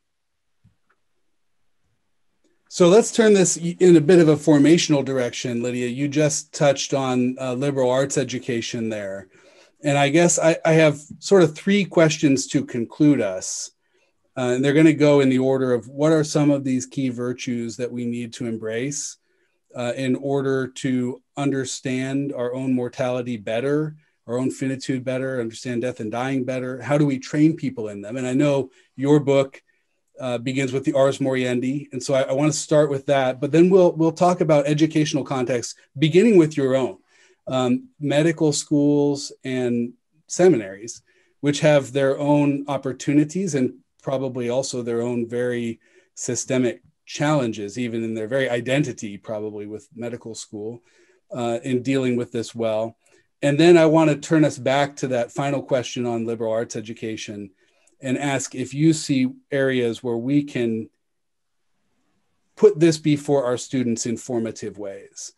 So 2.70 2.88
let's 2.88 3.12
turn 3.12 3.32
this 3.32 3.56
in 3.56 3.96
a 3.96 4.00
bit 4.00 4.18
of 4.18 4.28
a 4.28 4.36
formational 4.36 5.02
direction, 5.02 5.62
Lydia. 5.62 5.88
You 5.88 6.06
just 6.06 6.52
touched 6.52 6.92
on 6.92 7.36
uh, 7.40 7.54
liberal 7.54 7.90
arts 7.90 8.18
education 8.18 8.90
there. 8.90 9.28
And 9.82 9.96
I 9.96 10.10
guess 10.10 10.38
I, 10.38 10.58
I, 10.66 10.72
have 10.72 11.00
sort 11.18 11.42
of 11.42 11.54
three 11.54 11.84
questions 11.84 12.46
to 12.48 12.64
conclude 12.64 13.22
us. 13.22 13.70
Uh, 14.36 14.52
and 14.54 14.64
they're 14.64 14.74
going 14.74 14.86
to 14.86 14.92
go 14.92 15.20
in 15.20 15.30
the 15.30 15.38
order 15.38 15.72
of 15.72 15.88
what 15.88 16.12
are 16.12 16.24
some 16.24 16.50
of 16.50 16.62
these 16.62 16.84
key 16.84 17.08
virtues 17.08 17.76
that 17.78 17.90
we 17.90 18.04
need 18.04 18.32
to 18.34 18.46
embrace 18.46 19.16
uh, 19.74 19.92
in 19.96 20.14
order 20.16 20.66
to 20.66 21.22
understand 21.36 22.34
our 22.34 22.54
own 22.54 22.74
mortality 22.74 23.36
better 23.36 23.96
our 24.28 24.38
own 24.38 24.50
finitude 24.50 25.02
better, 25.04 25.40
understand 25.40 25.82
death 25.82 26.00
and 26.00 26.12
dying 26.12 26.44
better? 26.44 26.82
How 26.82 26.98
do 26.98 27.06
we 27.06 27.18
train 27.18 27.56
people 27.56 27.88
in 27.88 28.02
them? 28.02 28.18
And 28.18 28.26
I 28.26 28.34
know 28.34 28.70
your 28.94 29.20
book 29.20 29.62
uh, 30.20 30.38
begins 30.38 30.72
with 30.72 30.84
the 30.84 30.92
Ars 30.92 31.18
Moriendi, 31.18 31.88
and 31.92 32.02
so 32.02 32.14
I, 32.14 32.22
I 32.22 32.32
want 32.32 32.52
to 32.52 32.58
start 32.58 32.90
with 32.90 33.06
that. 33.06 33.40
But 33.40 33.52
then 33.52 33.70
we'll 33.70 33.92
we'll 33.92 34.12
talk 34.12 34.40
about 34.40 34.66
educational 34.66 35.24
context, 35.24 35.76
beginning 35.98 36.36
with 36.36 36.56
your 36.56 36.76
own 36.76 36.98
um, 37.46 37.88
medical 38.00 38.52
schools 38.52 39.32
and 39.44 39.92
seminaries, 40.26 41.02
which 41.40 41.60
have 41.60 41.92
their 41.92 42.18
own 42.18 42.64
opportunities 42.68 43.54
and 43.54 43.74
probably 44.02 44.48
also 44.48 44.82
their 44.82 45.02
own 45.02 45.28
very 45.28 45.80
systemic 46.14 46.82
challenges, 47.06 47.78
even 47.78 48.04
in 48.04 48.14
their 48.14 48.28
very 48.28 48.48
identity, 48.50 49.16
probably 49.16 49.66
with 49.66 49.88
medical 49.94 50.34
school, 50.34 50.82
uh, 51.32 51.58
in 51.64 51.82
dealing 51.82 52.16
with 52.16 52.32
this 52.32 52.54
well. 52.54 52.96
And 53.40 53.58
then 53.58 53.78
I 53.78 53.86
want 53.86 54.10
to 54.10 54.16
turn 54.16 54.44
us 54.44 54.58
back 54.58 54.96
to 54.96 55.08
that 55.08 55.32
final 55.32 55.62
question 55.62 56.06
on 56.06 56.26
liberal 56.26 56.52
arts 56.52 56.76
education 56.76 57.50
and 58.00 58.18
ask 58.18 58.54
if 58.54 58.74
you 58.74 58.92
see 58.92 59.30
areas 59.50 60.02
where 60.02 60.16
we 60.16 60.44
can 60.44 60.88
put 62.56 62.78
this 62.78 62.98
before 62.98 63.44
our 63.44 63.56
students 63.56 64.06
in 64.06 64.16
formative 64.16 64.78
ways. 64.78 65.32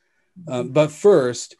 Um, 0.48 0.70
but 0.70 0.90
first, 0.90 1.56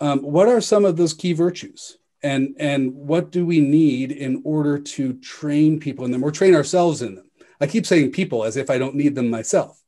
um, 0.00 0.20
what 0.20 0.48
are 0.48 0.60
some 0.60 0.84
of 0.84 0.96
those 0.96 1.14
key 1.14 1.32
virtues? 1.32 1.98
And, 2.22 2.56
and 2.58 2.92
what 2.94 3.30
do 3.30 3.46
we 3.46 3.60
need 3.60 4.10
in 4.10 4.42
order 4.44 4.78
to 4.78 5.14
train 5.14 5.78
people 5.78 6.04
in 6.04 6.10
them 6.10 6.24
or 6.24 6.32
train 6.32 6.54
ourselves 6.54 7.02
in 7.02 7.14
them? 7.14 7.30
I 7.60 7.66
keep 7.66 7.86
saying 7.86 8.12
people 8.12 8.44
as 8.44 8.56
if 8.56 8.68
I 8.68 8.78
don't 8.78 8.96
need 8.96 9.14
them 9.14 9.30
myself. 9.30 9.80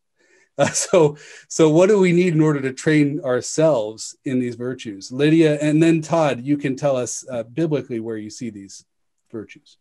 Uh, 0.56 0.68
so, 0.72 1.16
so 1.48 1.68
what 1.68 1.88
do 1.88 1.98
we 1.98 2.12
need 2.12 2.34
in 2.34 2.40
order 2.40 2.60
to 2.60 2.72
train 2.72 3.20
ourselves 3.24 4.16
in 4.24 4.38
these 4.38 4.54
virtues? 4.54 5.10
Lydia, 5.10 5.58
and 5.60 5.82
then 5.82 6.00
Todd, 6.00 6.42
you 6.42 6.56
can 6.56 6.76
tell 6.76 6.96
us 6.96 7.24
uh, 7.30 7.42
biblically 7.42 8.00
where 8.00 8.16
you 8.16 8.30
see 8.30 8.50
these 8.50 8.84
virtues. 9.30 9.78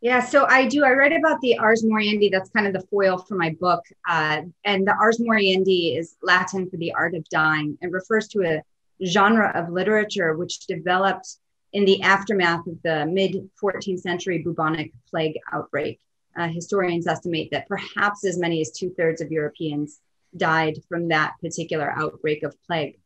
Yeah, 0.00 0.20
so 0.20 0.46
I 0.46 0.66
do. 0.66 0.82
I 0.82 0.92
write 0.92 1.12
about 1.12 1.40
the 1.42 1.58
Ars 1.58 1.84
Moriendi. 1.84 2.30
That's 2.30 2.48
kind 2.50 2.66
of 2.66 2.72
the 2.72 2.86
foil 2.88 3.18
for 3.18 3.34
my 3.34 3.54
book. 3.60 3.84
Uh, 4.08 4.42
and 4.64 4.86
the 4.86 4.94
Ars 4.94 5.18
Moriendi 5.18 5.98
is 5.98 6.16
Latin 6.22 6.70
for 6.70 6.78
the 6.78 6.92
art 6.94 7.14
of 7.14 7.28
dying. 7.28 7.76
It 7.82 7.90
refers 7.90 8.26
to 8.28 8.42
a 8.42 8.62
genre 9.04 9.52
of 9.54 9.70
literature 9.70 10.36
which 10.36 10.66
developed 10.66 11.36
in 11.72 11.84
the 11.84 12.02
aftermath 12.02 12.66
of 12.66 12.80
the 12.82 13.06
mid 13.06 13.50
14th 13.62 14.00
century 14.00 14.38
bubonic 14.38 14.92
plague 15.08 15.38
outbreak. 15.52 16.00
Uh, 16.34 16.48
historians 16.48 17.06
estimate 17.06 17.48
that 17.52 17.68
perhaps 17.68 18.24
as 18.24 18.38
many 18.38 18.60
as 18.60 18.70
two 18.70 18.90
thirds 18.96 19.20
of 19.20 19.30
Europeans 19.30 20.00
died 20.36 20.78
from 20.88 21.08
that 21.08 21.34
particular 21.42 21.92
outbreak 21.96 22.42
of 22.42 22.54
plague. 22.66 22.99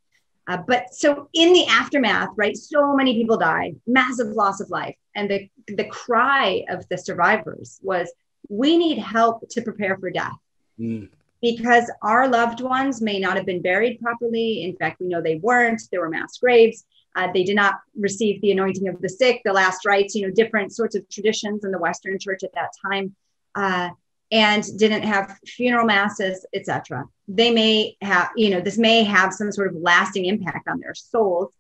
Uh, 0.47 0.59
but 0.67 0.93
so 0.93 1.29
in 1.33 1.53
the 1.53 1.67
aftermath, 1.67 2.29
right, 2.37 2.57
so 2.57 2.95
many 2.95 3.15
people 3.15 3.37
died, 3.37 3.77
massive 3.87 4.29
loss 4.29 4.61
of 4.61 4.69
life. 4.71 4.97
And 5.15 5.31
the, 5.31 5.49
the 5.69 5.85
cry 5.85 6.65
of 6.69 6.87
the 6.89 6.99
survivors 6.99 7.81
was, 7.83 8.13
we 8.49 8.77
need 8.77 8.99
help 8.99 9.49
to 9.51 9.63
prepare 9.63 9.97
for 9.97 10.11
death. 10.11 10.37
Mm. 10.79 11.09
Because 11.41 11.91
our 12.03 12.29
loved 12.29 12.61
ones 12.61 13.01
may 13.01 13.19
not 13.19 13.37
have 13.37 13.47
been 13.47 13.63
buried 13.63 14.01
properly. 14.01 14.65
In 14.65 14.77
fact, 14.77 15.01
we 15.01 15.09
know 15.09 15.21
they 15.21 15.37
weren't. 15.37 15.83
There 15.91 16.01
were 16.01 16.09
mass 16.09 16.39
graves. 16.39 16.85
Uh, 17.17 17.31
they 17.33 17.45
did 17.45 17.57
not 17.57 17.77
receive 17.97 18.41
the 18.41 18.51
anointing 18.51 18.89
of 18.89 19.01
the 19.01 19.09
sick, 19.09 19.43
the 19.45 19.53
last 19.53 19.87
rites, 19.87 20.15
you 20.15 20.27
know, 20.27 20.33
different 20.35 20.73
sorts 20.73 20.95
of 20.95 21.09
traditions 21.09 21.65
in 21.65 21.71
the 21.71 21.79
Western 21.79 22.19
church 22.19 22.43
at 22.43 22.53
that 22.55 22.71
time. 22.85 23.15
Uh, 23.55 23.91
and 24.33 24.65
didn't 24.79 25.03
have 25.03 25.39
funeral 25.47 25.87
masses, 25.87 26.47
etc. 26.55 27.05
They 27.29 27.51
may 27.51 27.97
have, 28.01 28.31
you 28.37 28.51
know, 28.51 28.61
this 28.61 28.79
may 28.79 29.05
have 29.05 29.33
some 29.33 29.53
sort 29.53 29.69
of 29.69 29.77
lasting 29.77 30.25
impact 30.25 30.69
on 30.69 30.81
their 30.81 30.95
souls, 30.95 31.53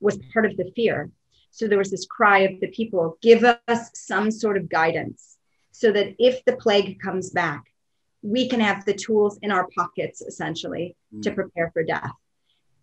was 0.00 0.18
part 0.32 0.46
of 0.46 0.56
the 0.56 0.70
fear. 0.74 1.10
So 1.50 1.68
there 1.68 1.78
was 1.78 1.90
this 1.90 2.06
cry 2.06 2.40
of 2.40 2.60
the 2.60 2.68
people 2.68 3.18
give 3.20 3.44
us 3.44 3.90
some 3.94 4.30
sort 4.30 4.56
of 4.56 4.68
guidance 4.68 5.36
so 5.70 5.92
that 5.92 6.14
if 6.18 6.44
the 6.44 6.56
plague 6.56 7.00
comes 7.00 7.30
back, 7.30 7.64
we 8.22 8.48
can 8.48 8.60
have 8.60 8.84
the 8.84 8.94
tools 8.94 9.38
in 9.42 9.50
our 9.50 9.68
pockets 9.76 10.22
essentially 10.22 10.96
mm. 11.14 11.22
to 11.22 11.32
prepare 11.32 11.70
for 11.72 11.82
death. 11.82 12.12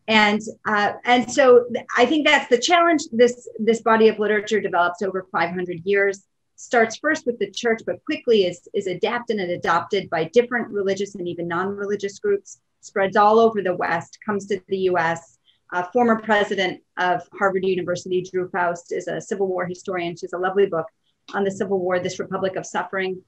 And 0.07 0.41
uh, 0.65 0.93
and 1.05 1.31
so 1.31 1.65
I 1.95 2.05
think 2.07 2.25
that's 2.25 2.49
the 2.49 2.57
challenge. 2.57 3.03
This 3.11 3.47
this 3.59 3.81
body 3.81 4.07
of 4.07 4.17
literature 4.17 4.59
develops 4.59 5.03
over 5.03 5.27
500 5.31 5.81
years 5.85 6.23
starts 6.59 6.97
first 6.97 7.25
with 7.25 7.39
the 7.39 7.49
church, 7.49 7.81
but 7.85 8.03
quickly 8.03 8.43
is, 8.43 8.67
is 8.73 8.85
adapted 8.85 9.37
and 9.37 9.51
adopted 9.51 10.09
by 10.09 10.25
different 10.25 10.67
religious 10.67 11.15
and 11.15 11.25
even 11.25 11.47
non 11.47 11.69
religious 11.69 12.19
groups, 12.19 12.59
spreads 12.81 13.15
all 13.15 13.39
over 13.39 13.61
the 13.61 13.75
West, 13.75 14.19
comes 14.25 14.45
to 14.47 14.61
the 14.67 14.89
US. 14.89 15.37
Uh, 15.71 15.83
former 15.93 16.19
president 16.21 16.81
of 16.97 17.21
Harvard 17.37 17.63
University, 17.63 18.21
Drew 18.21 18.49
Faust, 18.49 18.91
is 18.91 19.07
a 19.07 19.21
Civil 19.21 19.47
War 19.47 19.67
historian. 19.67 20.17
She 20.17 20.25
has 20.25 20.33
a 20.33 20.37
lovely 20.37 20.65
book 20.65 20.87
on 21.33 21.45
the 21.45 21.51
Civil 21.51 21.79
War, 21.79 21.99
This 21.99 22.19
Republic 22.19 22.57
of 22.57 22.65
Suffering. 22.65 23.21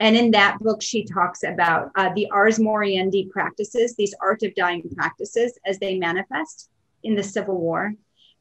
And 0.00 0.16
in 0.16 0.30
that 0.30 0.58
book, 0.60 0.80
she 0.80 1.04
talks 1.04 1.42
about 1.42 1.90
uh, 1.94 2.10
the 2.14 2.30
Ars 2.30 2.58
Moriendi 2.58 3.28
practices, 3.28 3.96
these 3.96 4.14
art 4.22 4.42
of 4.44 4.54
dying 4.54 4.88
practices, 4.96 5.58
as 5.66 5.78
they 5.78 5.98
manifest 5.98 6.70
in 7.02 7.14
the 7.14 7.22
Civil 7.22 7.60
War. 7.60 7.92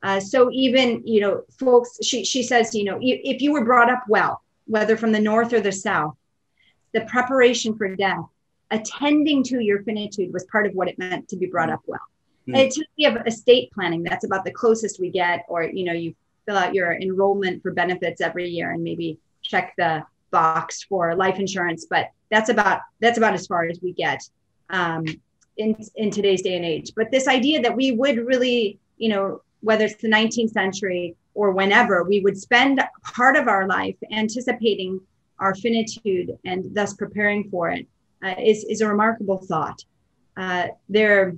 Uh, 0.04 0.20
so 0.20 0.50
even 0.52 1.02
you 1.06 1.22
know, 1.22 1.44
folks, 1.60 1.98
she 2.04 2.24
she 2.24 2.44
says, 2.44 2.74
you 2.76 2.84
know, 2.84 2.98
if 3.02 3.42
you 3.42 3.52
were 3.52 3.66
brought 3.66 3.90
up 3.90 4.04
well, 4.08 4.42
whether 4.66 4.96
from 4.96 5.12
the 5.12 5.20
north 5.20 5.54
or 5.54 5.60
the 5.60 5.72
south, 5.72 6.16
the 6.94 7.02
preparation 7.02 7.76
for 7.76 7.96
death, 7.96 8.26
attending 8.72 9.44
to 9.44 9.60
your 9.60 9.84
finitude 9.84 10.32
was 10.34 10.46
part 10.46 10.68
of 10.68 10.74
what 10.74 10.88
it 10.88 10.98
meant 11.00 11.28
to 11.30 11.36
be 11.36 11.48
brought 11.48 11.70
up 11.70 11.82
well. 11.86 12.00
Mm-hmm. 12.48 12.56
And 12.56 12.72
to 12.72 12.86
have 13.04 13.28
estate 13.28 13.72
planning, 13.72 14.04
that's 14.04 14.26
about 14.26 14.46
the 14.46 14.52
closest 14.52 15.00
we 15.00 15.10
get. 15.10 15.46
Or 15.48 15.64
you 15.64 15.84
know, 15.84 15.94
you 15.94 16.16
fill 16.46 16.58
out 16.58 16.74
your 16.74 16.94
enrollment 16.94 17.62
for 17.62 17.72
benefits 17.72 18.22
every 18.22 18.48
year 18.50 18.72
and 18.72 18.84
maybe 18.84 19.18
check 19.42 19.74
the 19.78 20.06
box 20.32 20.84
for 20.84 21.16
life 21.16 21.40
insurance, 21.40 21.86
but 21.90 22.12
that's 22.30 22.50
about 22.50 22.82
that's 23.00 23.18
about 23.18 23.34
as 23.34 23.48
far 23.48 23.66
as 23.66 23.80
we 23.82 23.94
get 23.94 24.22
um, 24.70 25.06
in 25.58 25.76
in 25.96 26.12
today's 26.12 26.42
day 26.42 26.56
and 26.56 26.66
age. 26.66 26.92
But 26.96 27.12
this 27.12 27.28
idea 27.28 27.62
that 27.62 27.76
we 27.76 27.92
would 27.92 28.18
really, 28.18 28.80
you 28.98 29.10
know, 29.10 29.42
whether 29.62 29.86
it's 29.86 30.02
the 30.02 30.08
19th 30.08 30.52
century 30.52 31.16
or 31.34 31.52
whenever, 31.52 32.04
we 32.04 32.20
would 32.20 32.38
spend 32.38 32.82
part 33.04 33.36
of 33.36 33.48
our 33.48 33.68
life 33.68 33.96
anticipating 34.12 35.00
our 35.40 35.54
finitude 35.56 36.38
and 36.46 36.74
thus 36.74 36.94
preparing 36.94 37.50
for 37.50 37.70
it 37.70 37.88
uh, 38.24 38.36
is 38.40 38.64
is, 38.66 38.82
a 38.82 38.88
remarkable 38.88 39.38
thought. 39.38 39.84
Uh, 40.36 40.68
there, 40.90 41.36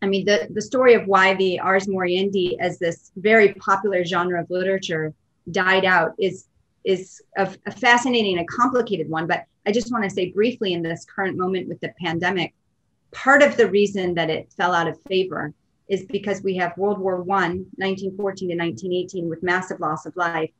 I 0.00 0.06
mean, 0.06 0.24
the, 0.24 0.48
the 0.50 0.62
story 0.62 0.94
of 0.94 1.06
why 1.06 1.34
the 1.34 1.60
Ars 1.60 1.86
Moriendi 1.86 2.56
as 2.58 2.78
this 2.78 3.12
very 3.16 3.54
popular 3.54 4.04
genre 4.04 4.40
of 4.40 4.50
literature 4.50 5.14
died 5.50 5.84
out 5.84 6.14
is 6.18 6.46
is 6.84 7.22
a, 7.36 7.48
a 7.66 7.70
fascinating 7.70 8.38
and 8.38 8.48
a 8.48 8.52
complicated 8.52 9.08
one. 9.08 9.26
But 9.28 9.44
I 9.66 9.72
just 9.72 9.92
want 9.92 10.02
to 10.04 10.10
say 10.10 10.30
briefly 10.30 10.72
in 10.72 10.82
this 10.82 11.04
current 11.04 11.36
moment 11.36 11.68
with 11.68 11.80
the 11.80 11.92
pandemic, 12.00 12.54
part 13.12 13.42
of 13.42 13.56
the 13.56 13.70
reason 13.70 14.14
that 14.14 14.30
it 14.30 14.52
fell 14.56 14.74
out 14.74 14.88
of 14.88 15.00
favor 15.02 15.54
is 15.92 16.06
because 16.06 16.42
we 16.42 16.56
have 16.56 16.76
World 16.78 16.98
War 16.98 17.20
One, 17.20 17.66
1914 17.76 18.48
to 18.48 18.54
1918, 18.56 19.28
with 19.28 19.42
massive 19.42 19.78
loss 19.78 20.06
of 20.06 20.16
life. 20.16 20.50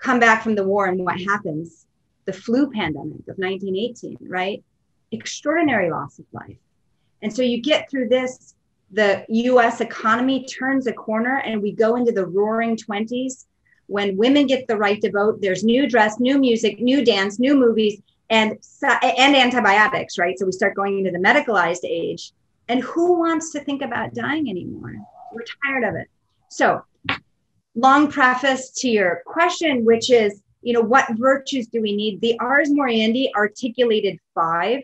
Come 0.00 0.20
back 0.20 0.44
from 0.44 0.54
the 0.54 0.62
war, 0.62 0.86
and 0.86 1.04
what 1.04 1.20
happens? 1.20 1.86
The 2.26 2.32
flu 2.32 2.70
pandemic 2.70 3.26
of 3.26 3.36
1918, 3.36 4.16
right? 4.28 4.62
Extraordinary 5.10 5.90
loss 5.90 6.20
of 6.20 6.26
life. 6.32 6.56
And 7.20 7.34
so 7.34 7.42
you 7.42 7.60
get 7.60 7.90
through 7.90 8.10
this, 8.10 8.54
the 8.92 9.24
US 9.28 9.80
economy 9.80 10.44
turns 10.44 10.86
a 10.86 10.92
corner, 10.92 11.38
and 11.38 11.60
we 11.60 11.72
go 11.72 11.96
into 11.96 12.12
the 12.12 12.24
roaring 12.24 12.76
20s 12.76 13.46
when 13.86 14.16
women 14.16 14.46
get 14.46 14.68
the 14.68 14.76
right 14.76 15.00
to 15.00 15.10
vote. 15.10 15.40
There's 15.40 15.64
new 15.64 15.88
dress, 15.88 16.20
new 16.20 16.38
music, 16.38 16.78
new 16.80 17.04
dance, 17.04 17.40
new 17.40 17.56
movies, 17.56 18.00
and, 18.30 18.56
and 19.02 19.34
antibiotics, 19.34 20.16
right? 20.16 20.38
So 20.38 20.46
we 20.46 20.52
start 20.52 20.76
going 20.76 20.98
into 20.98 21.10
the 21.10 21.18
medicalized 21.18 21.84
age 21.84 22.32
and 22.68 22.82
who 22.82 23.18
wants 23.18 23.50
to 23.52 23.60
think 23.60 23.82
about 23.82 24.14
dying 24.14 24.48
anymore? 24.48 24.94
We're 25.32 25.44
tired 25.64 25.84
of 25.84 25.94
it. 25.96 26.08
So, 26.48 26.82
long 27.74 28.10
preface 28.10 28.70
to 28.78 28.88
your 28.88 29.22
question, 29.26 29.84
which 29.84 30.10
is, 30.10 30.42
you 30.62 30.72
know, 30.72 30.80
what 30.80 31.06
virtues 31.16 31.66
do 31.66 31.82
we 31.82 31.94
need? 31.94 32.20
The 32.20 32.38
Ars 32.38 32.70
Moriendi 32.70 33.28
articulated 33.36 34.18
five 34.34 34.80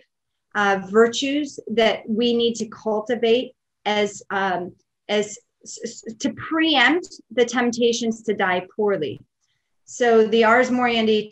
uh, 0.55 0.83
virtues 0.91 1.59
that 1.69 2.09
we 2.09 2.35
need 2.35 2.55
to 2.57 2.67
cultivate 2.67 3.55
as 3.85 4.23
um, 4.31 4.73
as 5.09 5.39
to 6.19 6.33
preempt 6.35 7.21
the 7.31 7.45
temptations 7.45 8.23
to 8.23 8.35
die 8.35 8.67
poorly. 8.75 9.21
So 9.85 10.27
the 10.27 10.45
Ars 10.45 10.71
Moriendi, 10.71 11.31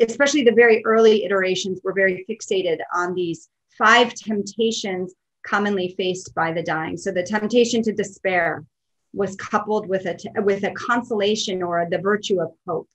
especially 0.00 0.42
the 0.42 0.52
very 0.52 0.84
early 0.84 1.24
iterations, 1.24 1.80
were 1.84 1.92
very 1.92 2.26
fixated 2.28 2.78
on 2.94 3.14
these 3.14 3.48
five 3.78 4.14
temptations 4.14 5.14
commonly 5.46 5.94
faced 5.96 6.34
by 6.34 6.52
the 6.52 6.62
dying. 6.62 6.96
So 6.96 7.10
the 7.10 7.22
temptation 7.22 7.82
to 7.84 7.92
despair 7.92 8.64
was 9.12 9.36
coupled 9.36 9.88
with 9.88 10.06
a, 10.06 10.16
with 10.42 10.64
a 10.64 10.70
consolation 10.72 11.62
or 11.62 11.86
the 11.90 11.98
virtue 11.98 12.40
of 12.40 12.52
hope. 12.66 12.88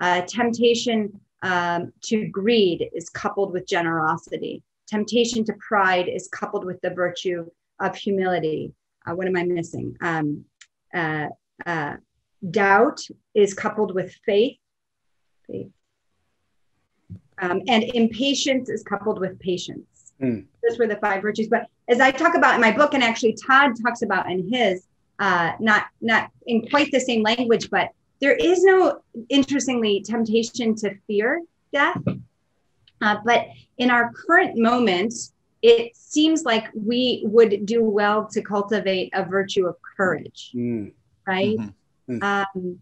Uh, 0.00 0.22
temptation 0.22 1.20
um, 1.42 1.92
to 2.02 2.26
greed 2.26 2.88
is 2.94 3.08
coupled 3.08 3.52
with 3.52 3.66
generosity. 3.66 4.62
Temptation 4.88 5.44
to 5.44 5.54
pride 5.54 6.08
is 6.08 6.28
coupled 6.28 6.64
with 6.64 6.80
the 6.80 6.90
virtue 6.90 7.46
of 7.80 7.94
humility. 7.94 8.72
Uh, 9.06 9.14
what 9.14 9.26
am 9.26 9.36
I 9.36 9.44
missing? 9.44 9.96
Um, 10.00 10.44
uh, 10.92 11.28
uh 11.66 11.96
doubt 12.50 13.00
is 13.34 13.54
coupled 13.54 13.94
with 13.94 14.14
faith. 14.26 14.58
faith. 15.46 15.70
Um, 17.38 17.62
and 17.68 17.84
impatience 17.94 18.68
is 18.68 18.82
coupled 18.82 19.18
with 19.18 19.38
patience. 19.38 19.93
Mm. 20.24 20.44
Those 20.66 20.78
were 20.78 20.86
the 20.86 20.96
five 20.96 21.22
virtues. 21.22 21.48
But 21.48 21.66
as 21.88 22.00
I 22.00 22.10
talk 22.10 22.34
about 22.34 22.54
in 22.54 22.60
my 22.60 22.72
book, 22.72 22.94
and 22.94 23.02
actually 23.02 23.36
Todd 23.46 23.72
talks 23.82 24.02
about 24.02 24.30
in 24.30 24.48
his, 24.50 24.86
uh, 25.18 25.52
not 25.60 25.86
not 26.00 26.30
in 26.46 26.66
quite 26.68 26.90
the 26.90 27.00
same 27.00 27.22
language, 27.22 27.70
but 27.70 27.90
there 28.20 28.34
is 28.34 28.62
no 28.62 29.00
interestingly 29.28 30.02
temptation 30.02 30.74
to 30.76 30.94
fear 31.06 31.42
death. 31.72 32.00
Uh, 33.00 33.16
but 33.24 33.48
in 33.78 33.90
our 33.90 34.12
current 34.12 34.56
moment, 34.56 35.12
it 35.62 35.96
seems 35.96 36.44
like 36.44 36.66
we 36.74 37.22
would 37.26 37.66
do 37.66 37.82
well 37.82 38.26
to 38.26 38.40
cultivate 38.40 39.10
a 39.14 39.24
virtue 39.24 39.66
of 39.66 39.76
courage, 39.96 40.52
mm. 40.54 40.92
right? 41.26 41.56
Mm-hmm. 42.08 42.22
Um, 42.22 42.78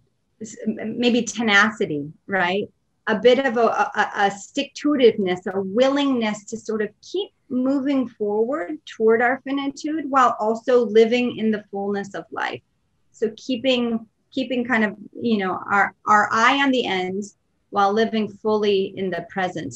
maybe 0.66 1.22
tenacity, 1.22 2.12
right? 2.26 2.68
A 3.06 3.18
bit 3.18 3.38
of 3.44 3.56
a, 3.56 3.60
a, 3.60 4.10
a 4.16 4.30
stick 4.30 4.72
to 4.74 4.90
itiveness, 4.90 5.46
a 5.52 5.60
willingness 5.60 6.44
to 6.44 6.56
sort 6.56 6.82
of 6.82 6.88
keep 7.02 7.30
moving 7.48 8.08
forward 8.08 8.78
toward 8.86 9.20
our 9.20 9.40
finitude 9.44 10.04
while 10.08 10.36
also 10.38 10.86
living 10.86 11.36
in 11.36 11.50
the 11.50 11.64
fullness 11.70 12.14
of 12.14 12.24
life. 12.30 12.62
So 13.10 13.30
keeping 13.36 14.06
keeping 14.30 14.64
kind 14.64 14.84
of 14.84 14.96
you 15.20 15.38
know 15.38 15.60
our 15.70 15.94
our 16.06 16.28
eye 16.32 16.62
on 16.62 16.70
the 16.70 16.86
end 16.86 17.24
while 17.70 17.92
living 17.92 18.28
fully 18.28 18.94
in 18.96 19.10
the 19.10 19.26
present. 19.30 19.74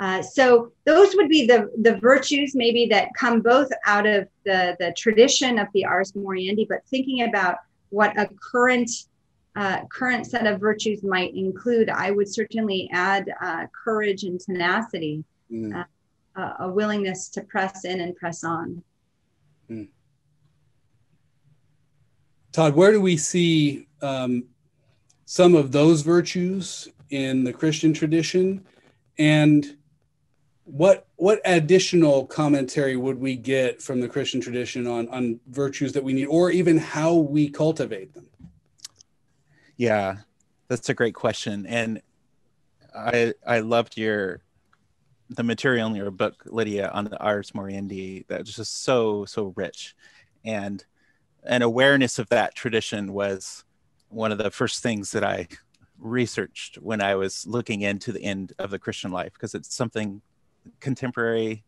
Uh, 0.00 0.20
so 0.20 0.72
those 0.84 1.14
would 1.14 1.28
be 1.28 1.46
the 1.46 1.70
the 1.82 1.96
virtues 1.98 2.54
maybe 2.54 2.86
that 2.86 3.08
come 3.16 3.40
both 3.40 3.68
out 3.86 4.06
of 4.06 4.26
the 4.44 4.76
the 4.80 4.92
tradition 4.96 5.58
of 5.58 5.68
the 5.74 5.84
Ars 5.84 6.12
Moriendi, 6.12 6.66
but 6.68 6.84
thinking 6.86 7.22
about 7.22 7.58
what 7.90 8.18
a 8.18 8.28
current 8.50 8.90
uh, 9.54 9.84
current 9.90 10.26
set 10.26 10.46
of 10.46 10.60
virtues 10.60 11.02
might 11.02 11.34
include, 11.34 11.90
I 11.90 12.10
would 12.10 12.32
certainly 12.32 12.88
add 12.92 13.30
uh, 13.40 13.66
courage 13.84 14.24
and 14.24 14.40
tenacity, 14.40 15.24
mm. 15.50 15.84
uh, 16.36 16.52
a 16.60 16.70
willingness 16.70 17.28
to 17.30 17.42
press 17.42 17.84
in 17.84 18.00
and 18.00 18.16
press 18.16 18.44
on. 18.44 18.82
Mm. 19.70 19.88
Todd, 22.52 22.74
where 22.74 22.92
do 22.92 23.00
we 23.00 23.16
see 23.16 23.88
um, 24.00 24.44
some 25.24 25.54
of 25.54 25.72
those 25.72 26.02
virtues 26.02 26.88
in 27.10 27.44
the 27.44 27.52
Christian 27.52 27.92
tradition? 27.92 28.64
And 29.18 29.76
what 30.64 31.08
what 31.16 31.40
additional 31.44 32.26
commentary 32.26 32.96
would 32.96 33.18
we 33.18 33.36
get 33.36 33.82
from 33.82 34.00
the 34.00 34.08
Christian 34.08 34.40
tradition 34.40 34.86
on 34.86 35.08
on 35.08 35.40
virtues 35.48 35.92
that 35.92 36.04
we 36.04 36.12
need, 36.12 36.26
or 36.26 36.50
even 36.50 36.78
how 36.78 37.14
we 37.14 37.48
cultivate 37.48 38.14
them? 38.14 38.26
Yeah, 39.76 40.18
that's 40.68 40.88
a 40.88 40.94
great 40.94 41.14
question, 41.14 41.66
and 41.66 42.02
I 42.94 43.34
I 43.46 43.60
loved 43.60 43.96
your 43.96 44.42
the 45.30 45.42
material 45.42 45.88
in 45.88 45.94
your 45.94 46.10
book, 46.10 46.42
Lydia, 46.46 46.90
on 46.90 47.04
the 47.04 47.18
Ars 47.18 47.52
Moriendi. 47.52 48.26
That 48.28 48.40
was 48.40 48.54
just 48.54 48.82
so 48.84 49.24
so 49.24 49.52
rich, 49.56 49.94
and 50.44 50.84
an 51.44 51.62
awareness 51.62 52.18
of 52.18 52.28
that 52.28 52.54
tradition 52.54 53.12
was 53.12 53.64
one 54.08 54.30
of 54.30 54.38
the 54.38 54.50
first 54.50 54.82
things 54.82 55.10
that 55.12 55.24
I 55.24 55.48
researched 55.98 56.76
when 56.76 57.00
I 57.00 57.14
was 57.14 57.46
looking 57.46 57.80
into 57.82 58.12
the 58.12 58.22
end 58.22 58.52
of 58.58 58.70
the 58.70 58.78
Christian 58.78 59.10
life 59.10 59.32
because 59.32 59.54
it's 59.54 59.74
something 59.74 60.20
contemporary 60.80 61.64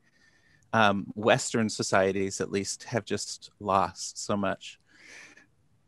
um, 0.72 1.06
Western 1.14 1.68
societies, 1.68 2.40
at 2.40 2.50
least, 2.50 2.84
have 2.84 3.04
just 3.04 3.50
lost 3.60 4.18
so 4.24 4.36
much. 4.36 4.78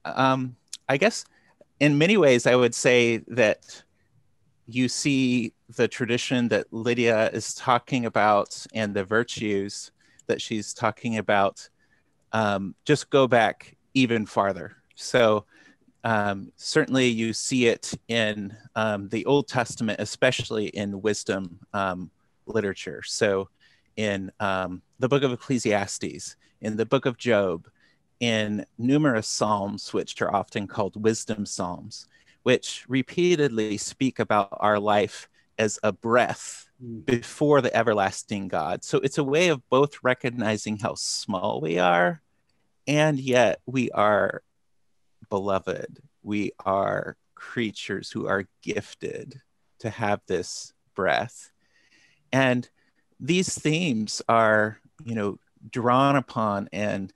Um, 0.05 0.57
I 0.89 0.97
guess 0.97 1.25
in 1.81 1.99
many 1.99 2.17
ways, 2.17 2.47
I 2.47 2.57
would 2.57 2.75
say 2.75 3.19
that 3.29 3.83
you 4.67 4.89
see 4.89 5.53
the 5.77 5.89
tradition 5.89 6.49
that 6.49 6.73
Lydia 6.73 7.31
is 7.31 7.55
talking 7.55 8.07
about 8.07 8.67
and 8.75 8.95
the 8.95 9.05
virtues 9.05 9.91
that 10.27 10.41
she's 10.41 10.75
talking 10.75 11.19
about 11.19 11.69
um, 12.33 12.75
just 12.85 13.11
go 13.11 13.27
back 13.29 13.77
even 13.95 14.27
farther. 14.27 14.77
So, 14.95 15.45
um, 16.05 16.53
certainly 16.57 17.07
you 17.09 17.33
see 17.33 17.67
it 17.67 17.93
in 18.09 18.57
um, 18.77 19.09
the 19.09 19.25
Old 19.27 19.49
Testament, 19.49 20.01
especially 20.01 20.67
in 20.69 21.03
wisdom 21.03 21.59
um, 21.73 22.11
literature. 22.47 23.03
So, 23.05 23.49
in 23.97 24.31
um, 24.41 24.83
the 24.99 25.09
book 25.09 25.23
of 25.23 25.33
Ecclesiastes, 25.33 26.37
in 26.61 26.77
the 26.77 26.87
book 26.87 27.07
of 27.07 27.17
Job, 27.17 27.69
in 28.21 28.65
numerous 28.79 29.29
psalms, 29.29 29.93
which 29.93 30.21
are 30.23 30.35
often 30.35 30.67
called 30.67 31.03
wisdom 31.03 31.47
psalms, 31.47 32.07
which 32.43 32.85
repeatedly 32.89 33.77
speak 33.77 34.19
about 34.19 34.49
our 34.53 34.79
life 34.79 35.29
as 35.59 35.79
a 35.83 35.93
breath 35.93 36.69
hmm. 36.81 37.01
before 37.01 37.61
the 37.61 37.75
everlasting 37.77 38.49
God. 38.49 38.85
So 38.85 38.99
it's 38.99 39.19
a 39.19 39.25
way 39.25 39.49
of 39.49 39.69
both 39.69 39.99
recognizing 40.03 40.79
how 40.79 40.95
small 40.95 41.61
we 41.61 41.79
are, 41.79 42.21
and 42.87 43.19
yet 43.19 43.61
we 43.67 43.91
are 43.91 44.43
beloved. 45.29 46.01
We 46.23 46.53
are 46.65 47.17
creatures 47.35 48.11
who 48.11 48.27
are 48.27 48.49
gifted 48.63 49.41
to 49.81 49.91
have 49.91 50.21
this 50.27 50.73
breath. 50.95 51.51
And 52.33 52.69
these 53.21 53.55
themes 53.59 54.23
are, 54.29 54.79
you 55.05 55.15
know, 55.15 55.39
drawn 55.71 56.17
upon 56.17 56.69
and 56.73 57.13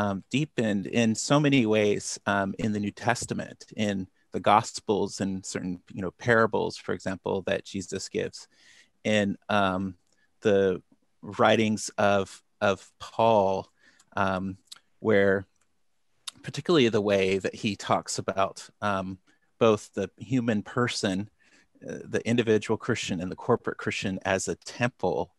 um, 0.00 0.24
deepened 0.30 0.86
in 0.86 1.14
so 1.14 1.38
many 1.38 1.66
ways 1.66 2.18
um, 2.24 2.54
in 2.58 2.72
the 2.72 2.80
New 2.80 2.90
Testament, 2.90 3.66
in 3.76 4.06
the 4.32 4.40
Gospels 4.40 5.20
and 5.20 5.44
certain, 5.44 5.82
you 5.92 6.00
know, 6.00 6.12
parables, 6.12 6.78
for 6.78 6.94
example, 6.94 7.42
that 7.42 7.66
Jesus 7.66 8.08
gives, 8.08 8.48
in 9.04 9.36
um, 9.50 9.96
the 10.40 10.82
writings 11.20 11.90
of 11.98 12.42
of 12.62 12.90
Paul, 12.98 13.68
um, 14.16 14.56
where 15.00 15.44
particularly 16.42 16.88
the 16.88 17.00
way 17.00 17.36
that 17.36 17.54
he 17.54 17.76
talks 17.76 18.18
about 18.18 18.66
um, 18.80 19.18
both 19.58 19.92
the 19.92 20.10
human 20.16 20.62
person, 20.62 21.28
uh, 21.86 21.98
the 22.04 22.26
individual 22.26 22.78
Christian, 22.78 23.20
and 23.20 23.30
the 23.30 23.36
corporate 23.36 23.76
Christian 23.76 24.18
as 24.24 24.48
a 24.48 24.54
temple, 24.54 25.34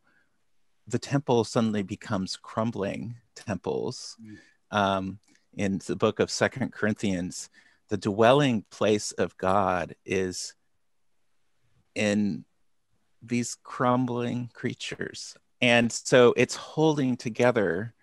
the 0.88 1.00
temple 1.00 1.46
suddenly 1.46 1.82
becomes 1.82 2.38
crumbling 2.38 3.16
temples. 3.36 4.18
Mm. 4.24 4.38
Um, 4.72 5.20
in 5.54 5.82
the 5.86 5.96
book 5.96 6.20
of 6.20 6.32
Second 6.32 6.72
Corinthians, 6.72 7.50
the 7.90 7.98
dwelling 7.98 8.64
place 8.72 9.12
of 9.12 9.38
God 9.38 9.96
is 10.06 10.56
in 11.94 12.46
these 13.22 13.58
crumbling 13.64 14.50
creatures, 14.54 15.36
and 15.60 15.92
so 15.92 16.34
it's 16.38 16.56
holding 16.56 17.18
together 17.18 17.94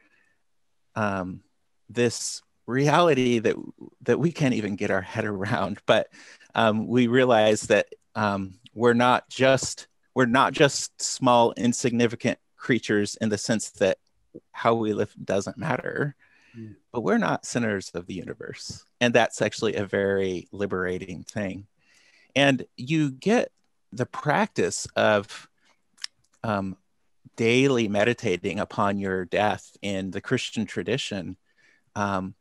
um, 0.94 1.40
this 1.88 2.42
reality 2.66 3.38
that 3.38 3.56
that 4.02 4.20
we 4.20 4.30
can't 4.30 4.54
even 4.54 4.76
get 4.76 4.90
our 4.90 5.00
head 5.00 5.24
around. 5.24 5.80
But 5.86 6.08
um, 6.54 6.86
we 6.86 7.06
realize 7.06 7.62
that 7.62 7.86
um, 8.14 8.58
we're 8.74 8.94
not 8.94 9.28
just 9.28 9.88
we're 10.14 10.26
not 10.26 10.52
just 10.52 11.00
small 11.00 11.52
insignificant 11.56 12.38
creatures 12.56 13.16
in 13.20 13.28
the 13.28 13.38
sense 13.38 13.70
that 13.70 13.98
how 14.52 14.74
we 14.74 14.92
live 14.92 15.14
doesn't 15.24 15.56
matter 15.56 16.14
but 16.92 17.02
we're 17.02 17.18
not 17.18 17.44
centers 17.44 17.90
of 17.90 18.06
the 18.06 18.14
universe. 18.14 18.84
And 19.00 19.14
that's 19.14 19.42
actually 19.42 19.74
a 19.76 19.86
very 19.86 20.48
liberating 20.52 21.22
thing. 21.22 21.66
And 22.34 22.64
you 22.76 23.10
get 23.10 23.50
the 23.92 24.06
practice 24.06 24.86
of 24.96 25.48
um, 26.44 26.76
daily 27.36 27.88
meditating 27.88 28.58
upon 28.58 28.98
your 28.98 29.24
death 29.24 29.76
in 29.80 30.10
the 30.10 30.20
christian 30.20 30.66
tradition 30.66 31.36
um, 31.94 32.34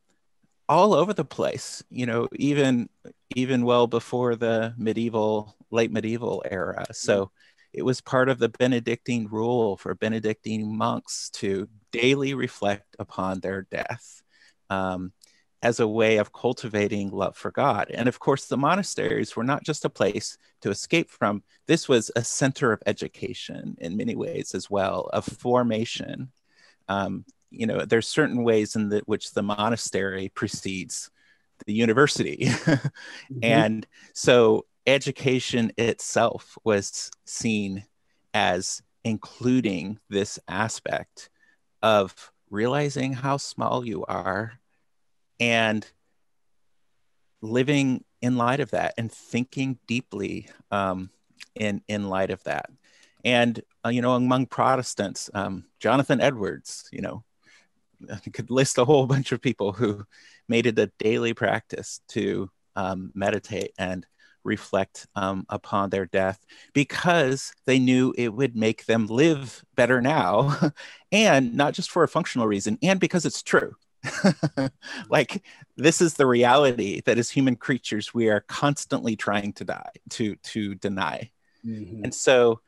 all 0.68 0.92
over 0.92 1.12
the 1.14 1.24
place 1.24 1.82
you 1.88 2.04
know 2.04 2.28
even 2.34 2.88
even 3.34 3.64
well 3.64 3.86
before 3.86 4.36
the 4.36 4.74
medieval 4.76 5.56
late 5.70 5.92
medieval 5.92 6.42
era. 6.50 6.86
So. 6.92 7.30
It 7.72 7.82
was 7.84 8.00
part 8.00 8.28
of 8.28 8.38
the 8.38 8.48
benedictine 8.48 9.28
rule 9.30 9.76
for 9.76 9.94
benedictine 9.94 10.76
monks 10.76 11.30
to 11.30 11.68
daily 11.92 12.34
reflect 12.34 12.96
upon 12.98 13.40
their 13.40 13.62
death 13.70 14.22
um, 14.70 15.12
as 15.62 15.80
a 15.80 15.88
way 15.88 16.18
of 16.18 16.32
cultivating 16.32 17.10
love 17.10 17.36
for 17.36 17.50
god. 17.50 17.90
And 17.90 18.08
of 18.08 18.18
course 18.18 18.46
the 18.46 18.56
monasteries 18.56 19.34
were 19.36 19.44
not 19.44 19.64
just 19.64 19.84
a 19.84 19.90
place 19.90 20.38
to 20.62 20.70
escape 20.70 21.10
from. 21.10 21.42
This 21.66 21.88
was 21.88 22.10
a 22.16 22.24
center 22.24 22.72
of 22.72 22.82
education 22.86 23.76
in 23.78 23.96
many 23.96 24.14
ways 24.14 24.54
as 24.54 24.70
well 24.70 25.10
of 25.12 25.24
formation. 25.24 26.30
Um, 26.88 27.24
you 27.50 27.66
know 27.66 27.84
there's 27.84 28.08
certain 28.08 28.44
ways 28.44 28.76
in 28.76 28.88
the, 28.88 29.02
which 29.06 29.32
the 29.32 29.42
monastery 29.42 30.30
precedes 30.34 31.10
the 31.66 31.72
university. 31.74 32.48
Mm-hmm. 33.30 33.40
and 33.42 33.86
so 34.14 34.64
education 34.88 35.72
itself 35.76 36.56
was 36.64 37.10
seen 37.24 37.84
as 38.34 38.82
including 39.04 39.98
this 40.08 40.38
aspect 40.48 41.30
of 41.82 42.32
realizing 42.50 43.12
how 43.12 43.36
small 43.36 43.86
you 43.86 44.04
are 44.06 44.52
and 45.38 45.86
living 47.40 48.04
in 48.20 48.36
light 48.36 48.60
of 48.60 48.70
that 48.70 48.94
and 48.98 49.12
thinking 49.12 49.78
deeply 49.86 50.48
um, 50.70 51.10
in 51.54 51.82
in 51.86 52.08
light 52.08 52.30
of 52.30 52.42
that. 52.44 52.70
And 53.24 53.62
uh, 53.84 53.90
you 53.90 54.02
know 54.02 54.14
among 54.14 54.46
protestants 54.46 55.30
um, 55.34 55.64
jonathan 55.80 56.20
edwards 56.20 56.88
you 56.92 57.00
know 57.00 57.24
I 58.12 58.30
could 58.30 58.50
list 58.50 58.78
a 58.78 58.84
whole 58.84 59.06
bunch 59.06 59.32
of 59.32 59.42
people 59.42 59.72
who 59.72 60.04
made 60.48 60.66
it 60.66 60.78
a 60.78 60.90
daily 60.98 61.34
practice 61.34 62.00
to 62.08 62.50
um, 62.76 63.10
meditate 63.14 63.72
and 63.78 64.06
reflect 64.48 65.06
um, 65.14 65.46
upon 65.48 65.90
their 65.90 66.06
death 66.06 66.44
because 66.72 67.52
they 67.66 67.78
knew 67.78 68.12
it 68.16 68.32
would 68.32 68.56
make 68.56 68.86
them 68.86 69.06
live 69.06 69.64
better 69.76 70.00
now 70.00 70.56
and 71.12 71.54
not 71.54 71.74
just 71.74 71.90
for 71.90 72.02
a 72.02 72.08
functional 72.08 72.46
reason 72.46 72.78
and 72.82 72.98
because 72.98 73.24
it's 73.24 73.42
true 73.42 73.74
like 75.10 75.44
this 75.76 76.00
is 76.00 76.14
the 76.14 76.26
reality 76.26 77.00
that 77.04 77.18
as 77.18 77.30
human 77.30 77.56
creatures 77.56 78.14
we 78.14 78.28
are 78.28 78.40
constantly 78.40 79.14
trying 79.14 79.52
to 79.52 79.64
die 79.64 79.92
to 80.08 80.34
to 80.36 80.74
deny 80.76 81.30
mm-hmm. 81.64 82.02
and 82.04 82.14
so 82.14 82.60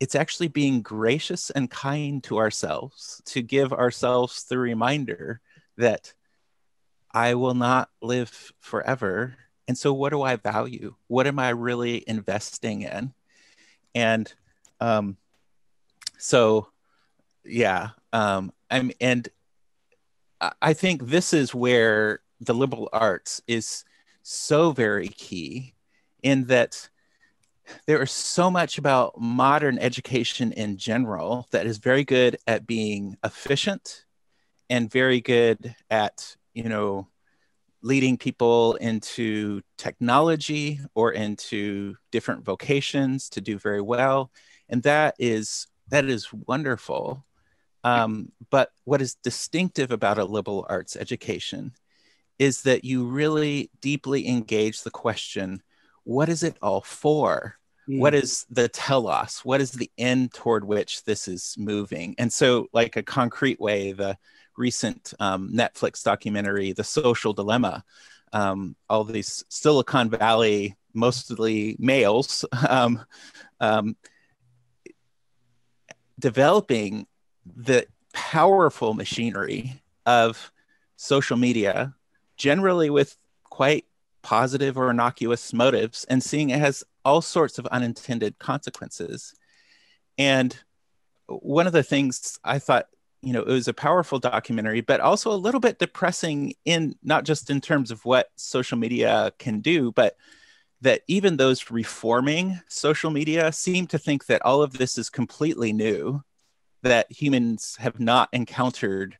it's 0.00 0.14
actually 0.14 0.48
being 0.48 0.82
gracious 0.82 1.50
and 1.50 1.70
kind 1.70 2.22
to 2.22 2.38
ourselves 2.38 3.22
to 3.26 3.42
give 3.42 3.72
ourselves 3.72 4.44
the 4.44 4.58
reminder 4.58 5.40
that 5.76 6.12
I 7.16 7.32
will 7.32 7.54
not 7.54 7.88
live 8.02 8.52
forever. 8.60 9.36
And 9.68 9.76
so, 9.76 9.92
what 9.92 10.10
do 10.10 10.22
I 10.22 10.36
value? 10.36 10.94
What 11.08 11.26
am 11.26 11.38
I 11.38 11.50
really 11.50 12.04
investing 12.06 12.82
in? 12.82 13.12
And 13.94 14.32
um, 14.80 15.16
so, 16.18 16.68
yeah, 17.44 17.90
um, 18.12 18.52
I'm, 18.70 18.92
and 19.00 19.28
I 20.60 20.74
think 20.74 21.06
this 21.06 21.32
is 21.32 21.54
where 21.54 22.20
the 22.40 22.54
liberal 22.54 22.88
arts 22.92 23.40
is 23.46 23.84
so 24.22 24.72
very 24.72 25.08
key 25.08 25.74
in 26.22 26.44
that 26.46 26.88
there 27.86 28.02
is 28.02 28.10
so 28.10 28.50
much 28.50 28.78
about 28.78 29.20
modern 29.20 29.78
education 29.78 30.52
in 30.52 30.76
general 30.76 31.46
that 31.50 31.66
is 31.66 31.78
very 31.78 32.04
good 32.04 32.36
at 32.46 32.66
being 32.66 33.16
efficient 33.24 34.04
and 34.68 34.90
very 34.90 35.20
good 35.20 35.74
at 35.90 36.36
you 36.54 36.68
know 36.68 37.08
leading 37.82 38.16
people 38.16 38.74
into 38.74 39.60
technology 39.78 40.80
or 40.94 41.12
into 41.12 41.94
different 42.10 42.44
vocations 42.44 43.28
to 43.30 43.40
do 43.40 43.58
very 43.58 43.80
well. 43.80 44.30
And 44.68 44.82
that 44.82 45.14
is 45.18 45.66
that 45.88 46.04
is 46.04 46.32
wonderful. 46.32 47.24
Um, 47.84 48.32
but 48.50 48.70
what 48.84 49.00
is 49.00 49.14
distinctive 49.14 49.92
about 49.92 50.18
a 50.18 50.24
liberal 50.24 50.66
arts 50.68 50.96
education 50.96 51.72
is 52.38 52.62
that 52.62 52.84
you 52.84 53.06
really 53.06 53.70
deeply 53.80 54.26
engage 54.28 54.82
the 54.82 54.90
question 54.90 55.62
what 56.02 56.28
is 56.28 56.42
it 56.42 56.56
all 56.62 56.82
for? 56.82 57.58
Mm. 57.88 58.00
what 58.00 58.14
is 58.14 58.46
the 58.50 58.68
telos? 58.68 59.40
What 59.44 59.60
is 59.60 59.70
the 59.70 59.90
end 59.96 60.32
toward 60.34 60.64
which 60.64 61.04
this 61.04 61.28
is 61.28 61.54
moving? 61.56 62.14
And 62.18 62.32
so 62.32 62.66
like 62.72 62.96
a 62.96 63.02
concrete 63.02 63.60
way 63.60 63.92
the 63.92 64.18
recent 64.56 65.14
um, 65.20 65.50
Netflix 65.52 66.02
documentary, 66.02 66.72
The 66.72 66.84
Social 66.84 67.32
Dilemma. 67.32 67.84
Um, 68.32 68.76
all 68.88 69.04
these 69.04 69.44
Silicon 69.48 70.10
Valley, 70.10 70.76
mostly 70.92 71.76
males, 71.78 72.44
um, 72.68 73.04
um, 73.60 73.96
developing 76.18 77.06
the 77.44 77.86
powerful 78.12 78.94
machinery 78.94 79.80
of 80.06 80.52
social 80.96 81.36
media, 81.36 81.94
generally 82.36 82.90
with 82.90 83.16
quite 83.44 83.84
positive 84.22 84.76
or 84.76 84.90
innocuous 84.90 85.52
motives, 85.52 86.04
and 86.04 86.22
seeing 86.22 86.50
it 86.50 86.58
has 86.58 86.82
all 87.04 87.22
sorts 87.22 87.58
of 87.58 87.66
unintended 87.66 88.38
consequences. 88.38 89.34
And 90.18 90.56
one 91.26 91.66
of 91.66 91.72
the 91.72 91.82
things 91.82 92.38
I 92.42 92.58
thought 92.58 92.88
you 93.22 93.32
know 93.32 93.40
it 93.40 93.48
was 93.48 93.68
a 93.68 93.74
powerful 93.74 94.18
documentary 94.18 94.80
but 94.80 95.00
also 95.00 95.32
a 95.32 95.34
little 95.34 95.60
bit 95.60 95.78
depressing 95.78 96.54
in 96.64 96.94
not 97.02 97.24
just 97.24 97.50
in 97.50 97.60
terms 97.60 97.90
of 97.90 98.04
what 98.04 98.28
social 98.36 98.78
media 98.78 99.32
can 99.38 99.60
do 99.60 99.92
but 99.92 100.16
that 100.82 101.02
even 101.08 101.36
those 101.36 101.70
reforming 101.70 102.60
social 102.68 103.10
media 103.10 103.50
seem 103.50 103.86
to 103.86 103.98
think 103.98 104.26
that 104.26 104.42
all 104.42 104.62
of 104.62 104.74
this 104.74 104.98
is 104.98 105.08
completely 105.08 105.72
new 105.72 106.22
that 106.82 107.10
humans 107.10 107.76
have 107.80 107.98
not 107.98 108.28
encountered 108.32 109.18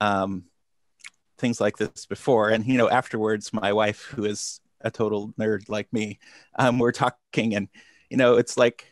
um, 0.00 0.44
things 1.38 1.60
like 1.60 1.76
this 1.76 2.06
before. 2.06 2.50
And 2.50 2.64
you 2.66 2.78
know 2.78 2.88
afterwards 2.88 3.52
my 3.52 3.72
wife 3.72 4.02
who 4.02 4.24
is 4.24 4.60
a 4.80 4.90
total 4.90 5.32
nerd 5.38 5.68
like 5.68 5.92
me 5.92 6.18
um, 6.58 6.78
we're 6.78 6.92
talking 6.92 7.54
and 7.54 7.68
you 8.10 8.16
know 8.16 8.36
it's 8.36 8.56
like 8.56 8.91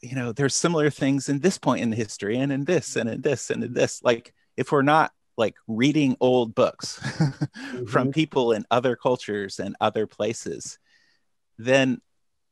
you 0.00 0.14
know 0.14 0.32
there's 0.32 0.54
similar 0.54 0.90
things 0.90 1.28
in 1.28 1.40
this 1.40 1.58
point 1.58 1.82
in 1.82 1.92
history 1.92 2.38
and 2.38 2.52
in 2.52 2.64
this 2.64 2.96
and 2.96 3.08
in 3.08 3.20
this 3.20 3.50
and 3.50 3.64
in 3.64 3.72
this. 3.72 4.02
Like 4.02 4.34
if 4.56 4.72
we're 4.72 4.82
not 4.82 5.12
like 5.36 5.54
reading 5.66 6.16
old 6.20 6.54
books 6.54 6.98
mm-hmm. 7.02 7.84
from 7.86 8.12
people 8.12 8.52
in 8.52 8.64
other 8.70 8.96
cultures 8.96 9.58
and 9.58 9.76
other 9.80 10.06
places 10.06 10.78
then 11.58 12.00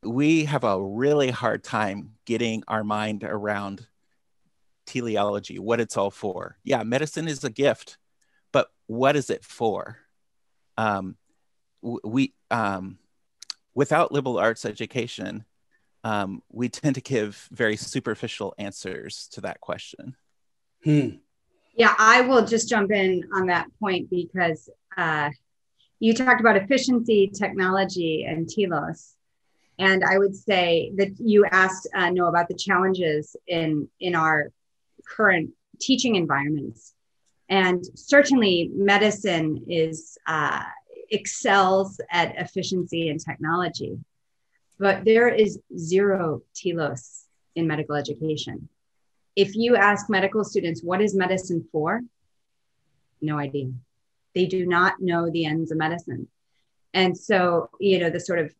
we 0.03 0.45
have 0.45 0.63
a 0.63 0.81
really 0.81 1.31
hard 1.31 1.63
time 1.63 2.11
getting 2.25 2.63
our 2.67 2.83
mind 2.83 3.23
around 3.23 3.87
teleology 4.85 5.57
what 5.57 5.79
it's 5.79 5.97
all 5.97 6.11
for. 6.11 6.57
Yeah 6.63 6.83
medicine 6.83 7.27
is 7.27 7.43
a 7.43 7.49
gift 7.49 7.97
but 8.51 8.69
what 8.87 9.15
is 9.15 9.29
it 9.29 9.43
for? 9.43 9.97
Um, 10.77 11.17
we 11.81 12.33
um, 12.49 12.99
without 13.73 14.13
liberal 14.13 14.37
arts 14.37 14.63
education 14.63 15.43
um, 16.05 16.43
we 16.51 16.69
tend 16.69 16.95
to 16.95 17.01
give 17.01 17.49
very 17.51 17.75
superficial 17.75 18.53
answers 18.59 19.27
to 19.31 19.41
that 19.41 19.59
question. 19.59 20.15
Hmm. 20.83 21.09
Yeah, 21.75 21.95
I 21.97 22.21
will 22.21 22.45
just 22.45 22.69
jump 22.69 22.91
in 22.91 23.23
on 23.33 23.47
that 23.47 23.67
point 23.79 24.11
because 24.11 24.69
uh, 24.95 25.31
you 25.99 26.13
talked 26.13 26.39
about 26.39 26.57
efficiency, 26.57 27.31
technology, 27.33 28.23
and 28.23 28.47
telos. 28.47 29.15
And 29.79 30.03
I 30.05 30.19
would 30.19 30.35
say 30.35 30.91
that 30.95 31.09
you 31.19 31.45
asked 31.51 31.87
uh, 31.93 32.11
Noah 32.11 32.29
about 32.29 32.47
the 32.47 32.55
challenges 32.55 33.35
in 33.47 33.89
in 33.99 34.15
our 34.15 34.51
current 35.05 35.49
teaching 35.81 36.15
environments, 36.15 36.93
and 37.49 37.83
certainly 37.95 38.69
medicine 38.73 39.65
is 39.67 40.17
uh, 40.27 40.63
excels 41.09 41.99
at 42.11 42.37
efficiency 42.37 43.09
and 43.09 43.19
technology 43.19 43.97
but 44.79 45.05
there 45.05 45.27
is 45.27 45.59
zero 45.77 46.41
telos 46.53 47.25
in 47.55 47.67
medical 47.67 47.95
education. 47.95 48.69
If 49.35 49.55
you 49.55 49.75
ask 49.75 50.09
medical 50.09 50.43
students, 50.43 50.83
what 50.83 51.01
is 51.01 51.15
medicine 51.15 51.67
for? 51.71 52.01
No 53.21 53.37
idea. 53.37 53.71
They 54.33 54.45
do 54.45 54.65
not 54.65 55.01
know 55.01 55.29
the 55.29 55.45
ends 55.45 55.71
of 55.71 55.77
medicine. 55.77 56.27
And 56.93 57.17
so, 57.17 57.69
you 57.79 57.99
know, 57.99 58.09
the 58.09 58.19
sort 58.19 58.39
of 58.39 58.53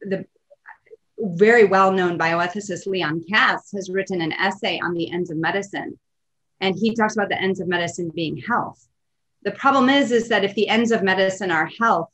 the 0.00 0.26
very 1.18 1.64
well-known 1.64 2.18
bioethicist 2.18 2.86
Leon 2.86 3.24
Kass 3.30 3.70
has 3.72 3.90
written 3.90 4.20
an 4.20 4.32
essay 4.32 4.80
on 4.82 4.94
the 4.94 5.10
ends 5.10 5.30
of 5.30 5.36
medicine. 5.36 5.98
And 6.60 6.74
he 6.74 6.94
talks 6.94 7.16
about 7.16 7.28
the 7.28 7.40
ends 7.40 7.60
of 7.60 7.68
medicine 7.68 8.10
being 8.14 8.36
health. 8.36 8.88
The 9.42 9.52
problem 9.52 9.88
is, 9.88 10.12
is 10.12 10.28
that 10.28 10.44
if 10.44 10.54
the 10.54 10.68
ends 10.68 10.90
of 10.90 11.02
medicine 11.02 11.50
are 11.50 11.70
health, 11.78 12.08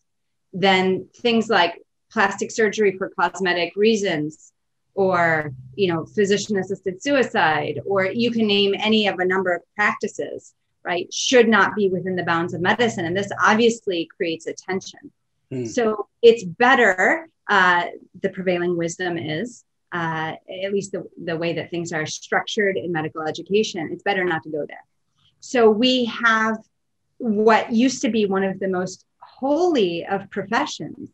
then 0.52 1.08
things 1.16 1.48
like 1.48 1.80
plastic 2.10 2.50
surgery 2.50 2.96
for 2.96 3.10
cosmetic 3.10 3.74
reasons 3.76 4.52
or 4.94 5.52
you 5.76 5.92
know 5.92 6.04
physician 6.06 6.58
assisted 6.58 7.02
suicide 7.02 7.80
or 7.86 8.06
you 8.06 8.30
can 8.30 8.46
name 8.46 8.74
any 8.78 9.06
of 9.06 9.18
a 9.18 9.24
number 9.24 9.52
of 9.52 9.62
practices 9.76 10.54
right 10.84 11.12
should 11.12 11.48
not 11.48 11.76
be 11.76 11.88
within 11.88 12.16
the 12.16 12.22
bounds 12.22 12.54
of 12.54 12.60
medicine. 12.60 13.04
And 13.04 13.16
this 13.16 13.30
obviously 13.42 14.08
creates 14.16 14.46
a 14.46 14.54
tension. 14.54 15.12
Mm. 15.50 15.66
so 15.66 16.08
it's 16.20 16.44
better 16.44 17.26
uh, 17.48 17.84
the 18.20 18.28
prevailing 18.28 18.76
wisdom 18.76 19.16
is 19.16 19.64
uh, 19.92 20.34
at 20.64 20.72
least 20.74 20.92
the, 20.92 21.08
the 21.24 21.38
way 21.38 21.54
that 21.54 21.70
things 21.70 21.90
are 21.90 22.04
structured 22.04 22.76
in 22.76 22.92
medical 22.92 23.22
education 23.22 23.88
it's 23.92 24.02
better 24.02 24.24
not 24.24 24.42
to 24.42 24.50
go 24.50 24.66
there. 24.66 24.84
So 25.40 25.70
we 25.70 26.04
have 26.06 26.58
what 27.18 27.72
used 27.72 28.02
to 28.02 28.10
be 28.10 28.26
one 28.26 28.44
of 28.44 28.58
the 28.58 28.68
most 28.68 29.04
holy 29.20 30.04
of 30.04 30.28
professions 30.30 31.10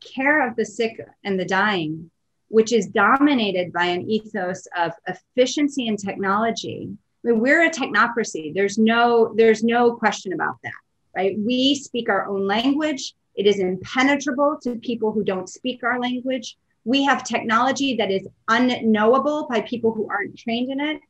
care 0.00 0.46
of 0.46 0.56
the 0.56 0.64
sick 0.64 1.00
and 1.24 1.38
the 1.38 1.44
dying, 1.44 2.10
which 2.48 2.72
is 2.72 2.86
dominated 2.86 3.72
by 3.72 3.86
an 3.86 4.08
ethos 4.10 4.66
of 4.76 4.92
efficiency 5.06 5.88
and 5.88 5.98
technology. 5.98 6.88
I 7.24 7.28
mean, 7.28 7.40
we're 7.40 7.66
a 7.66 7.70
technocracy. 7.70 8.54
There's 8.54 8.78
no, 8.78 9.34
there's 9.36 9.62
no 9.62 9.94
question 9.96 10.32
about 10.32 10.56
that, 10.62 10.72
right? 11.14 11.36
We 11.38 11.74
speak 11.74 12.08
our 12.08 12.26
own 12.26 12.46
language. 12.46 13.14
It 13.34 13.46
is 13.46 13.58
impenetrable 13.58 14.58
to 14.62 14.76
people 14.76 15.12
who 15.12 15.24
don't 15.24 15.48
speak 15.48 15.82
our 15.82 16.00
language. 16.00 16.56
We 16.84 17.04
have 17.04 17.22
technology 17.22 17.96
that 17.96 18.10
is 18.10 18.26
unknowable 18.48 19.46
by 19.48 19.60
people 19.60 19.92
who 19.92 20.08
aren't 20.08 20.38
trained 20.38 20.70
in 20.70 20.80
it. 20.80 21.00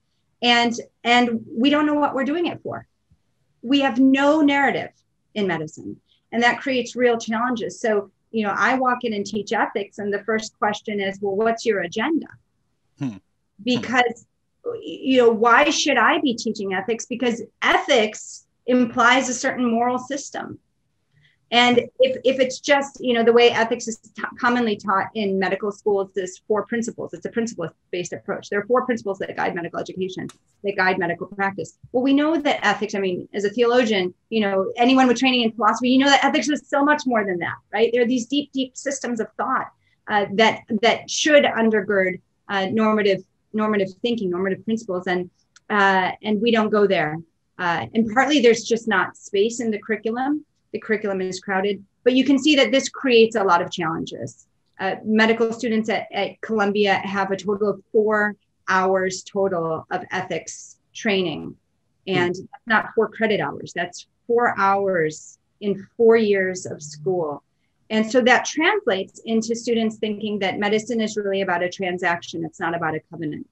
And, 0.42 0.74
and 1.04 1.40
we 1.46 1.70
don't 1.70 1.86
know 1.86 1.94
what 1.94 2.14
we're 2.14 2.24
doing 2.24 2.46
it 2.46 2.62
for. 2.62 2.86
We 3.62 3.80
have 3.80 3.98
no 3.98 4.40
narrative 4.40 4.90
in 5.34 5.46
medicine. 5.46 6.00
And 6.32 6.42
that 6.42 6.60
creates 6.60 6.96
real 6.96 7.18
challenges. 7.18 7.80
So 7.80 8.10
you 8.30 8.44
know, 8.44 8.54
I 8.56 8.74
walk 8.76 8.98
in 9.02 9.14
and 9.14 9.24
teach 9.24 9.52
ethics, 9.52 9.98
and 9.98 10.12
the 10.12 10.22
first 10.24 10.58
question 10.58 11.00
is, 11.00 11.18
well, 11.20 11.36
what's 11.36 11.64
your 11.64 11.80
agenda? 11.80 12.26
Hmm. 12.98 13.16
Because, 13.64 14.26
you 14.82 15.18
know, 15.18 15.30
why 15.30 15.70
should 15.70 15.96
I 15.96 16.20
be 16.20 16.34
teaching 16.34 16.74
ethics? 16.74 17.06
Because 17.06 17.42
ethics 17.62 18.46
implies 18.66 19.28
a 19.28 19.34
certain 19.34 19.70
moral 19.70 19.98
system. 19.98 20.58
And 21.50 21.78
if, 21.98 22.20
if 22.24 22.40
it's 22.40 22.60
just, 22.60 22.98
you 23.00 23.14
know, 23.14 23.24
the 23.24 23.32
way 23.32 23.50
ethics 23.50 23.88
is 23.88 23.96
t- 23.98 24.22
commonly 24.38 24.76
taught 24.76 25.06
in 25.14 25.38
medical 25.38 25.72
schools, 25.72 26.14
is 26.16 26.42
four 26.46 26.66
principles. 26.66 27.14
It's 27.14 27.24
a 27.24 27.30
principle 27.30 27.70
based 27.90 28.12
approach. 28.12 28.50
There 28.50 28.60
are 28.60 28.66
four 28.66 28.84
principles 28.84 29.18
that 29.18 29.34
guide 29.34 29.54
medical 29.54 29.80
education, 29.80 30.28
that 30.64 30.76
guide 30.76 30.98
medical 30.98 31.26
practice. 31.26 31.78
Well, 31.92 32.02
we 32.02 32.12
know 32.12 32.36
that 32.36 32.66
ethics, 32.66 32.94
I 32.94 32.98
mean, 32.98 33.28
as 33.32 33.44
a 33.44 33.50
theologian, 33.50 34.12
you 34.28 34.40
know, 34.40 34.70
anyone 34.76 35.08
with 35.08 35.18
training 35.18 35.42
in 35.42 35.52
philosophy, 35.52 35.88
you 35.88 35.98
know 35.98 36.10
that 36.10 36.22
ethics 36.22 36.48
is 36.50 36.68
so 36.68 36.84
much 36.84 37.04
more 37.06 37.24
than 37.24 37.38
that, 37.38 37.56
right? 37.72 37.90
There 37.92 38.02
are 38.02 38.06
these 38.06 38.26
deep, 38.26 38.52
deep 38.52 38.76
systems 38.76 39.18
of 39.18 39.28
thought 39.38 39.72
uh, 40.06 40.26
that 40.34 40.60
that 40.82 41.08
should 41.08 41.44
undergird 41.44 42.20
uh, 42.48 42.66
normative 42.66 43.22
normative 43.54 43.88
thinking, 44.02 44.28
normative 44.30 44.62
principles, 44.66 45.06
and 45.06 45.30
uh, 45.70 46.12
and 46.22 46.42
we 46.42 46.50
don't 46.50 46.70
go 46.70 46.86
there. 46.86 47.16
Uh, 47.58 47.86
and 47.94 48.08
partly 48.12 48.40
there's 48.40 48.64
just 48.64 48.86
not 48.86 49.16
space 49.16 49.60
in 49.60 49.70
the 49.70 49.78
curriculum 49.78 50.44
the 50.72 50.78
curriculum 50.78 51.20
is 51.20 51.40
crowded. 51.40 51.84
But 52.04 52.14
you 52.14 52.24
can 52.24 52.38
see 52.38 52.56
that 52.56 52.70
this 52.70 52.88
creates 52.88 53.36
a 53.36 53.44
lot 53.44 53.62
of 53.62 53.70
challenges. 53.70 54.46
Uh, 54.80 54.96
medical 55.04 55.52
students 55.52 55.88
at, 55.88 56.06
at 56.12 56.40
Columbia 56.40 56.94
have 56.94 57.30
a 57.30 57.36
total 57.36 57.70
of 57.70 57.82
four 57.92 58.36
hours 58.68 59.22
total 59.22 59.86
of 59.90 60.04
ethics 60.10 60.76
training. 60.94 61.56
And 62.06 62.34
mm. 62.34 62.48
not 62.66 62.94
four 62.94 63.08
credit 63.08 63.40
hours, 63.40 63.72
that's 63.74 64.06
four 64.26 64.58
hours 64.58 65.38
in 65.60 65.86
four 65.96 66.16
years 66.16 66.64
of 66.64 66.82
school. 66.82 67.42
And 67.90 68.10
so 68.10 68.20
that 68.22 68.44
translates 68.44 69.20
into 69.24 69.54
students 69.54 69.96
thinking 69.96 70.38
that 70.40 70.58
medicine 70.58 71.00
is 71.00 71.16
really 71.16 71.40
about 71.40 71.62
a 71.62 71.70
transaction, 71.70 72.44
it's 72.44 72.60
not 72.60 72.74
about 72.74 72.94
a 72.94 73.00
covenant. 73.10 73.46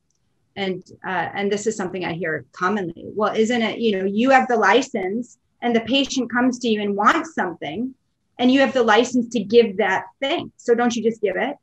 And 0.57 0.83
uh, 1.05 1.29
and 1.35 1.53
this 1.53 1.67
is 1.67 1.77
something 1.77 2.05
I 2.05 2.15
hear 2.15 2.45
commonly. 2.53 3.05
Well, 3.15 3.35
isn't 3.35 3.63
it? 3.63 3.79
You 3.79 3.99
know, 3.99 4.05
you 4.07 4.31
have 4.31 4.49
the 4.49 4.57
license, 4.57 5.39
and 5.63 5.75
the 5.75 5.81
patient 5.81 6.31
comes 6.31 6.59
to 6.61 6.69
you 6.69 6.81
and 6.83 6.97
wants 6.97 7.35
something, 7.35 7.95
and 8.39 8.51
you 8.51 8.61
have 8.61 8.73
the 8.73 8.83
license 8.83 9.29
to 9.33 9.41
give 9.41 9.79
that 9.79 10.05
thing. 10.21 10.53
So 10.57 10.75
don't 10.75 10.95
you 10.95 11.03
just 11.03 11.21
give 11.21 11.37
it? 11.37 11.57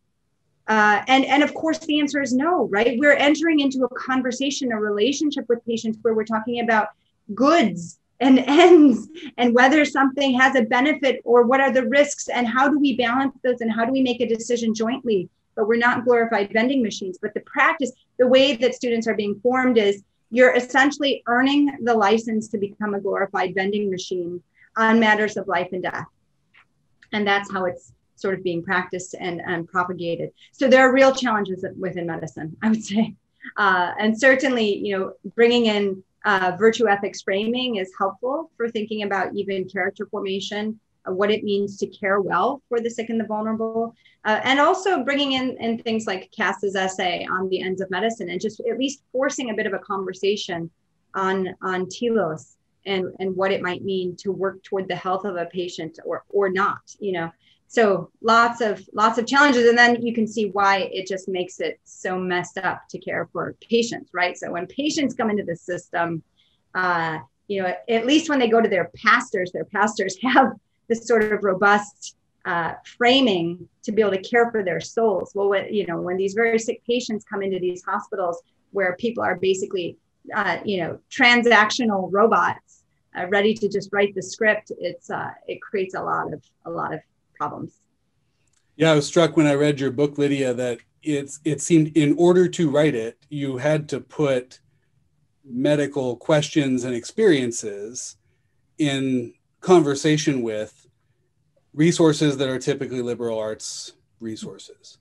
Uh, 0.68 1.04
and 1.08 1.26
and 1.26 1.44
of 1.44 1.54
course 1.54 1.80
the 1.80 2.00
answer 2.00 2.22
is 2.22 2.34
no, 2.34 2.68
right? 2.70 2.98
We're 2.98 3.14
entering 3.14 3.60
into 3.60 3.84
a 3.84 3.96
conversation, 3.96 4.72
a 4.72 4.80
relationship 4.80 5.46
with 5.50 5.66
patients 5.66 5.98
where 6.02 6.14
we're 6.14 6.24
talking 6.24 6.62
about 6.62 6.90
goods 7.36 8.00
and 8.20 8.40
ends 8.48 9.08
and 9.38 9.54
whether 9.54 9.84
something 9.84 10.40
has 10.40 10.56
a 10.56 10.62
benefit 10.64 11.22
or 11.26 11.44
what 11.44 11.60
are 11.60 11.72
the 11.72 11.88
risks 11.88 12.30
and 12.30 12.48
how 12.48 12.70
do 12.70 12.80
we 12.80 12.96
balance 12.96 13.36
those 13.44 13.62
and 13.62 13.72
how 13.72 13.86
do 13.86 13.92
we 13.92 14.02
make 14.02 14.22
a 14.22 14.28
decision 14.28 14.74
jointly 14.74 15.30
but 15.56 15.68
we're 15.68 15.76
not 15.78 16.06
glorified 16.06 16.52
vending 16.54 16.82
machines 16.82 17.18
but 17.22 17.34
the 17.34 17.42
practice 17.42 17.92
the 18.20 18.28
way 18.28 18.56
that 18.56 18.74
students 18.74 19.08
are 19.08 19.16
being 19.16 19.40
formed 19.42 19.78
is 19.78 20.04
you're 20.34 20.56
essentially 20.56 21.22
earning 21.28 21.78
the 21.84 21.94
license 21.94 22.48
to 22.48 22.58
become 22.58 22.96
a 22.96 23.00
glorified 23.00 23.54
vending 23.54 23.92
machine 23.92 24.42
on 24.76 25.00
matters 25.00 25.38
of 25.38 25.48
life 25.48 25.70
and 25.74 25.84
death. 25.84 26.08
And 27.12 27.26
that's 27.26 27.52
how 27.52 27.66
it's 27.66 27.94
sort 28.16 28.34
of 28.34 28.44
being 28.44 28.64
practiced 28.64 29.14
and, 29.20 29.42
and 29.46 29.68
propagated. 29.68 30.32
So 30.52 30.68
there 30.68 30.88
are 30.88 30.92
real 30.92 31.14
challenges 31.14 31.64
within 31.80 32.08
medicine 32.08 32.58
i 32.64 32.70
would 32.70 32.84
say. 32.84 33.14
Uh, 33.58 33.92
and 34.00 34.20
certainly 34.20 34.78
you 34.78 34.98
know 34.98 35.14
bringing 35.36 35.68
in 35.68 36.04
uh, 36.26 36.56
virtue 36.58 36.88
ethics 36.88 37.22
framing 37.22 37.76
is 37.76 37.92
helpful 37.96 38.50
for 38.58 38.72
thinking 38.72 39.04
about 39.04 39.36
even 39.36 39.70
character 39.70 40.08
formation, 40.08 40.80
what 41.12 41.32
it 41.32 41.44
means 41.44 41.78
to 41.78 41.88
care 41.88 42.22
well 42.22 42.62
for 42.70 42.80
the 42.80 42.90
sick 42.90 43.10
and 43.10 43.20
the 43.20 43.26
vulnerable, 43.26 43.96
uh, 44.26 44.40
and 44.44 44.60
also 44.60 45.04
bringing 45.04 45.34
in, 45.34 45.58
in 45.60 45.78
things 45.78 46.08
like 46.08 46.32
Kass's 46.36 46.76
essay 46.76 47.28
on 47.30 47.50
the 47.50 47.62
ends 47.62 47.82
of 47.82 47.90
medicine 47.92 48.30
and 48.30 48.40
just 48.40 48.62
at 48.62 48.78
least 48.78 49.04
forcing 49.12 49.50
a 49.50 49.54
bit 49.54 49.66
of 49.66 49.74
a 49.74 49.80
conversation 49.80 50.70
on, 51.14 51.54
on 51.62 51.88
telos 51.90 52.58
and, 52.86 53.14
and 53.20 53.36
what 53.36 53.52
it 53.52 53.62
might 53.62 53.84
mean 53.84 54.16
to 54.18 54.32
work 54.32 54.64
toward 54.64 54.88
the 54.88 54.96
health 54.96 55.26
of 55.26 55.36
a 55.36 55.46
patient 55.46 56.00
or, 56.06 56.24
or 56.30 56.50
not, 56.50 56.96
you 57.00 57.12
know. 57.12 57.32
So 57.68 58.12
lots 58.22 58.62
of 58.62 58.88
lots 58.94 59.18
of 59.18 59.26
challenges 59.26 59.68
and 59.68 59.76
then 59.76 60.06
you 60.06 60.14
can 60.14 60.28
see 60.28 60.46
why 60.52 60.90
it 60.94 61.08
just 61.08 61.28
makes 61.28 61.60
it 61.60 61.80
so 61.86 62.20
messed 62.20 62.60
up 62.60 62.84
to 62.90 63.00
care 63.00 63.28
for 63.34 63.56
patients 63.68 64.12
right? 64.14 64.38
So 64.38 64.52
when 64.52 64.68
patients 64.68 65.16
come 65.16 65.32
into 65.32 65.44
the 65.44 65.56
system 65.56 66.22
uh, 66.76 67.18
you 67.48 67.62
know 67.62 67.74
at 67.90 68.06
least 68.06 68.30
when 68.30 68.40
they 68.40 68.48
go 68.48 68.62
to 68.62 68.70
their 68.70 68.92
pastors 69.04 69.52
their 69.52 69.66
pastors 69.66 70.18
have 70.22 70.52
this 70.88 71.08
sort 71.08 71.32
of 71.32 71.44
robust 71.44 72.16
uh, 72.46 72.74
framing 72.98 73.68
to 73.84 73.92
be 73.92 74.02
able 74.02 74.12
to 74.12 74.22
care 74.22 74.52
for 74.52 74.64
their 74.64 74.82
souls 74.82 75.32
well 75.34 75.50
when, 75.50 75.74
you 75.74 75.86
know 75.86 76.00
when 76.02 76.18
these 76.18 76.34
very 76.34 76.60
sick 76.60 76.82
patients 76.86 77.24
come 77.24 77.42
into 77.42 77.60
these 77.60 77.84
hospitals 77.84 78.42
where 78.72 78.96
people 78.98 79.24
are 79.24 79.36
basically 79.36 79.98
uh, 80.36 80.58
you 80.66 80.78
know 80.78 81.00
transactional 81.10 82.10
robots 82.12 82.84
uh, 83.18 83.28
ready 83.28 83.54
to 83.54 83.70
just 83.70 83.90
write 83.94 84.14
the 84.16 84.22
script 84.22 84.72
it's 84.80 85.10
uh, 85.10 85.32
it 85.48 85.62
creates 85.62 85.96
a 85.96 86.02
lot 86.02 86.34
of 86.34 86.44
a 86.66 86.70
lot 86.70 86.94
of 86.94 87.00
problems. 87.44 87.80
Yeah, 88.76 88.92
I 88.92 88.96
was 88.96 89.08
struck 89.08 89.38
when 89.38 89.48
I 89.48 89.54
read 89.54 89.80
your 89.80 89.92
book, 89.92 90.18
Lydia, 90.18 90.54
that 90.54 90.80
it's 91.04 91.40
it 91.44 91.62
seemed 91.62 91.96
in 91.96 92.16
order 92.18 92.48
to 92.48 92.70
write 92.70 92.96
it, 92.96 93.18
you 93.30 93.58
had 93.58 93.90
to 93.90 94.00
put 94.00 94.60
medical 95.46 96.16
questions 96.16 96.84
and 96.84 96.96
experiences 96.96 98.16
in 98.78 99.34
conversation 99.64 100.42
with 100.42 100.88
resources 101.74 102.38
that 102.38 102.50
are 102.50 102.60
typically 102.60 103.02
liberal 103.02 103.40
arts 103.40 103.94
resources. 104.20 105.00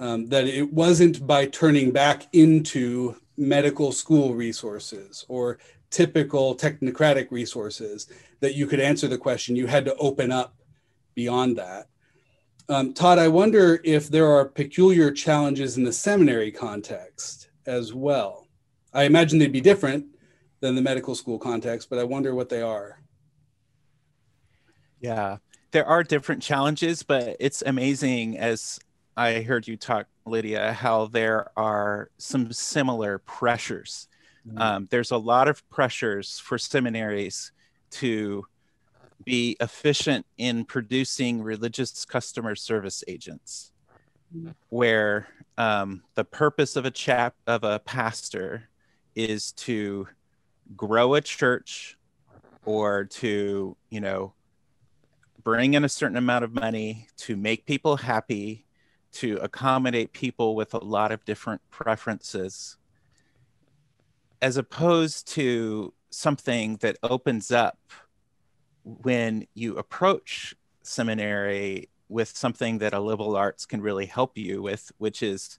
Um, 0.00 0.28
that 0.30 0.46
it 0.46 0.72
wasn't 0.72 1.26
by 1.26 1.46
turning 1.46 1.90
back 1.90 2.26
into 2.32 3.14
medical 3.36 3.92
school 3.92 4.34
resources 4.34 5.26
or 5.28 5.58
typical 5.90 6.56
technocratic 6.56 7.30
resources 7.30 8.08
that 8.40 8.54
you 8.54 8.66
could 8.66 8.80
answer 8.80 9.08
the 9.08 9.18
question. 9.18 9.56
You 9.56 9.66
had 9.66 9.84
to 9.84 9.94
open 9.96 10.32
up 10.32 10.54
beyond 11.14 11.58
that. 11.58 11.88
Um, 12.70 12.94
Todd, 12.94 13.18
I 13.18 13.28
wonder 13.28 13.80
if 13.84 14.08
there 14.08 14.30
are 14.30 14.46
peculiar 14.46 15.10
challenges 15.10 15.76
in 15.76 15.84
the 15.84 15.92
seminary 15.92 16.50
context 16.50 17.50
as 17.66 17.92
well. 17.92 18.46
I 18.94 19.04
imagine 19.04 19.38
they'd 19.38 19.52
be 19.52 19.60
different 19.60 20.06
than 20.60 20.76
the 20.76 20.82
medical 20.82 21.14
school 21.14 21.38
context, 21.38 21.90
but 21.90 21.98
I 21.98 22.04
wonder 22.04 22.34
what 22.34 22.48
they 22.48 22.62
are. 22.62 22.99
Yeah, 25.00 25.38
there 25.72 25.86
are 25.86 26.02
different 26.02 26.42
challenges, 26.42 27.02
but 27.02 27.36
it's 27.40 27.62
amazing 27.62 28.38
as 28.38 28.78
I 29.16 29.42
heard 29.42 29.66
you 29.66 29.76
talk, 29.76 30.06
Lydia, 30.26 30.72
how 30.72 31.06
there 31.06 31.50
are 31.56 32.10
some 32.18 32.52
similar 32.52 33.18
pressures. 33.18 34.08
Mm-hmm. 34.46 34.58
Um, 34.58 34.88
there's 34.90 35.10
a 35.10 35.16
lot 35.16 35.48
of 35.48 35.68
pressures 35.68 36.38
for 36.38 36.58
seminaries 36.58 37.52
to 37.92 38.46
be 39.24 39.56
efficient 39.60 40.26
in 40.38 40.64
producing 40.64 41.42
religious 41.42 42.04
customer 42.04 42.54
service 42.54 43.04
agents, 43.06 43.72
where 44.70 45.28
um, 45.58 46.02
the 46.14 46.24
purpose 46.24 46.76
of 46.76 46.86
a 46.86 46.90
chap 46.90 47.34
of 47.46 47.64
a 47.64 47.78
pastor 47.80 48.68
is 49.14 49.52
to 49.52 50.08
grow 50.76 51.14
a 51.14 51.20
church 51.20 51.98
or 52.64 53.04
to 53.04 53.76
you 53.90 54.00
know 54.00 54.32
bring 55.42 55.74
in 55.74 55.84
a 55.84 55.88
certain 55.88 56.16
amount 56.16 56.44
of 56.44 56.52
money 56.52 57.06
to 57.16 57.36
make 57.36 57.66
people 57.66 57.96
happy 57.96 58.66
to 59.12 59.36
accommodate 59.38 60.12
people 60.12 60.54
with 60.54 60.74
a 60.74 60.84
lot 60.84 61.12
of 61.12 61.24
different 61.24 61.60
preferences 61.70 62.76
as 64.42 64.56
opposed 64.56 65.28
to 65.28 65.92
something 66.10 66.76
that 66.76 66.96
opens 67.02 67.50
up 67.50 67.78
when 68.84 69.46
you 69.54 69.76
approach 69.76 70.54
seminary 70.82 71.88
with 72.08 72.36
something 72.36 72.78
that 72.78 72.92
a 72.92 73.00
liberal 73.00 73.36
arts 73.36 73.66
can 73.66 73.80
really 73.80 74.06
help 74.06 74.36
you 74.36 74.62
with, 74.62 74.90
which 74.98 75.22
is 75.22 75.58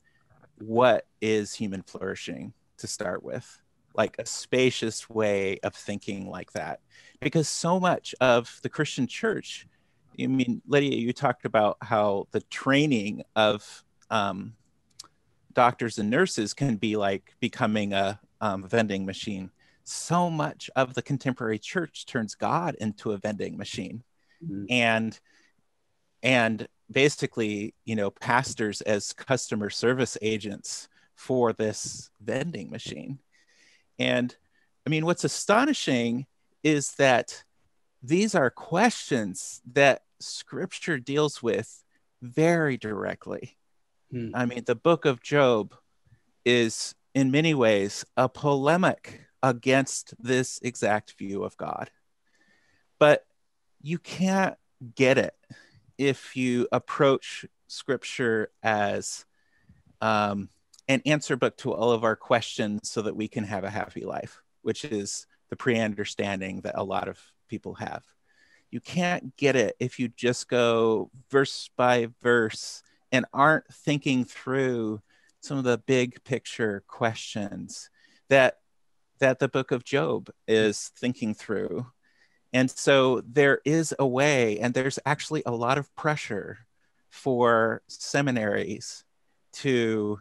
what 0.57 1.05
is 1.21 1.53
human 1.53 1.81
flourishing 1.81 2.53
to 2.77 2.87
start 2.87 3.23
with, 3.23 3.60
like 3.93 4.15
a 4.19 4.25
spacious 4.25 5.09
way 5.09 5.59
of 5.63 5.75
thinking 5.75 6.29
like 6.29 6.53
that. 6.53 6.79
Because 7.19 7.47
so 7.47 7.79
much 7.79 8.15
of 8.19 8.59
the 8.63 8.69
Christian 8.69 9.07
church, 9.07 9.67
I 10.19 10.27
mean, 10.27 10.61
Lydia, 10.67 10.97
you 10.97 11.13
talked 11.13 11.45
about 11.45 11.77
how 11.81 12.27
the 12.31 12.41
training 12.41 13.23
of 13.35 13.83
um, 14.09 14.53
doctors 15.53 15.97
and 15.97 16.09
nurses 16.09 16.53
can 16.53 16.75
be 16.77 16.95
like 16.95 17.33
becoming 17.39 17.93
a 17.93 18.19
um, 18.39 18.67
vending 18.67 19.05
machine 19.05 19.51
so 19.83 20.29
much 20.29 20.69
of 20.75 20.93
the 20.93 21.01
contemporary 21.01 21.59
church 21.59 22.05
turns 22.05 22.35
God 22.35 22.75
into 22.79 23.11
a 23.11 23.17
vending 23.17 23.57
machine. 23.57 24.03
Mm-hmm. 24.43 24.65
And 24.69 25.19
and 26.23 26.67
basically, 26.89 27.73
you 27.83 27.95
know, 27.95 28.11
pastors 28.11 28.81
as 28.81 29.13
customer 29.13 29.69
service 29.69 30.17
agents 30.21 30.87
for 31.15 31.51
this 31.51 32.09
vending 32.21 32.69
machine. 32.69 33.19
And 33.99 34.35
I 34.85 34.89
mean, 34.89 35.05
what's 35.05 35.23
astonishing 35.23 36.25
is 36.63 36.93
that 36.95 37.43
these 38.03 38.35
are 38.35 38.49
questions 38.49 39.61
that 39.73 40.01
scripture 40.19 40.97
deals 40.97 41.41
with 41.41 41.83
very 42.21 42.77
directly. 42.77 43.57
Hmm. 44.11 44.29
I 44.33 44.45
mean, 44.45 44.63
the 44.65 44.75
book 44.75 45.05
of 45.05 45.21
Job 45.21 45.75
is 46.45 46.95
in 47.13 47.31
many 47.31 47.53
ways 47.53 48.05
a 48.17 48.29
polemic 48.29 49.21
against 49.43 50.13
this 50.19 50.59
exact 50.61 51.15
view 51.17 51.43
of 51.43 51.57
God. 51.57 51.89
But 52.99 53.25
you 53.81 53.97
can't 53.97 54.55
get 54.95 55.17
it 55.17 55.33
if 55.97 56.35
you 56.35 56.67
approach 56.71 57.45
scripture 57.67 58.51
as 58.63 59.25
um, 60.01 60.49
an 60.91 61.01
answer 61.05 61.37
book 61.37 61.55
to 61.57 61.73
all 61.73 61.91
of 61.91 62.03
our 62.03 62.17
questions 62.17 62.89
so 62.89 63.01
that 63.01 63.15
we 63.15 63.27
can 63.27 63.45
have 63.45 63.63
a 63.63 63.69
happy 63.69 64.03
life, 64.03 64.41
which 64.61 64.83
is 64.83 65.25
the 65.49 65.55
pre 65.55 65.79
understanding 65.79 66.61
that 66.61 66.77
a 66.77 66.83
lot 66.83 67.07
of 67.07 67.17
people 67.47 67.75
have. 67.75 68.03
You 68.71 68.81
can't 68.81 69.35
get 69.37 69.55
it 69.55 69.75
if 69.79 69.99
you 69.99 70.09
just 70.09 70.49
go 70.49 71.09
verse 71.29 71.69
by 71.77 72.09
verse 72.21 72.83
and 73.11 73.25
aren't 73.33 73.73
thinking 73.73 74.25
through 74.25 75.01
some 75.39 75.57
of 75.57 75.63
the 75.63 75.77
big 75.77 76.23
picture 76.23 76.83
questions 76.87 77.89
that 78.29 78.57
that 79.19 79.39
the 79.39 79.47
book 79.47 79.71
of 79.71 79.85
Job 79.85 80.29
is 80.47 80.91
thinking 80.97 81.33
through. 81.33 81.85
And 82.53 82.69
so 82.69 83.21
there 83.21 83.61
is 83.63 83.93
a 83.97 84.05
way, 84.05 84.59
and 84.59 84.73
there's 84.73 84.99
actually 85.05 85.43
a 85.45 85.51
lot 85.51 85.77
of 85.77 85.95
pressure 85.95 86.57
for 87.09 87.81
seminaries 87.87 89.05
to, 89.53 90.19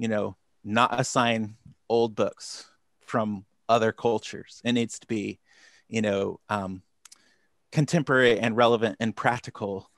you 0.00 0.08
know, 0.08 0.34
not 0.64 0.98
assign 0.98 1.56
old 1.90 2.16
books 2.16 2.66
from 3.00 3.44
other 3.68 3.92
cultures. 3.92 4.62
It 4.64 4.72
needs 4.72 4.98
to 5.00 5.06
be, 5.06 5.40
you 5.88 6.00
know, 6.00 6.40
um, 6.48 6.82
contemporary 7.70 8.40
and 8.40 8.56
relevant 8.56 8.96
and 8.98 9.14
practical 9.14 9.90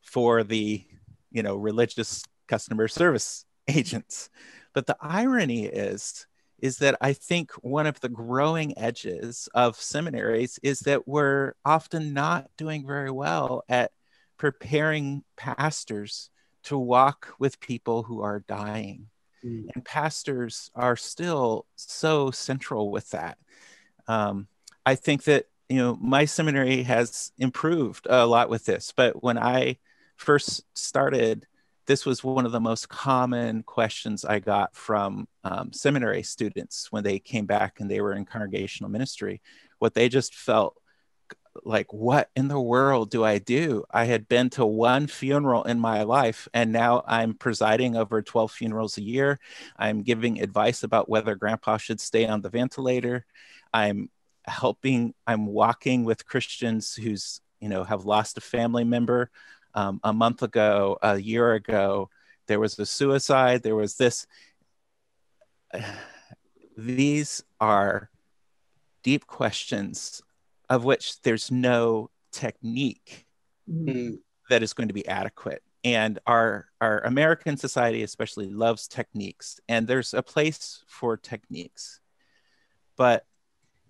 for 0.00 0.42
the 0.44 0.82
you 1.30 1.42
know 1.42 1.56
religious 1.56 2.24
customer 2.48 2.88
service 2.88 3.44
agents 3.68 4.28
but 4.74 4.86
the 4.86 4.96
irony 5.00 5.64
is 5.64 6.26
is 6.58 6.78
that 6.78 6.96
i 7.00 7.12
think 7.12 7.50
one 7.62 7.86
of 7.86 7.98
the 8.00 8.08
growing 8.08 8.76
edges 8.76 9.48
of 9.54 9.76
seminaries 9.76 10.58
is 10.62 10.80
that 10.80 11.08
we're 11.08 11.54
often 11.64 12.12
not 12.12 12.50
doing 12.58 12.86
very 12.86 13.10
well 13.10 13.62
at 13.68 13.92
preparing 14.36 15.24
pastors 15.36 16.28
to 16.64 16.76
walk 16.76 17.34
with 17.38 17.60
people 17.60 18.02
who 18.02 18.20
are 18.20 18.44
dying 18.46 19.08
mm. 19.44 19.66
and 19.74 19.84
pastors 19.84 20.70
are 20.74 20.96
still 20.96 21.66
so 21.76 22.30
central 22.30 22.90
with 22.90 23.10
that 23.10 23.38
um, 24.08 24.46
i 24.84 24.94
think 24.94 25.24
that 25.24 25.46
you 25.68 25.78
know 25.78 25.96
my 26.00 26.24
seminary 26.24 26.82
has 26.82 27.32
improved 27.38 28.06
a 28.08 28.26
lot 28.26 28.48
with 28.48 28.64
this 28.64 28.92
but 28.96 29.22
when 29.22 29.38
i 29.38 29.76
first 30.16 30.62
started 30.76 31.46
this 31.86 32.06
was 32.06 32.24
one 32.24 32.46
of 32.46 32.52
the 32.52 32.60
most 32.60 32.88
common 32.88 33.62
questions 33.62 34.24
i 34.24 34.38
got 34.38 34.74
from 34.74 35.26
um, 35.44 35.72
seminary 35.72 36.22
students 36.22 36.90
when 36.90 37.04
they 37.04 37.18
came 37.18 37.46
back 37.46 37.80
and 37.80 37.90
they 37.90 38.00
were 38.00 38.14
in 38.14 38.24
congregational 38.24 38.90
ministry 38.90 39.40
what 39.78 39.94
they 39.94 40.08
just 40.08 40.34
felt 40.34 40.76
like 41.64 41.92
what 41.92 42.30
in 42.34 42.48
the 42.48 42.60
world 42.60 43.10
do 43.10 43.24
i 43.24 43.38
do? 43.38 43.84
I 43.90 44.04
had 44.04 44.28
been 44.28 44.50
to 44.50 44.66
one 44.66 45.06
funeral 45.06 45.64
in 45.64 45.78
my 45.78 46.02
life 46.02 46.48
and 46.52 46.72
now 46.72 47.04
i'm 47.06 47.34
presiding 47.34 47.96
over 47.96 48.22
12 48.22 48.50
funerals 48.52 48.98
a 48.98 49.02
year. 49.02 49.38
I'm 49.76 50.02
giving 50.02 50.40
advice 50.40 50.82
about 50.82 51.08
whether 51.08 51.34
grandpa 51.34 51.76
should 51.76 52.00
stay 52.00 52.26
on 52.26 52.40
the 52.40 52.50
ventilator. 52.50 53.24
I'm 53.72 54.10
helping 54.46 55.14
i'm 55.26 55.46
walking 55.46 56.04
with 56.04 56.26
christians 56.26 56.94
who's 56.94 57.40
you 57.60 57.68
know 57.70 57.82
have 57.82 58.04
lost 58.04 58.36
a 58.36 58.42
family 58.42 58.84
member 58.84 59.30
um, 59.74 60.00
a 60.04 60.12
month 60.12 60.42
ago 60.42 60.98
a 61.02 61.18
year 61.18 61.54
ago. 61.54 62.10
There 62.46 62.60
was 62.60 62.78
a 62.78 62.86
suicide. 62.86 63.62
There 63.62 63.76
was 63.76 63.96
this. 63.96 64.26
These 66.76 67.42
are 67.60 68.10
deep 69.02 69.26
questions 69.26 70.22
of 70.68 70.84
which 70.84 71.20
there's 71.22 71.50
no 71.50 72.10
technique 72.32 73.26
mm-hmm. 73.70 74.14
that 74.50 74.62
is 74.62 74.72
going 74.72 74.88
to 74.88 74.94
be 74.94 75.06
adequate 75.06 75.62
and 75.84 76.18
our 76.26 76.66
our 76.80 77.00
american 77.04 77.56
society 77.56 78.02
especially 78.02 78.48
loves 78.50 78.88
techniques 78.88 79.60
and 79.68 79.86
there's 79.86 80.14
a 80.14 80.22
place 80.22 80.82
for 80.88 81.16
techniques 81.16 82.00
but 82.96 83.24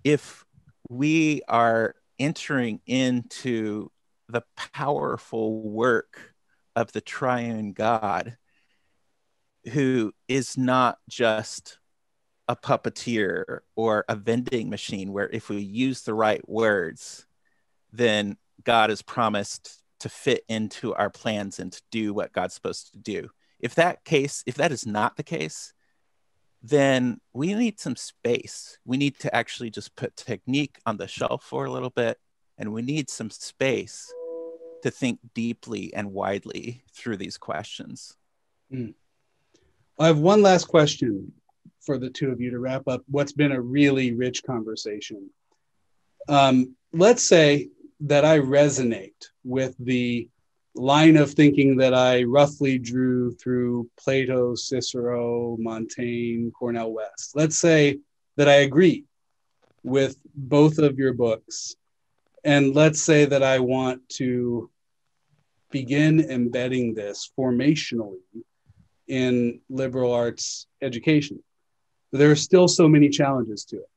if 0.03 0.45
we 0.89 1.43
are 1.49 1.95
entering 2.18 2.81
into 2.87 3.91
the 4.29 4.43
powerful 4.72 5.62
work 5.62 6.35
of 6.77 6.93
the 6.93 7.01
triune 7.01 7.72
God, 7.72 8.37
who 9.72 10.12
is 10.29 10.59
not 10.59 10.99
just 11.09 11.79
a 12.49 12.57
puppeteer 12.57 13.61
or 13.74 14.05
a 14.09 14.16
vending 14.16 14.68
machine, 14.68 15.12
where 15.12 15.30
if 15.30 15.49
we 15.49 15.59
use 15.61 16.03
the 16.03 16.14
right 16.14 16.47
words, 16.49 17.26
then 17.92 18.36
God 18.64 18.90
is 18.90 19.03
promised 19.03 19.82
to 20.01 20.09
fit 20.09 20.45
into 20.49 20.95
our 20.95 21.11
plans 21.11 21.59
and 21.59 21.72
to 21.72 21.82
do 21.90 22.12
what 22.12 22.32
God's 22.32 22.55
supposed 22.55 22.92
to 22.92 22.99
do. 22.99 23.30
If 23.61 23.76
that 23.76 24.05
case, 24.05 24.42
if 24.47 24.57
that 24.57 24.72
is 24.72 24.86
not 24.86 25.16
the 25.16 25.22
case, 25.22 25.72
then 26.62 27.20
we 27.32 27.55
need 27.55 27.78
some 27.78 27.97
space. 27.97 28.78
We 28.84 28.97
need 28.97 29.18
to 29.20 29.34
actually 29.34 29.70
just 29.70 29.97
put 29.97 30.16
technique 30.16 30.78
on 30.84 30.97
the 30.97 31.09
shelf 31.09 31.45
for 31.45 31.64
a 31.64 31.70
little 31.70 31.90
bit, 31.90 32.18
and 32.59 32.72
we 32.72 32.82
need 32.82 33.09
some 33.09 33.30
space 33.30 34.12
to 34.82 34.90
think 34.90 35.18
deeply 35.34 35.95
and 35.95 36.12
widely 36.12 36.82
through 36.92 37.16
these 37.16 37.38
questions. 37.38 38.16
Mm. 38.72 38.95
I 39.99 40.07
have 40.07 40.18
one 40.18 40.42
last 40.42 40.66
question 40.66 41.32
for 41.85 41.99
the 41.99 42.11
two 42.11 42.30
of 42.30 42.41
you 42.41 42.51
to 42.51 42.59
wrap 42.59 42.89
up 42.89 43.03
what's 43.09 43.32
been 43.32 43.53
a 43.53 43.61
really 43.61 44.12
rich 44.14 44.43
conversation. 44.45 45.30
Um, 46.28 46.74
let's 46.93 47.22
say 47.22 47.68
that 48.01 48.24
I 48.24 48.39
resonate 48.39 49.28
with 49.45 49.74
the 49.78 50.28
line 50.74 51.16
of 51.16 51.30
thinking 51.32 51.76
that 51.76 51.95
I 51.95 52.24
roughly 52.24 52.78
drew 52.78 53.35
through 53.35 53.89
Plato, 53.99 54.55
Cicero, 54.55 55.57
Montaigne, 55.61 56.51
Cornel 56.51 56.93
West. 56.93 57.32
Let's 57.35 57.59
say 57.59 57.99
that 58.37 58.49
I 58.49 58.57
agree 58.57 59.05
with 59.82 60.16
both 60.35 60.78
of 60.78 60.99
your 60.99 61.12
books. 61.12 61.76
And 62.43 62.74
let's 62.74 63.01
say 63.01 63.24
that 63.26 63.43
I 63.43 63.61
want 63.61 64.09
to 64.20 64.70
begin 65.70 66.20
embedding 66.30 66.95
this 66.95 67.30
formationally 67.39 68.18
in 69.09 69.61
liberal 69.68 70.12
arts 70.12 70.66
education. 70.82 71.43
There 72.14 72.30
are 72.30 72.36
still 72.36 72.68
so 72.68 72.88
many 72.88 73.08
challenges 73.08 73.64
to 73.66 73.76
it. 73.76 73.90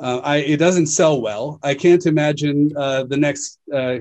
Uh, 0.00 0.20
I, 0.22 0.36
it 0.36 0.58
doesn't 0.58 0.86
sell 0.86 1.20
well. 1.20 1.58
I 1.62 1.74
can't 1.74 2.06
imagine 2.06 2.72
uh, 2.76 3.02
the 3.02 3.16
next 3.16 3.58
uh, 3.74 3.96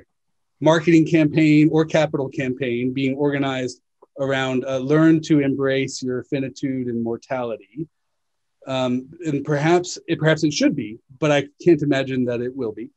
marketing 0.62 1.08
campaign 1.08 1.70
or 1.72 1.84
capital 1.84 2.30
campaign 2.30 2.94
being 2.94 3.16
organized 3.16 3.82
around 4.20 4.64
uh, 4.66 4.78
learn 4.78 5.22
to 5.22 5.40
embrace 5.40 6.04
your 6.04 6.24
finitude 6.24 6.88
and 6.88 7.04
mortality. 7.04 7.88
Um, 8.68 9.10
and 9.26 9.44
perhaps 9.44 9.98
it, 10.08 10.20
perhaps 10.20 10.44
it 10.44 10.54
should 10.54 10.76
be, 10.76 11.00
but 11.20 11.32
I 11.32 11.48
can't 11.64 11.82
imagine 11.82 12.26
that 12.26 12.42
it 12.42 12.56
will 12.56 12.74
be. 12.74 12.92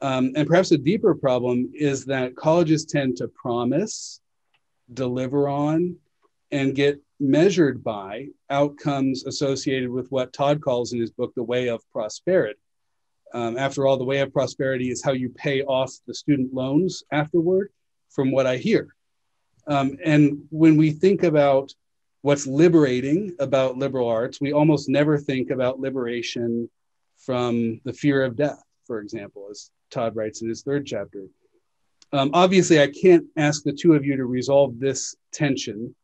Um, 0.00 0.32
and 0.34 0.46
perhaps 0.46 0.72
a 0.72 0.78
deeper 0.78 1.14
problem 1.14 1.70
is 1.72 2.04
that 2.06 2.34
colleges 2.34 2.84
tend 2.84 3.18
to 3.18 3.28
promise, 3.28 4.20
deliver 4.92 5.48
on, 5.48 5.96
and 6.50 6.74
get 6.74 7.00
measured 7.24 7.82
by 7.82 8.28
outcomes 8.50 9.24
associated 9.26 9.90
with 9.90 10.10
what 10.10 10.32
Todd 10.32 10.60
calls 10.60 10.92
in 10.92 11.00
his 11.00 11.10
book, 11.10 11.32
The 11.34 11.42
Way 11.42 11.68
of 11.68 11.82
Prosperity. 11.90 12.58
Um, 13.32 13.58
after 13.58 13.86
all, 13.86 13.96
the 13.96 14.04
way 14.04 14.20
of 14.20 14.32
prosperity 14.32 14.90
is 14.90 15.02
how 15.02 15.10
you 15.10 15.28
pay 15.30 15.62
off 15.62 15.92
the 16.06 16.14
student 16.14 16.54
loans 16.54 17.02
afterward, 17.10 17.70
from 18.10 18.30
what 18.30 18.46
I 18.46 18.58
hear. 18.58 18.94
Um, 19.66 19.96
and 20.04 20.44
when 20.50 20.76
we 20.76 20.90
think 20.90 21.24
about 21.24 21.72
what's 22.22 22.46
liberating 22.46 23.34
about 23.40 23.76
liberal 23.76 24.08
arts, 24.08 24.40
we 24.40 24.52
almost 24.52 24.88
never 24.88 25.18
think 25.18 25.50
about 25.50 25.80
liberation 25.80 26.70
from 27.18 27.80
the 27.84 27.92
fear 27.92 28.22
of 28.22 28.36
death, 28.36 28.62
for 28.86 29.00
example, 29.00 29.48
as 29.50 29.70
Todd 29.90 30.14
writes 30.14 30.42
in 30.42 30.48
his 30.48 30.62
third 30.62 30.86
chapter. 30.86 31.24
Um, 32.12 32.30
obviously, 32.32 32.80
I 32.80 32.86
can't 32.86 33.26
ask 33.36 33.64
the 33.64 33.72
two 33.72 33.94
of 33.94 34.04
you 34.04 34.16
to 34.16 34.26
resolve 34.26 34.78
this 34.78 35.16
tension 35.32 35.94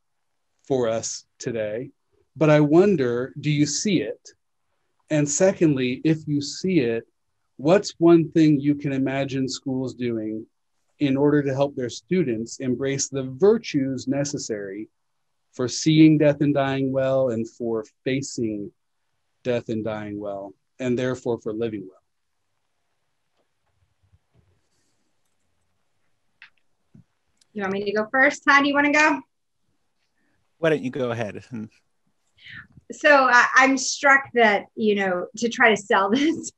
for 0.70 0.88
us 0.88 1.26
today, 1.40 1.90
but 2.36 2.48
I 2.48 2.60
wonder 2.60 3.34
do 3.40 3.50
you 3.50 3.66
see 3.66 4.02
it? 4.02 4.20
And 5.10 5.28
secondly, 5.28 6.00
if 6.04 6.18
you 6.28 6.40
see 6.40 6.78
it, 6.78 7.08
what's 7.56 7.96
one 7.98 8.30
thing 8.30 8.60
you 8.60 8.76
can 8.76 8.92
imagine 8.92 9.48
schools 9.48 9.94
doing 9.94 10.46
in 11.00 11.16
order 11.16 11.42
to 11.42 11.52
help 11.52 11.74
their 11.74 11.88
students 11.88 12.60
embrace 12.60 13.08
the 13.08 13.24
virtues 13.24 14.06
necessary 14.06 14.86
for 15.54 15.66
seeing 15.66 16.18
death 16.18 16.40
and 16.40 16.54
dying 16.54 16.92
well 16.92 17.30
and 17.30 17.50
for 17.50 17.84
facing 18.04 18.70
death 19.42 19.70
and 19.70 19.84
dying 19.84 20.20
well 20.20 20.54
and 20.78 20.96
therefore 20.96 21.40
for 21.40 21.52
living 21.52 21.82
well? 21.82 21.96
You 27.54 27.62
want 27.62 27.72
me 27.72 27.84
to 27.86 27.92
go 27.92 28.06
first 28.12 28.44
todd? 28.48 28.64
You 28.64 28.74
want 28.74 28.86
to 28.86 28.92
go 28.92 29.20
why 30.60 30.70
don't 30.70 30.82
you 30.82 30.90
go 30.90 31.10
ahead 31.10 31.42
so 32.92 33.28
uh, 33.30 33.44
I'm 33.54 33.78
struck 33.78 34.24
that 34.34 34.66
you 34.74 34.94
know 34.94 35.26
to 35.36 35.48
try 35.48 35.70
to 35.70 35.76
sell 35.76 36.10
this, 36.14 36.50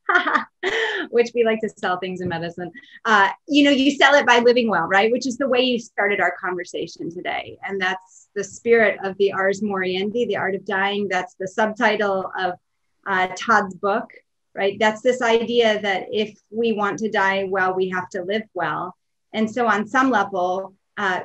which 1.11 1.31
we 1.35 1.45
like 1.45 1.61
to 1.61 1.69
sell 1.77 1.99
things 1.99 2.21
in 2.21 2.29
medicine. 2.29 2.71
Uh, 3.05 3.31
you 3.49 3.65
know, 3.65 3.71
you 3.71 3.91
sell 3.93 4.15
it 4.15 4.27
by 4.27 4.39
living 4.39 4.69
well, 4.69 4.85
right? 4.85 5.11
Which 5.13 5.27
is 5.27 5.37
the 5.37 5.49
way 5.49 5.61
you 5.61 5.79
started 5.79 6.21
our 6.21 6.35
conversation 6.41 7.11
today, 7.11 7.59
and 7.67 7.81
that's 7.81 8.29
the 8.35 8.45
spirit 8.45 8.99
of 9.05 9.17
the 9.19 9.33
Ars 9.33 9.61
Moriendi, 9.61 10.27
the 10.27 10.37
art 10.37 10.55
of 10.55 10.65
dying. 10.65 11.09
That's 11.09 11.35
the 11.35 11.49
subtitle 11.49 12.31
of 12.39 12.55
uh, 13.07 13.29
Todd's 13.37 13.75
book, 13.75 14.11
right? 14.55 14.79
That's 14.79 15.03
this 15.03 15.21
idea 15.21 15.81
that 15.83 16.07
if 16.11 16.39
we 16.51 16.73
want 16.73 16.99
to 17.01 17.11
die 17.11 17.47
well, 17.49 17.75
we 17.75 17.91
have 17.91 18.09
to 18.11 18.23
live 18.23 18.45
well, 18.55 18.97
and 19.35 19.51
so 19.51 19.67
on 19.67 19.87
some 19.87 20.11
level. 20.11 20.75
Uh, 20.99 21.21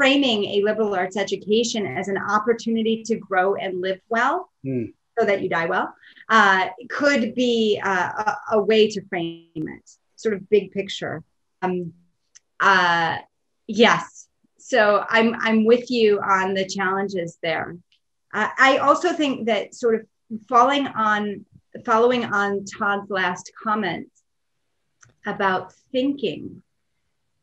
framing 0.00 0.46
a 0.46 0.62
liberal 0.62 0.94
arts 0.94 1.18
education 1.18 1.86
as 1.86 2.08
an 2.08 2.16
opportunity 2.16 3.02
to 3.02 3.16
grow 3.16 3.54
and 3.56 3.82
live 3.82 4.00
well 4.08 4.48
mm. 4.64 4.90
so 5.18 5.26
that 5.26 5.42
you 5.42 5.48
die 5.50 5.66
well 5.66 5.94
uh, 6.30 6.68
could 6.88 7.34
be 7.34 7.78
uh, 7.84 8.08
a, 8.24 8.36
a, 8.52 8.62
way 8.62 8.88
to 8.88 9.04
frame 9.08 9.50
it, 9.54 9.90
sort 10.16 10.32
of 10.32 10.48
big 10.48 10.72
picture. 10.72 11.22
Um, 11.60 11.92
uh, 12.60 13.18
yes, 13.66 14.26
so 14.56 15.04
I'm 15.06 15.34
I'm 15.38 15.66
with 15.66 15.90
you 15.90 16.18
on 16.20 16.54
the 16.54 16.64
challenges 16.64 17.36
there. 17.42 17.76
I 18.32 18.78
also 18.78 19.12
think 19.12 19.48
that 19.48 19.74
sort 19.74 19.96
of 19.96 20.06
falling 20.48 20.86
on 20.86 21.44
following 21.84 22.24
on 22.24 22.64
Todd's 22.64 23.10
last 23.10 23.50
comment 23.62 24.08
about 25.26 25.74
thinking 25.92 26.62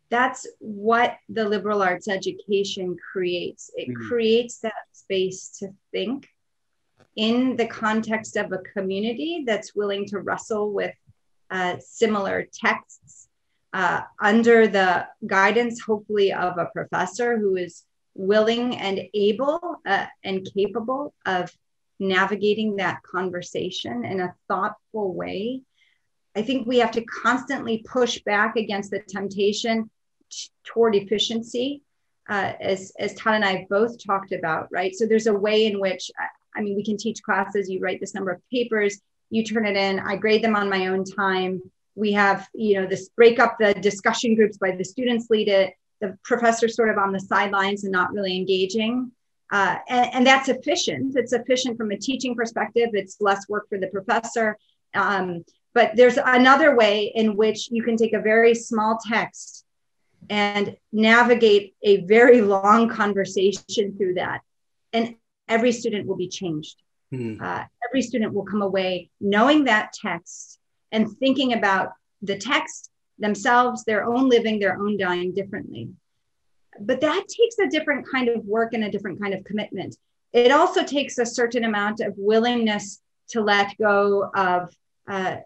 that's 0.10 0.48
what 0.60 1.18
the 1.30 1.48
liberal 1.48 1.82
arts 1.82 2.08
education 2.08 2.98
creates. 3.12 3.70
It 3.76 3.90
mm-hmm. 3.90 4.08
creates 4.08 4.60
that 4.60 4.74
space 4.94 5.58
to 5.60 5.74
think 5.92 6.28
in 7.16 7.58
the 7.58 7.68
context 7.68 8.38
of 8.38 8.52
a 8.52 8.60
community 8.60 9.44
that's 9.46 9.76
willing 9.76 10.06
to 10.08 10.20
wrestle 10.20 10.72
with 10.72 10.94
uh, 11.50 11.78
similar 11.80 12.48
texts 12.54 13.28
uh, 13.74 14.02
under 14.22 14.68
the 14.68 15.08
guidance, 15.26 15.82
hopefully, 15.82 16.32
of 16.32 16.58
a 16.58 16.70
professor 16.74 17.38
who 17.38 17.56
is 17.56 17.84
willing 18.16 18.76
and 18.78 19.00
able 19.14 19.60
uh, 19.86 20.06
and 20.24 20.48
capable 20.54 21.14
of 21.26 21.52
navigating 22.00 22.76
that 22.76 23.02
conversation 23.04 24.06
in 24.06 24.20
a 24.20 24.34
thoughtful 24.48 25.14
way. 25.14 25.62
I 26.36 26.44
think 26.44 26.68
we 26.68 26.78
have 26.80 26.92
to 26.92 27.04
constantly 27.04 27.84
push 27.88 28.20
back 28.20 28.56
against 28.56 28.92
the 28.92 29.00
temptation 29.00 29.90
toward 30.64 30.96
efficiency, 30.96 31.82
uh, 32.30 32.54
as, 32.60 32.92
as 33.00 33.14
Todd 33.14 33.36
and 33.36 33.46
I 33.46 33.68
both 33.70 34.04
talked 34.04 34.32
about, 34.32 34.68
right? 34.72 34.94
So 34.96 35.06
there's 35.06 35.28
a 35.28 35.34
way 35.34 35.66
in 35.66 35.80
which, 35.80 36.12
I 36.56 36.62
mean, 36.62 36.76
we 36.76 36.84
can 36.84 36.98
teach 36.98 37.22
classes, 37.24 37.70
you 37.70 37.80
write 37.80 38.00
this 38.00 38.14
number 38.14 38.32
of 38.32 38.42
papers, 38.52 39.00
you 39.30 39.44
turn 39.44 39.66
it 39.66 39.76
in, 39.76 40.00
I 40.00 40.16
grade 40.16 40.44
them 40.44 40.56
on 40.56 40.70
my 40.70 40.88
own 40.88 41.04
time. 41.04 41.62
We 41.96 42.14
have, 42.14 42.48
you 42.54 42.80
know, 42.80 42.88
this 42.88 43.10
break 43.10 43.40
up 43.40 43.58
the 43.60 43.74
discussion 43.74 44.36
groups 44.36 44.58
by 44.58 44.72
the 44.72 44.84
students 44.84 45.30
lead 45.30 45.48
it, 45.48 45.74
the 46.00 46.18
professor 46.24 46.68
sort 46.68 46.90
of 46.90 46.98
on 46.98 47.12
the 47.12 47.20
sidelines 47.20 47.84
and 47.84 47.92
not 47.92 48.14
really 48.14 48.36
engaging. 48.36 49.12
Uh, 49.52 49.78
and, 49.88 50.14
and, 50.14 50.28
that's 50.28 50.50
efficient. 50.50 51.16
It's 51.16 51.32
efficient 51.32 51.78
from 51.78 51.92
a 51.92 51.98
teaching 51.98 52.36
perspective. 52.36 52.90
It's 52.92 53.22
less 53.22 53.48
work 53.48 53.70
for 53.70 53.80
the 53.80 53.88
professor. 53.88 54.58
Um, 54.94 55.46
but 55.74 55.96
there's 55.96 56.18
another 56.18 56.76
way 56.76 57.14
in 57.16 57.38
which 57.38 57.70
you 57.72 57.82
can 57.82 57.96
take 57.96 58.12
a 58.12 58.20
very 58.20 58.54
small 58.54 59.00
text 59.08 59.64
and 60.30 60.76
navigate 60.92 61.76
a 61.84 62.06
very 62.06 62.42
long 62.42 62.90
conversation 62.90 63.96
through 63.98 64.16
that. 64.16 64.42
And 64.94 65.16
every 65.48 65.72
student 65.72 66.08
will 66.08 66.18
be 66.18 66.28
changed. 66.28 66.82
Mm-hmm. 67.14 67.42
Uh, 67.42 67.64
every 67.90 68.02
student 68.02 68.34
will 68.34 68.44
come 68.44 68.62
away 68.62 69.10
knowing 69.22 69.64
that 69.66 69.94
text 69.94 70.60
and 70.92 71.10
thinking 71.20 71.54
about 71.54 71.94
the 72.22 72.38
text 72.38 72.92
themselves, 73.20 73.84
their 73.84 74.04
own 74.04 74.28
living, 74.28 74.60
their 74.60 74.78
own 74.78 74.98
dying 74.98 75.34
differently. 75.34 75.90
But 76.80 77.02
that 77.02 77.26
takes 77.28 77.58
a 77.60 77.70
different 77.70 78.06
kind 78.10 78.30
of 78.30 78.46
work 78.46 78.74
and 78.74 78.84
a 78.84 78.92
different 78.92 79.22
kind 79.22 79.34
of 79.34 79.44
commitment. 79.44 79.98
It 80.34 80.52
also 80.52 80.84
takes 80.84 81.18
a 81.18 81.26
certain 81.26 81.64
amount 81.64 82.02
of 82.02 82.14
willingness 82.18 83.02
to 83.30 83.42
let 83.42 83.76
go 83.78 84.30
of 84.36 84.76
uh, 85.08 85.38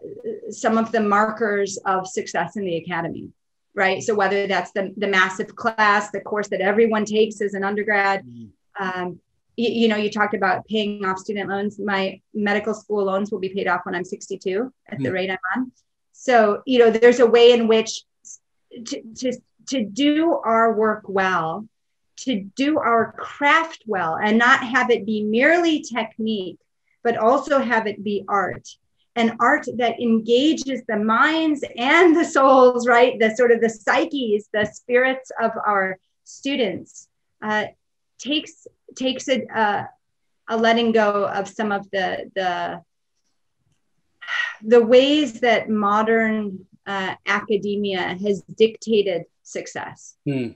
some 0.50 0.76
of 0.76 0.90
the 0.92 1.00
markers 1.00 1.78
of 1.86 2.06
success 2.06 2.56
in 2.56 2.64
the 2.64 2.76
academy 2.76 3.30
right? 3.74 4.02
So 4.02 4.14
whether 4.14 4.46
that's 4.46 4.72
the, 4.72 4.92
the 4.96 5.06
massive 5.06 5.54
class, 5.56 6.10
the 6.10 6.20
course 6.20 6.48
that 6.48 6.60
everyone 6.60 7.04
takes 7.04 7.40
as 7.40 7.54
an 7.54 7.64
undergrad, 7.64 8.24
mm. 8.26 8.50
um, 8.78 9.20
you, 9.56 9.70
you, 9.70 9.88
know, 9.88 9.96
you 9.96 10.10
talked 10.10 10.34
about 10.34 10.66
paying 10.66 11.04
off 11.04 11.18
student 11.18 11.48
loans. 11.48 11.78
My 11.78 12.20
medical 12.34 12.74
school 12.74 13.04
loans 13.04 13.30
will 13.30 13.38
be 13.38 13.48
paid 13.48 13.68
off 13.68 13.80
when 13.84 13.94
I'm 13.94 14.04
62 14.04 14.72
at 14.88 14.98
mm. 14.98 15.02
the 15.02 15.12
rate 15.12 15.30
I'm 15.30 15.38
on. 15.56 15.72
So, 16.12 16.62
you 16.66 16.78
know, 16.78 16.90
there's 16.90 17.20
a 17.20 17.26
way 17.26 17.52
in 17.52 17.66
which 17.66 18.02
to, 18.86 19.02
to, 19.16 19.32
to 19.68 19.84
do 19.84 20.38
our 20.44 20.74
work 20.74 21.04
well, 21.06 21.66
to 22.16 22.42
do 22.54 22.78
our 22.78 23.12
craft 23.12 23.82
well, 23.86 24.16
and 24.16 24.38
not 24.38 24.62
have 24.62 24.90
it 24.90 25.06
be 25.06 25.22
merely 25.22 25.82
technique, 25.82 26.58
but 27.02 27.16
also 27.16 27.58
have 27.58 27.86
it 27.86 28.04
be 28.04 28.24
art 28.28 28.68
an 29.16 29.36
art 29.40 29.66
that 29.76 30.00
engages 30.00 30.82
the 30.88 30.96
minds 30.96 31.64
and 31.76 32.16
the 32.16 32.24
souls, 32.24 32.86
right? 32.86 33.18
The 33.18 33.34
sort 33.36 33.52
of 33.52 33.60
the 33.60 33.68
psyches, 33.68 34.48
the 34.52 34.64
spirits 34.64 35.30
of 35.40 35.52
our 35.66 35.98
students, 36.24 37.08
uh, 37.42 37.66
takes 38.18 38.66
takes 38.96 39.28
a, 39.28 39.44
uh, 39.46 39.84
a 40.48 40.56
letting 40.56 40.92
go 40.92 41.26
of 41.26 41.48
some 41.48 41.72
of 41.72 41.90
the 41.90 42.30
the 42.34 42.82
the 44.62 44.82
ways 44.82 45.40
that 45.40 45.68
modern 45.68 46.66
uh, 46.86 47.14
academia 47.26 48.16
has 48.22 48.42
dictated 48.56 49.24
success. 49.42 50.16
Hmm. 50.24 50.48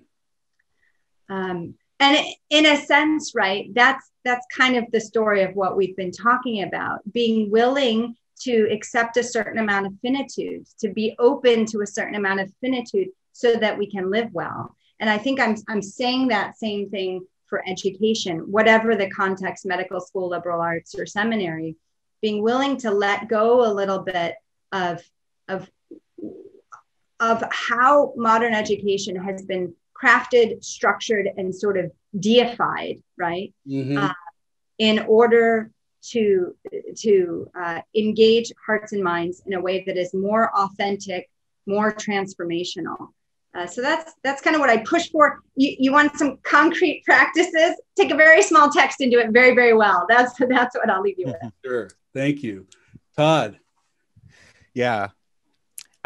Um, 1.28 1.74
and 1.98 2.18
in 2.50 2.66
a 2.66 2.76
sense, 2.76 3.34
right, 3.34 3.70
that's 3.74 4.10
that's 4.24 4.46
kind 4.54 4.76
of 4.76 4.84
the 4.92 5.00
story 5.00 5.42
of 5.42 5.54
what 5.54 5.76
we've 5.76 5.96
been 5.96 6.12
talking 6.12 6.62
about. 6.62 7.00
Being 7.12 7.50
willing 7.50 8.16
to 8.40 8.68
accept 8.70 9.16
a 9.16 9.22
certain 9.22 9.58
amount 9.58 9.86
of 9.86 9.92
finitude, 10.02 10.66
to 10.80 10.88
be 10.88 11.14
open 11.18 11.66
to 11.66 11.80
a 11.80 11.86
certain 11.86 12.14
amount 12.14 12.40
of 12.40 12.52
finitude 12.60 13.08
so 13.32 13.54
that 13.56 13.76
we 13.76 13.90
can 13.90 14.10
live 14.10 14.28
well. 14.32 14.76
And 15.00 15.10
I 15.10 15.18
think 15.18 15.40
I'm, 15.40 15.56
I'm 15.68 15.82
saying 15.82 16.28
that 16.28 16.58
same 16.58 16.90
thing 16.90 17.26
for 17.46 17.62
education, 17.66 18.40
whatever 18.50 18.96
the 18.96 19.10
context, 19.10 19.66
medical 19.66 20.00
school, 20.00 20.28
liberal 20.28 20.60
arts, 20.60 20.94
or 20.98 21.06
seminary, 21.06 21.76
being 22.20 22.42
willing 22.42 22.76
to 22.78 22.90
let 22.90 23.28
go 23.28 23.64
a 23.64 23.72
little 23.72 24.00
bit 24.00 24.34
of, 24.72 25.02
of, 25.48 25.70
of 27.20 27.44
how 27.50 28.12
modern 28.16 28.52
education 28.52 29.16
has 29.16 29.44
been 29.44 29.74
crafted, 29.94 30.62
structured, 30.64 31.28
and 31.36 31.54
sort 31.54 31.78
of 31.78 31.90
deified, 32.18 33.02
right? 33.16 33.54
Mm-hmm. 33.66 33.98
Uh, 33.98 34.12
in 34.78 35.00
order 35.00 35.70
to 36.10 36.54
to 36.96 37.50
uh, 37.58 37.80
engage 37.94 38.52
hearts 38.64 38.92
and 38.92 39.02
minds 39.02 39.42
in 39.46 39.54
a 39.54 39.60
way 39.60 39.84
that 39.86 39.96
is 39.96 40.14
more 40.14 40.54
authentic, 40.56 41.28
more 41.66 41.92
transformational. 41.92 43.08
Uh, 43.54 43.66
so 43.66 43.80
that's 43.80 44.12
that's 44.22 44.42
kind 44.42 44.54
of 44.54 44.60
what 44.60 44.70
I 44.70 44.78
push 44.78 45.10
for. 45.10 45.40
You, 45.56 45.76
you 45.78 45.92
want 45.92 46.16
some 46.16 46.38
concrete 46.42 47.02
practices? 47.04 47.80
Take 47.96 48.10
a 48.10 48.16
very 48.16 48.42
small 48.42 48.70
text 48.70 49.00
and 49.00 49.10
do 49.10 49.18
it 49.18 49.30
very 49.30 49.54
very 49.54 49.74
well. 49.74 50.06
That's 50.08 50.32
that's 50.38 50.76
what 50.76 50.90
I'll 50.90 51.02
leave 51.02 51.18
you 51.18 51.26
with. 51.26 51.52
Sure. 51.64 51.90
Thank 52.14 52.42
you, 52.42 52.66
Todd. 53.16 53.58
Yeah, 54.74 55.08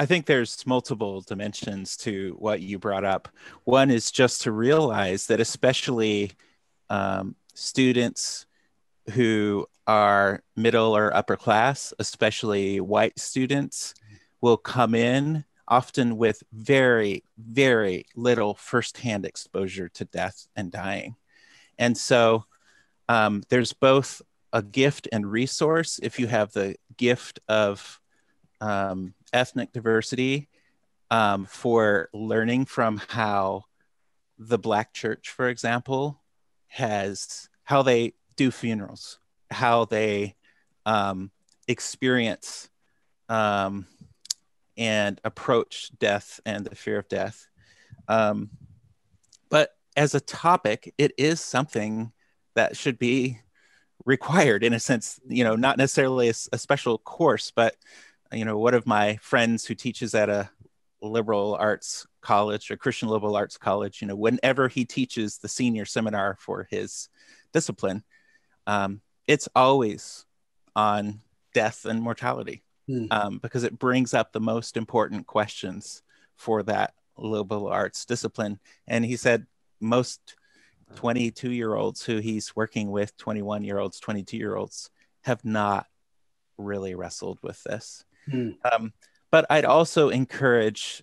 I 0.00 0.06
think 0.06 0.24
there's 0.24 0.66
multiple 0.66 1.20
dimensions 1.20 1.94
to 1.98 2.34
what 2.38 2.62
you 2.62 2.78
brought 2.78 3.04
up. 3.04 3.28
One 3.64 3.90
is 3.90 4.10
just 4.10 4.40
to 4.42 4.50
realize 4.52 5.26
that, 5.26 5.40
especially 5.40 6.32
um, 6.88 7.36
students 7.52 8.46
who 9.10 9.66
are 9.86 10.42
middle 10.56 10.96
or 10.96 11.14
upper 11.14 11.36
class, 11.36 11.92
especially 11.98 12.80
white 12.80 13.18
students, 13.18 13.94
will 14.40 14.56
come 14.56 14.94
in 14.94 15.44
often 15.68 16.16
with 16.16 16.42
very, 16.52 17.22
very 17.38 18.06
little 18.16 18.54
firsthand 18.54 19.24
exposure 19.24 19.88
to 19.88 20.04
death 20.04 20.48
and 20.56 20.72
dying. 20.72 21.14
And 21.78 21.96
so 21.96 22.44
um, 23.08 23.42
there's 23.48 23.72
both 23.72 24.20
a 24.52 24.62
gift 24.62 25.08
and 25.12 25.30
resource 25.30 26.00
if 26.02 26.18
you 26.18 26.26
have 26.26 26.52
the 26.52 26.74
gift 26.96 27.38
of 27.48 28.00
um, 28.60 29.14
ethnic 29.32 29.72
diversity 29.72 30.48
um, 31.10 31.46
for 31.46 32.08
learning 32.12 32.64
from 32.66 33.00
how 33.08 33.64
the 34.38 34.58
Black 34.58 34.92
church, 34.92 35.30
for 35.30 35.48
example, 35.48 36.20
has 36.66 37.48
how 37.64 37.82
they 37.82 38.14
do 38.40 38.50
funerals 38.50 39.18
how 39.50 39.84
they 39.84 40.34
um, 40.86 41.30
experience 41.68 42.70
um, 43.28 43.86
and 44.78 45.20
approach 45.24 45.90
death 45.98 46.40
and 46.46 46.64
the 46.64 46.74
fear 46.74 46.98
of 46.98 47.06
death. 47.06 47.48
Um, 48.08 48.48
but 49.50 49.76
as 49.94 50.14
a 50.14 50.20
topic, 50.20 50.94
it 50.96 51.12
is 51.18 51.38
something 51.38 52.12
that 52.54 52.78
should 52.78 52.98
be 52.98 53.40
required 54.06 54.64
in 54.64 54.72
a 54.72 54.80
sense, 54.80 55.20
you 55.28 55.44
know, 55.44 55.54
not 55.54 55.76
necessarily 55.76 56.30
a, 56.30 56.34
a 56.54 56.56
special 56.56 56.96
course, 56.96 57.52
but, 57.54 57.76
you 58.32 58.46
know, 58.46 58.56
one 58.56 58.72
of 58.72 58.86
my 58.86 59.18
friends 59.20 59.66
who 59.66 59.74
teaches 59.74 60.14
at 60.14 60.30
a 60.30 60.48
liberal 61.02 61.58
arts 61.60 62.06
college 62.22 62.70
or 62.70 62.78
Christian 62.78 63.10
liberal 63.10 63.36
arts 63.36 63.58
college, 63.58 64.00
you 64.00 64.08
know, 64.08 64.16
whenever 64.16 64.66
he 64.68 64.86
teaches 64.86 65.36
the 65.36 65.48
senior 65.48 65.84
seminar 65.84 66.38
for 66.40 66.66
his 66.70 67.10
discipline, 67.52 68.02
um, 68.66 69.00
it's 69.26 69.48
always 69.54 70.26
on 70.76 71.20
death 71.54 71.84
and 71.84 72.02
mortality 72.02 72.62
hmm. 72.86 73.06
um, 73.10 73.38
because 73.38 73.64
it 73.64 73.78
brings 73.78 74.14
up 74.14 74.32
the 74.32 74.40
most 74.40 74.76
important 74.76 75.26
questions 75.26 76.02
for 76.36 76.62
that 76.62 76.94
liberal 77.16 77.68
arts 77.68 78.04
discipline. 78.04 78.58
And 78.86 79.04
he 79.04 79.16
said 79.16 79.46
most 79.80 80.36
22 80.96 81.50
year 81.52 81.74
olds 81.74 82.04
who 82.04 82.18
he's 82.18 82.54
working 82.56 82.90
with, 82.90 83.16
21 83.16 83.64
year 83.64 83.78
olds, 83.78 84.00
22 84.00 84.36
year 84.36 84.56
olds, 84.56 84.90
have 85.22 85.44
not 85.44 85.86
really 86.58 86.94
wrestled 86.94 87.38
with 87.42 87.62
this. 87.64 88.04
Hmm. 88.30 88.50
Um, 88.70 88.92
but 89.30 89.46
I'd 89.48 89.64
also 89.64 90.08
encourage 90.08 91.02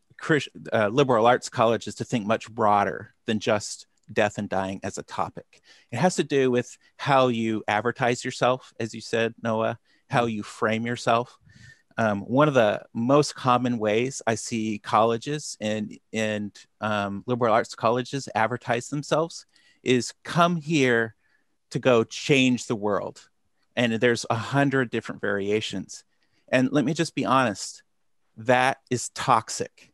uh, 0.73 0.87
liberal 0.89 1.25
arts 1.25 1.49
colleges 1.49 1.95
to 1.95 2.03
think 2.03 2.25
much 2.25 2.51
broader 2.51 3.13
than 3.25 3.39
just 3.39 3.86
death 4.11 4.37
and 4.37 4.49
dying 4.49 4.79
as 4.83 4.97
a 4.97 5.03
topic. 5.03 5.61
It 5.91 5.97
has 5.97 6.15
to 6.15 6.23
do 6.23 6.51
with 6.51 6.77
how 6.97 7.27
you 7.27 7.63
advertise 7.67 8.23
yourself, 8.25 8.73
as 8.79 8.93
you 8.93 9.01
said, 9.01 9.33
Noah, 9.41 9.79
how 10.09 10.25
you 10.25 10.43
frame 10.43 10.85
yourself. 10.85 11.37
um, 11.97 12.21
one 12.21 12.47
of 12.47 12.53
the 12.53 12.83
most 12.93 13.35
common 13.35 13.79
ways 13.79 14.21
I 14.27 14.35
see 14.35 14.79
colleges 14.79 15.57
and 15.59 15.97
and 16.13 16.57
um, 16.79 17.23
liberal 17.25 17.53
arts 17.53 17.73
colleges 17.73 18.29
advertise 18.35 18.89
themselves 18.89 19.45
is 19.83 20.13
come 20.23 20.57
here 20.57 21.15
to 21.71 21.79
go 21.79 22.03
change 22.03 22.67
the 22.67 22.75
world, 22.75 23.27
and 23.75 23.93
there's 23.93 24.25
a 24.29 24.35
hundred 24.35 24.91
different 24.91 25.21
variations. 25.21 26.03
And 26.49 26.71
let 26.71 26.85
me 26.85 26.93
just 26.93 27.15
be 27.15 27.25
honest, 27.25 27.81
that 28.37 28.77
is 28.91 29.09
toxic. 29.09 29.91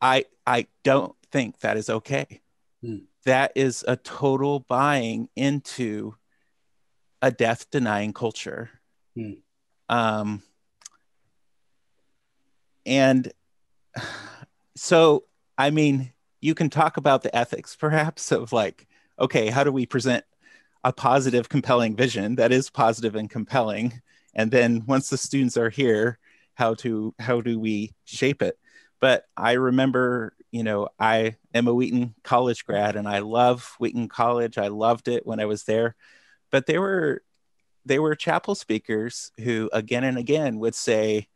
I 0.00 0.24
I 0.46 0.66
don't 0.84 1.14
think 1.30 1.60
that 1.60 1.76
is 1.76 1.88
okay. 1.88 2.40
Hmm. 2.82 2.98
That 3.24 3.52
is 3.54 3.84
a 3.86 3.96
total 3.96 4.60
buying 4.60 5.28
into 5.36 6.16
a 7.20 7.30
death 7.30 7.70
denying 7.70 8.12
culture. 8.12 8.70
Hmm. 9.14 9.32
Um, 9.88 10.42
and 12.84 13.32
so, 14.74 15.24
I 15.56 15.70
mean, 15.70 16.12
you 16.40 16.54
can 16.54 16.70
talk 16.70 16.96
about 16.96 17.22
the 17.22 17.34
ethics 17.34 17.76
perhaps 17.76 18.32
of 18.32 18.52
like, 18.52 18.88
okay, 19.18 19.48
how 19.48 19.62
do 19.62 19.70
we 19.70 19.86
present 19.86 20.24
a 20.82 20.92
positive, 20.92 21.48
compelling 21.48 21.94
vision 21.94 22.34
that 22.36 22.50
is 22.50 22.70
positive 22.70 23.14
and 23.14 23.30
compelling? 23.30 24.02
And 24.34 24.50
then 24.50 24.84
once 24.86 25.08
the 25.10 25.18
students 25.18 25.56
are 25.56 25.70
here, 25.70 26.18
how 26.54 26.74
to 26.74 27.14
how 27.18 27.40
do 27.40 27.58
we 27.58 27.92
shape 28.04 28.42
it? 28.42 28.58
But 29.02 29.24
I 29.36 29.54
remember, 29.54 30.32
you 30.52 30.62
know, 30.62 30.88
I 30.96 31.34
am 31.52 31.66
a 31.66 31.74
Wheaton 31.74 32.14
College 32.22 32.64
grad 32.64 32.94
and 32.94 33.08
I 33.08 33.18
love 33.18 33.74
Wheaton 33.80 34.06
College. 34.06 34.58
I 34.58 34.68
loved 34.68 35.08
it 35.08 35.26
when 35.26 35.40
I 35.40 35.44
was 35.44 35.64
there. 35.64 35.96
But 36.52 36.66
there 36.66 36.80
were 36.80 37.24
they 37.84 37.98
were 37.98 38.14
chapel 38.14 38.54
speakers 38.54 39.32
who 39.40 39.68
again 39.72 40.04
and 40.04 40.16
again 40.16 40.60
would 40.60 40.76
say, 40.76 41.26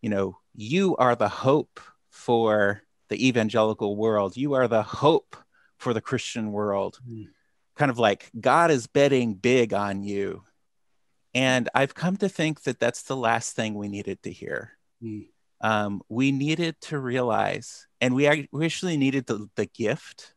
you 0.00 0.08
know, 0.08 0.38
you 0.54 0.96
are 0.98 1.16
the 1.16 1.28
hope 1.28 1.80
for 2.10 2.82
the 3.08 3.26
evangelical 3.26 3.96
world. 3.96 4.36
You 4.36 4.52
are 4.52 4.68
the 4.68 4.84
hope 4.84 5.36
for 5.78 5.92
the 5.92 6.00
Christian 6.00 6.52
world. 6.52 7.00
Mm. 7.10 7.26
Kind 7.74 7.90
of 7.90 7.98
like 7.98 8.30
God 8.40 8.70
is 8.70 8.86
betting 8.86 9.34
big 9.34 9.74
on 9.74 10.04
you. 10.04 10.44
And 11.34 11.68
I've 11.74 11.94
come 11.94 12.16
to 12.18 12.28
think 12.28 12.62
that 12.62 12.78
that's 12.78 13.02
the 13.02 13.16
last 13.16 13.56
thing 13.56 13.74
we 13.74 13.88
needed 13.88 14.22
to 14.22 14.30
hear. 14.30 14.78
Mm. 15.02 15.26
Um, 15.60 16.02
we 16.08 16.32
needed 16.32 16.80
to 16.82 16.98
realize, 16.98 17.86
and 18.00 18.14
we 18.14 18.26
actually 18.26 18.96
needed 18.96 19.26
the, 19.26 19.48
the 19.56 19.66
gift 19.66 20.34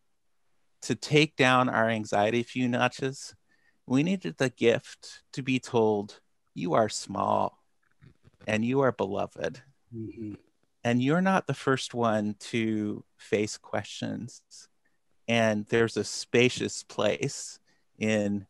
to 0.83 0.95
take 0.95 1.35
down 1.35 1.69
our 1.69 1.89
anxiety 1.89 2.41
a 2.41 2.43
few 2.43 2.67
notches 2.67 3.33
we 3.85 4.03
needed 4.03 4.37
the 4.37 4.49
gift 4.49 5.23
to 5.33 5.41
be 5.41 5.59
told, 5.59 6.19
You 6.53 6.73
are 6.73 6.89
small 6.89 7.59
and 8.47 8.63
you 8.63 8.81
are 8.81 8.91
beloved. 8.91 9.61
Mm-hmm. 9.95 10.33
And 10.83 11.01
you're 11.01 11.21
not 11.21 11.47
the 11.47 11.53
first 11.53 11.93
one 11.93 12.35
to 12.39 13.03
face 13.17 13.57
questions. 13.57 14.41
And 15.27 15.65
there's 15.67 15.95
a 15.95 16.03
spacious 16.03 16.83
place 16.83 17.59
in 17.97 18.45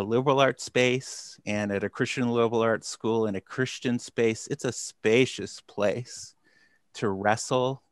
a 0.00 0.02
liberal 0.02 0.40
arts 0.40 0.64
space 0.64 1.38
and 1.46 1.70
at 1.70 1.84
a 1.84 1.88
Christian 1.88 2.28
liberal 2.30 2.62
arts 2.62 2.88
school 2.88 3.26
in 3.26 3.34
a 3.36 3.40
Christian 3.40 3.98
space. 3.98 4.48
It's 4.50 4.64
a 4.64 4.72
spacious 4.72 5.60
place 5.60 6.34
to 6.94 7.08
wrestle. 7.08 7.82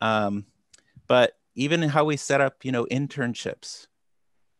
Um, 0.00 0.46
but 1.06 1.38
even 1.54 1.82
how 1.82 2.04
we 2.04 2.16
set 2.16 2.40
up, 2.40 2.64
you 2.64 2.72
know, 2.72 2.84
internships, 2.86 3.86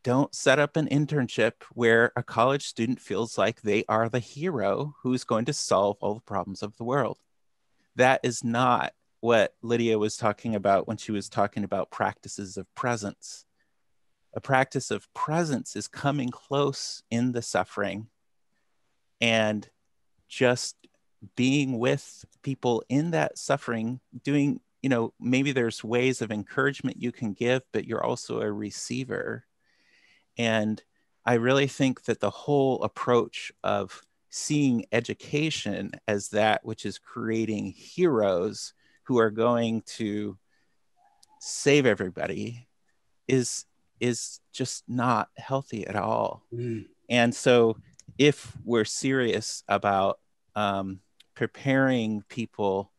don't 0.03 0.35
set 0.35 0.61
up 0.61 0.77
an 0.77 0.87
internship 0.87 1.55
where 1.73 2.13
a 2.15 2.23
college 2.23 2.67
student 2.67 3.01
feels 3.01 3.37
like 3.37 3.61
they 3.61 3.85
are 3.89 4.09
the 4.09 4.21
hero 4.21 4.95
who's 5.03 5.25
going 5.25 5.45
to 5.47 5.53
solve 5.53 5.97
all 6.01 6.15
the 6.15 6.21
problems 6.21 6.63
of 6.63 6.77
the 6.77 6.85
world. 6.85 7.19
That 7.97 8.21
is 8.23 8.45
not 8.45 8.93
what 9.21 9.55
Lydia 9.63 9.99
was 9.99 10.17
talking 10.17 10.55
about 10.55 10.87
when 10.87 10.97
she 10.97 11.11
was 11.11 11.29
talking 11.29 11.65
about 11.65 11.91
practices 11.91 12.57
of 12.57 12.73
presence. 12.77 13.45
A 14.37 14.41
practice 14.41 14.91
of 14.91 15.13
presence 15.15 15.75
is 15.75 15.89
coming 15.89 16.29
close 16.29 17.03
in 17.11 17.33
the 17.33 17.41
suffering 17.41 18.09
and 19.19 19.67
just 20.29 20.77
being 21.37 21.79
with 21.79 22.25
people 22.43 22.85
in 22.91 23.13
that 23.13 23.39
suffering, 23.39 23.99
doing, 24.23 24.61
you 24.83 24.91
know, 24.91 25.15
maybe 25.19 25.53
there's 25.53 25.83
ways 25.83 26.21
of 26.21 26.31
encouragement 26.31 27.01
you 27.01 27.13
can 27.13 27.33
give, 27.33 27.63
but 27.73 27.87
you're 27.87 28.05
also 28.05 28.43
a 28.43 28.53
receiver. 28.53 29.47
And 30.37 30.83
I 31.25 31.35
really 31.35 31.67
think 31.67 32.05
that 32.05 32.21
the 32.21 32.31
whole 32.31 32.83
approach 32.83 33.51
of 33.65 34.03
seeing 34.29 34.85
education 34.93 35.93
as 36.07 36.29
that 36.29 36.63
which 36.63 36.85
is 36.85 36.99
creating 36.99 37.73
heroes 37.73 38.75
who 39.05 39.19
are 39.19 39.31
going 39.31 39.81
to 39.87 40.37
save 41.41 41.87
everybody 41.87 42.69
is 43.27 43.65
is 44.01 44.41
just 44.53 44.85
not 44.89 45.29
healthy 45.37 45.87
at 45.87 45.97
all. 45.97 46.43
Mm. 46.53 46.87
And 47.09 47.35
so 47.35 47.77
if 48.19 48.57
we're 48.65 48.85
serious 48.85 49.63
about 49.69 50.19
um, 50.55 51.01
preparing 51.35 52.23
people 52.29 52.93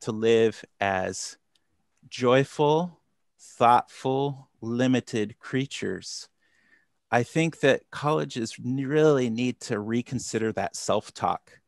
to 0.00 0.12
live 0.12 0.64
as 0.80 1.36
joyful, 2.08 3.00
thoughtful, 3.38 4.50
limited 4.60 5.38
creatures, 5.38 6.28
I 7.10 7.22
think 7.22 7.60
that 7.60 7.82
colleges 7.90 8.58
really 8.58 9.30
need 9.30 9.60
to 9.60 9.80
reconsider 9.80 10.52
that 10.52 10.76
self 10.76 11.14
talk 11.14 11.60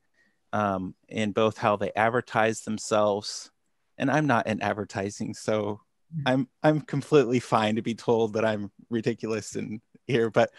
um, 0.53 0.95
in 1.09 1.33
both 1.33 1.57
how 1.57 1.77
they 1.77 1.93
advertise 1.97 2.61
themselves. 2.63 3.51
And 3.97 4.11
I'm 4.11 4.27
not 4.27 4.47
in 4.47 4.61
advertising, 4.63 5.35
so. 5.35 5.81
I'm 6.27 6.49
I'm 6.63 6.81
completely 6.81 7.41
fine 7.41 7.77
to 7.77 7.83
be 7.83 7.95
told 7.95 8.35
that 8.35 8.45
I'm 8.45 8.71
ridiculous 8.89 9.57
in 9.57 9.81
here, 10.07 10.31
but 10.31 10.51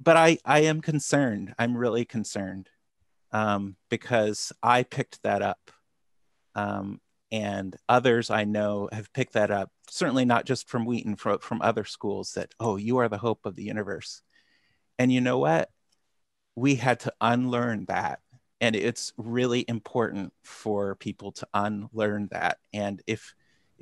but 0.00 0.16
I 0.16 0.38
I 0.44 0.60
am 0.60 0.80
concerned. 0.80 1.54
I'm 1.58 1.76
really 1.76 2.04
concerned 2.04 2.68
um, 3.32 3.76
because 3.90 4.52
I 4.62 4.84
picked 4.84 5.22
that 5.22 5.42
up, 5.42 5.70
um, 6.54 7.00
and 7.32 7.76
others 7.88 8.30
I 8.30 8.44
know 8.44 8.88
have 8.92 9.12
picked 9.12 9.34
that 9.34 9.50
up. 9.50 9.70
Certainly 9.90 10.24
not 10.26 10.46
just 10.46 10.68
from 10.68 10.86
Wheaton, 10.86 11.16
from, 11.16 11.38
from 11.40 11.62
other 11.62 11.84
schools. 11.84 12.32
That 12.32 12.54
oh, 12.60 12.76
you 12.76 12.98
are 12.98 13.08
the 13.08 13.18
hope 13.18 13.46
of 13.46 13.56
the 13.56 13.64
universe. 13.64 14.22
And 14.98 15.12
you 15.12 15.20
know 15.20 15.38
what? 15.38 15.70
We 16.56 16.76
had 16.76 17.00
to 17.00 17.12
unlearn 17.20 17.86
that. 17.86 18.20
And 18.60 18.76
it's 18.76 19.12
really 19.16 19.64
important 19.66 20.32
for 20.44 20.94
people 20.94 21.32
to 21.32 21.48
unlearn 21.52 22.28
that. 22.30 22.58
And 22.72 23.02
if 23.06 23.34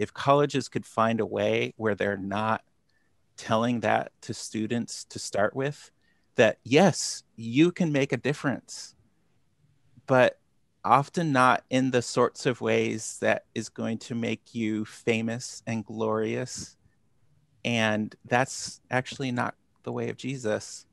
if 0.03 0.13
colleges 0.13 0.69
could 0.69 0.85
find 0.85 1.21
a 1.21 1.27
way 1.27 1.75
where 1.77 1.95
they're 1.95 2.17
not 2.17 2.63
telling 3.37 3.81
that 3.81 4.13
to 4.23 4.35
students 4.35 5.05
to 5.05 5.19
start 5.19 5.55
with, 5.55 5.91
that 6.37 6.59
yes, 6.65 7.23
you 7.37 7.71
can 7.73 7.93
make 7.93 8.13
a 8.13 8.17
difference, 8.17 8.95
but 10.07 10.39
often 10.85 11.33
not 11.33 11.63
in 11.71 11.93
the 11.93 12.03
sorts 12.03 12.47
of 12.47 12.61
ways 12.61 13.19
that 13.21 13.45
is 13.55 13.69
going 13.69 13.99
to 13.99 14.15
make 14.15 14.55
you 14.55 14.85
famous 14.85 15.63
and 15.67 15.85
glorious. 15.85 16.77
And 17.65 18.15
that's 18.25 18.81
actually 18.91 19.31
not 19.31 19.55
the 19.85 19.93
way 19.93 20.09
of 20.09 20.17
Jesus. 20.17 20.87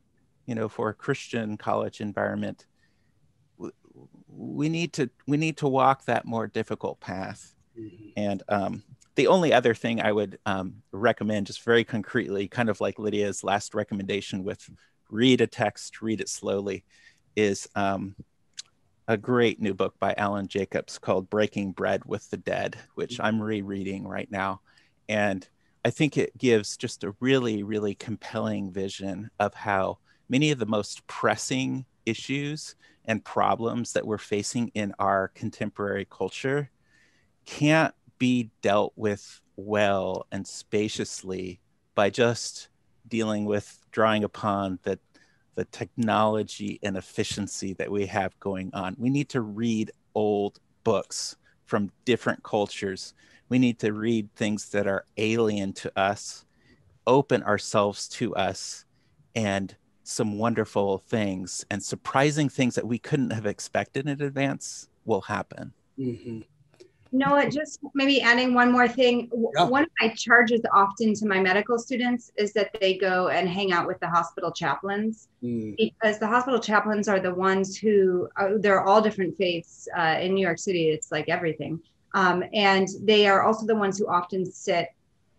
You 0.45 0.56
know, 0.56 0.69
for 0.69 0.90
a 0.90 0.94
Christian 0.94 1.57
college 1.57 2.02
environment, 2.02 2.68
we 4.27 4.69
need 4.69 4.94
to 4.94 5.10
we 5.27 5.38
need 5.38 5.57
to 5.57 5.68
walk 5.68 6.06
that 6.06 6.26
more 6.26 6.48
difficult 6.48 6.99
path. 6.99 7.56
Mm-hmm. 7.80 8.10
And 8.18 8.44
um, 8.49 8.84
the 9.20 9.28
only 9.28 9.52
other 9.52 9.74
thing 9.74 10.00
I 10.00 10.14
would 10.14 10.40
um, 10.46 10.76
recommend, 10.94 11.48
just 11.48 11.64
very 11.64 11.84
concretely, 11.84 12.48
kind 12.48 12.70
of 12.70 12.80
like 12.80 12.98
Lydia's 12.98 13.44
last 13.44 13.74
recommendation 13.76 14.46
with 14.46 14.70
read 15.10 15.41
a 15.41 15.48
text, 15.48 16.02
read 16.02 16.22
it 16.22 16.30
slowly, 16.30 16.86
is 17.36 17.68
um, 17.76 18.16
a 19.10 19.18
great 19.18 19.60
new 19.60 19.74
book 19.74 20.00
by 20.00 20.14
Alan 20.18 20.48
Jacobs 20.48 20.98
called 20.98 21.30
Breaking 21.30 21.74
Bread 21.74 22.06
with 22.06 22.30
the 22.30 22.38
Dead, 22.38 22.78
which. 22.96 23.20
I'm 23.20 23.41
rereading 23.41 24.08
right 24.08 24.32
now. 24.32 24.62
And 25.10 25.46
I 25.84 25.90
think 25.90 26.16
it 26.16 26.38
gives 26.38 26.78
just 26.78 27.04
a 27.04 27.14
really, 27.20 27.62
really 27.64 27.96
compelling 27.96 28.72
vision 28.72 29.32
of 29.38 29.54
how 29.54 29.98
many 30.30 30.52
of 30.52 30.60
the 30.60 30.66
most 30.66 31.06
pressing 31.08 31.86
issues 32.06 32.78
and 33.04 33.26
problems 33.26 33.91
that 33.91 34.08
we're 34.08 34.18
facing 34.18 34.70
in 34.76 34.94
our 34.98 35.28
contemporary 35.36 36.08
culture 36.10 36.70
can't 37.46 37.94
be 38.20 38.52
dealt 38.62 38.94
with 38.96 39.41
well 39.56 40.28
and 40.32 40.46
spaciously 40.46 41.60
by 41.96 42.10
just 42.10 42.70
dealing 43.08 43.46
with 43.46 43.80
drawing 43.91 44.24
upon 44.24 44.80
the 44.84 45.00
the 45.56 45.66
technology 45.66 46.80
and 46.84 46.96
efficiency 46.96 47.74
that 47.74 47.91
we 47.91 48.06
have 48.06 48.40
going 48.40 48.70
on. 48.74 48.96
We 48.98 49.10
need 49.10 49.28
to 49.30 49.41
read 49.41 49.91
old 50.16 50.58
books 50.86 51.36
from 51.66 51.91
different 52.06 52.44
cultures. 52.44 53.14
We 53.50 53.60
need 53.60 53.78
to 53.80 53.91
read 53.91 54.34
things 54.36 54.70
that 54.70 54.88
are 54.88 55.04
alien 55.18 55.74
to 55.74 55.91
us, 56.00 56.46
open 57.06 57.44
ourselves 57.44 58.08
to 58.10 58.34
us, 58.36 58.86
and 59.36 59.76
some 60.04 60.38
wonderful 60.38 61.00
things 61.00 61.66
and 61.70 61.84
surprising 61.84 62.48
things 62.48 62.76
that 62.76 62.88
we 62.88 62.98
couldn't 62.98 63.32
have 63.32 63.46
expected 63.46 64.08
in 64.08 64.22
advance 64.22 64.88
will 65.04 65.22
happen. 65.22 65.74
Mm-hmm. 66.00 66.40
Noah, 67.11 67.49
just 67.49 67.80
maybe 67.94 68.22
adding 68.22 68.53
one 68.53 68.72
more 68.72 68.88
thing. 68.88 69.30
Yeah. 69.56 69.64
One 69.64 69.84
of 69.84 69.90
my 69.99 70.10
charges 70.10 70.61
often 70.73 71.14
to 71.15 71.26
my 71.26 71.40
medical 71.40 71.80
students 71.80 72.31
is 72.38 72.53
that 72.53 72.69
they 72.80 72.98
go 72.98 73.30
and 73.30 73.49
hang 73.49 73.72
out 73.72 73.88
with 73.88 73.99
the 73.99 74.07
hospital 74.07 74.52
chaplains 74.52 75.27
mm. 75.44 75.76
because 75.76 76.19
the 76.19 76.27
hospital 76.27 76.60
chaplains 76.60 77.07
are 77.07 77.19
the 77.19 77.34
ones 77.34 77.77
who 77.77 78.30
uh, 78.38 78.49
they're 78.60 78.84
all 78.84 79.02
different 79.02 79.36
faiths 79.38 79.88
uh, 79.98 80.18
in 80.22 80.36
New 80.36 80.45
York 80.45 80.60
City. 80.60 80.90
It's 80.90 81.11
like 81.11 81.30
everything. 81.30 81.80
Um, 82.14 82.44
and 82.53 82.88
they 83.02 83.27
are 83.27 83.44
also 83.44 83.65
the 83.65 83.76
ones 83.76 83.98
who 83.98 84.07
often 84.07 84.45
sit 84.45 84.90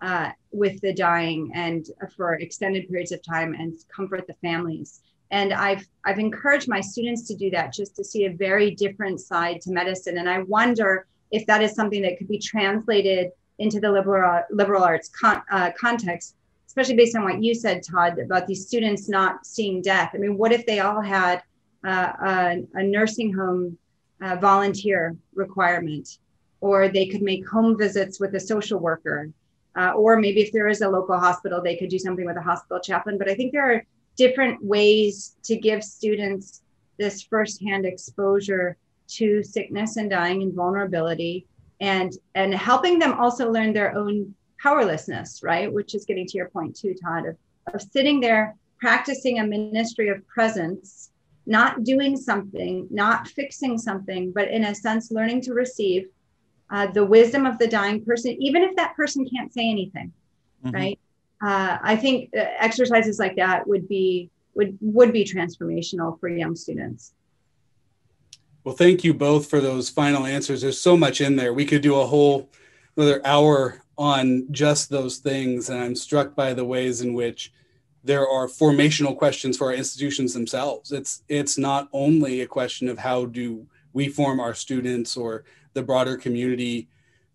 uh, 0.01 0.31
with 0.51 0.81
the 0.81 0.93
dying 0.93 1.51
and 1.55 1.87
for 2.17 2.35
extended 2.35 2.89
periods 2.89 3.13
of 3.13 3.23
time 3.23 3.55
and 3.55 3.75
comfort 3.95 4.27
the 4.27 4.35
families. 4.35 5.01
And 5.31 5.53
I've 5.53 5.87
I've 6.05 6.19
encouraged 6.19 6.69
my 6.69 6.81
students 6.81 7.29
to 7.29 7.37
do 7.37 7.51
that 7.51 7.73
just 7.73 7.95
to 7.97 8.05
see 8.05 8.25
a 8.25 8.33
very 8.33 8.73
different 8.73 9.21
side 9.21 9.61
to 9.63 9.71
medicine. 9.71 10.19
And 10.19 10.29
I 10.29 10.41
wonder 10.43 11.07
if 11.31 11.47
that 11.47 11.63
is 11.63 11.75
something 11.75 12.03
that 12.03 12.19
could 12.19 12.29
be 12.29 12.39
translated 12.39 13.31
into 13.59 13.79
the 13.79 13.91
liberal 13.91 14.43
liberal 14.51 14.83
arts 14.83 15.09
con, 15.09 15.43
uh, 15.51 15.71
context, 15.79 16.35
especially 16.67 16.97
based 16.97 17.17
on 17.17 17.25
what 17.25 17.43
you 17.43 17.55
said, 17.55 17.83
Todd, 17.83 18.19
about 18.19 18.47
these 18.47 18.67
students 18.67 19.09
not 19.09 19.47
seeing 19.47 19.83
death. 19.83 20.11
I 20.15 20.19
mean, 20.19 20.37
what 20.37 20.53
if 20.53 20.67
they 20.67 20.81
all 20.81 21.01
had 21.01 21.43
uh, 21.85 22.13
a, 22.27 22.63
a, 22.75 22.83
nursing 22.83 23.33
home 23.33 23.79
uh, 24.23 24.37
volunteer 24.37 25.17
requirement, 25.35 26.19
or 26.61 26.89
they 26.89 27.07
could 27.07 27.23
make 27.23 27.49
home 27.49 27.77
visits 27.79 28.21
with 28.21 28.35
a 28.35 28.41
social 28.41 28.79
worker, 28.79 29.31
uh, 29.77 29.93
or 29.93 30.19
maybe 30.19 30.41
if 30.43 30.53
there 30.53 30.69
is 30.69 30.81
a 30.83 30.89
local 30.89 31.19
hospital, 31.19 31.63
they 31.63 31.77
could 31.77 31.89
do 31.89 31.99
something 31.99 32.27
with 32.27 32.37
a 32.37 32.43
hospital 32.43 32.81
chaplain. 32.81 33.19
But 33.19 33.31
I 33.31 33.35
think 33.35 33.53
there 33.53 33.73
are 33.73 33.85
different 34.17 34.63
ways 34.63 35.37
to 35.45 35.57
give 35.57 35.83
students 35.83 36.63
this 36.99 37.23
firsthand 37.23 37.87
exposure 37.87 38.77
to 39.17 39.43
sickness 39.43 39.97
and 39.97 40.11
dying 40.11 40.43
and 40.43 40.55
vulnerability 40.55 41.47
and 41.81 42.13
and 42.35 42.55
helping 42.55 42.99
them 42.99 43.15
also 43.15 43.51
learn 43.51 43.73
their 43.73 43.97
own 43.97 44.35
powerlessness 44.63 45.43
right? 45.43 45.73
Which 45.73 45.95
is 45.95 46.05
getting 46.05 46.27
to 46.27 46.37
your 46.37 46.49
point 46.51 46.77
too 46.77 46.95
todd 46.95 47.27
of, 47.27 47.37
of 47.75 47.83
sitting 47.83 48.21
there 48.21 48.57
practicing 48.79 49.39
a 49.39 49.47
ministry 49.47 50.09
of 50.09 50.27
presence 50.27 51.11
not 51.47 51.85
doing 51.85 52.17
something 52.17 52.87
not 52.91 53.29
fixing 53.29 53.79
something 53.79 54.33
but 54.33 54.49
in 54.49 54.65
a 54.65 54.75
sense 54.75 55.11
learning 55.11 55.41
to 55.41 55.55
receive 55.55 56.07
uh, 56.71 56.87
the 56.87 57.05
wisdom 57.05 57.47
of 57.47 57.59
the 57.59 57.67
dying 57.67 58.05
person 58.05 58.31
even 58.41 58.63
if 58.63 58.75
that 58.77 58.95
person 58.95 59.27
can't 59.29 59.53
say 59.53 59.69
anything 59.69 60.13
mm-hmm. 60.65 60.77
right? 60.77 60.99
Uh, 61.43 61.79
i 61.83 61.97
think 61.97 62.31
uh, 62.37 62.45
exercises 62.59 63.19
like 63.19 63.37
that 63.37 63.67
would 63.67 63.89
be 63.89 64.31
would 64.55 64.77
would 64.81 65.13
be 65.13 65.25
transformational 65.25 66.19
for 66.21 66.29
young 66.29 66.55
students 66.55 67.15
well, 68.65 68.75
thank 68.75 69.05
you 69.05 69.15
both 69.15 69.49
for 69.49 69.61
those 69.61 69.89
final 69.89 70.27
answers. 70.27 70.61
There's 70.61 70.81
so 70.81 70.97
much 70.97 71.21
in 71.21 71.37
there. 71.37 71.55
We 71.55 71.65
could 71.65 71.83
do 71.83 71.97
a 71.97 72.07
whole 72.07 72.51
another 72.97 73.25
hour 73.25 73.83
on 73.97 74.47
just 74.51 74.91
those 74.91 75.19
things. 75.19 75.71
And 75.71 75.79
I'm 75.79 75.95
struck 75.95 76.35
by 76.35 76.55
the 76.55 76.65
ways 76.65 77.01
in 77.01 77.15
which 77.15 77.53
there 78.03 78.29
are 78.29 78.47
formational 78.47 79.17
questions 79.17 79.57
for 79.57 79.69
our 79.69 79.75
institutions 79.75 80.35
themselves. 80.35 80.93
It's 80.93 81.23
it's 81.29 81.59
not 81.59 81.89
only 81.93 82.41
a 82.41 82.47
question 82.47 82.89
of 82.89 82.99
how 82.99 83.27
do 83.27 83.67
we 83.93 84.09
form 84.09 84.41
our 84.41 84.55
students 84.55 85.17
or 85.17 85.45
the 85.75 85.83
broader 85.83 86.17
community 86.17 86.89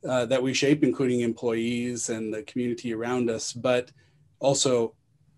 uh, 0.07 0.25
that 0.25 0.41
we 0.41 0.53
shape, 0.53 0.83
including 0.83 1.21
employees 1.21 2.09
and 2.09 2.33
the 2.33 2.43
community 2.43 2.93
around 2.93 3.29
us, 3.29 3.53
but 3.53 3.91
also 4.39 4.93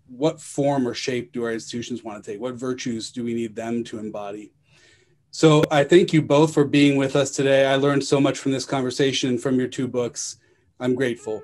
what 0.06 0.40
form 0.40 0.86
or 0.86 0.94
shape 0.94 1.32
do 1.32 1.44
our 1.44 1.52
institutions 1.52 2.02
want 2.02 2.22
to 2.22 2.30
take? 2.30 2.40
What 2.40 2.54
virtues 2.54 3.10
do 3.10 3.24
we 3.24 3.34
need 3.34 3.54
them 3.54 3.84
to 3.84 3.98
embody? 3.98 4.52
So 5.30 5.62
I 5.70 5.84
thank 5.84 6.12
you 6.12 6.22
both 6.22 6.54
for 6.54 6.64
being 6.64 6.96
with 6.96 7.14
us 7.14 7.30
today. 7.30 7.66
I 7.66 7.76
learned 7.76 8.04
so 8.04 8.20
much 8.20 8.38
from 8.38 8.52
this 8.52 8.64
conversation 8.64 9.38
from 9.38 9.58
your 9.58 9.68
two 9.68 9.86
books. 9.86 10.38
I'm 10.80 10.94
grateful. 10.94 11.42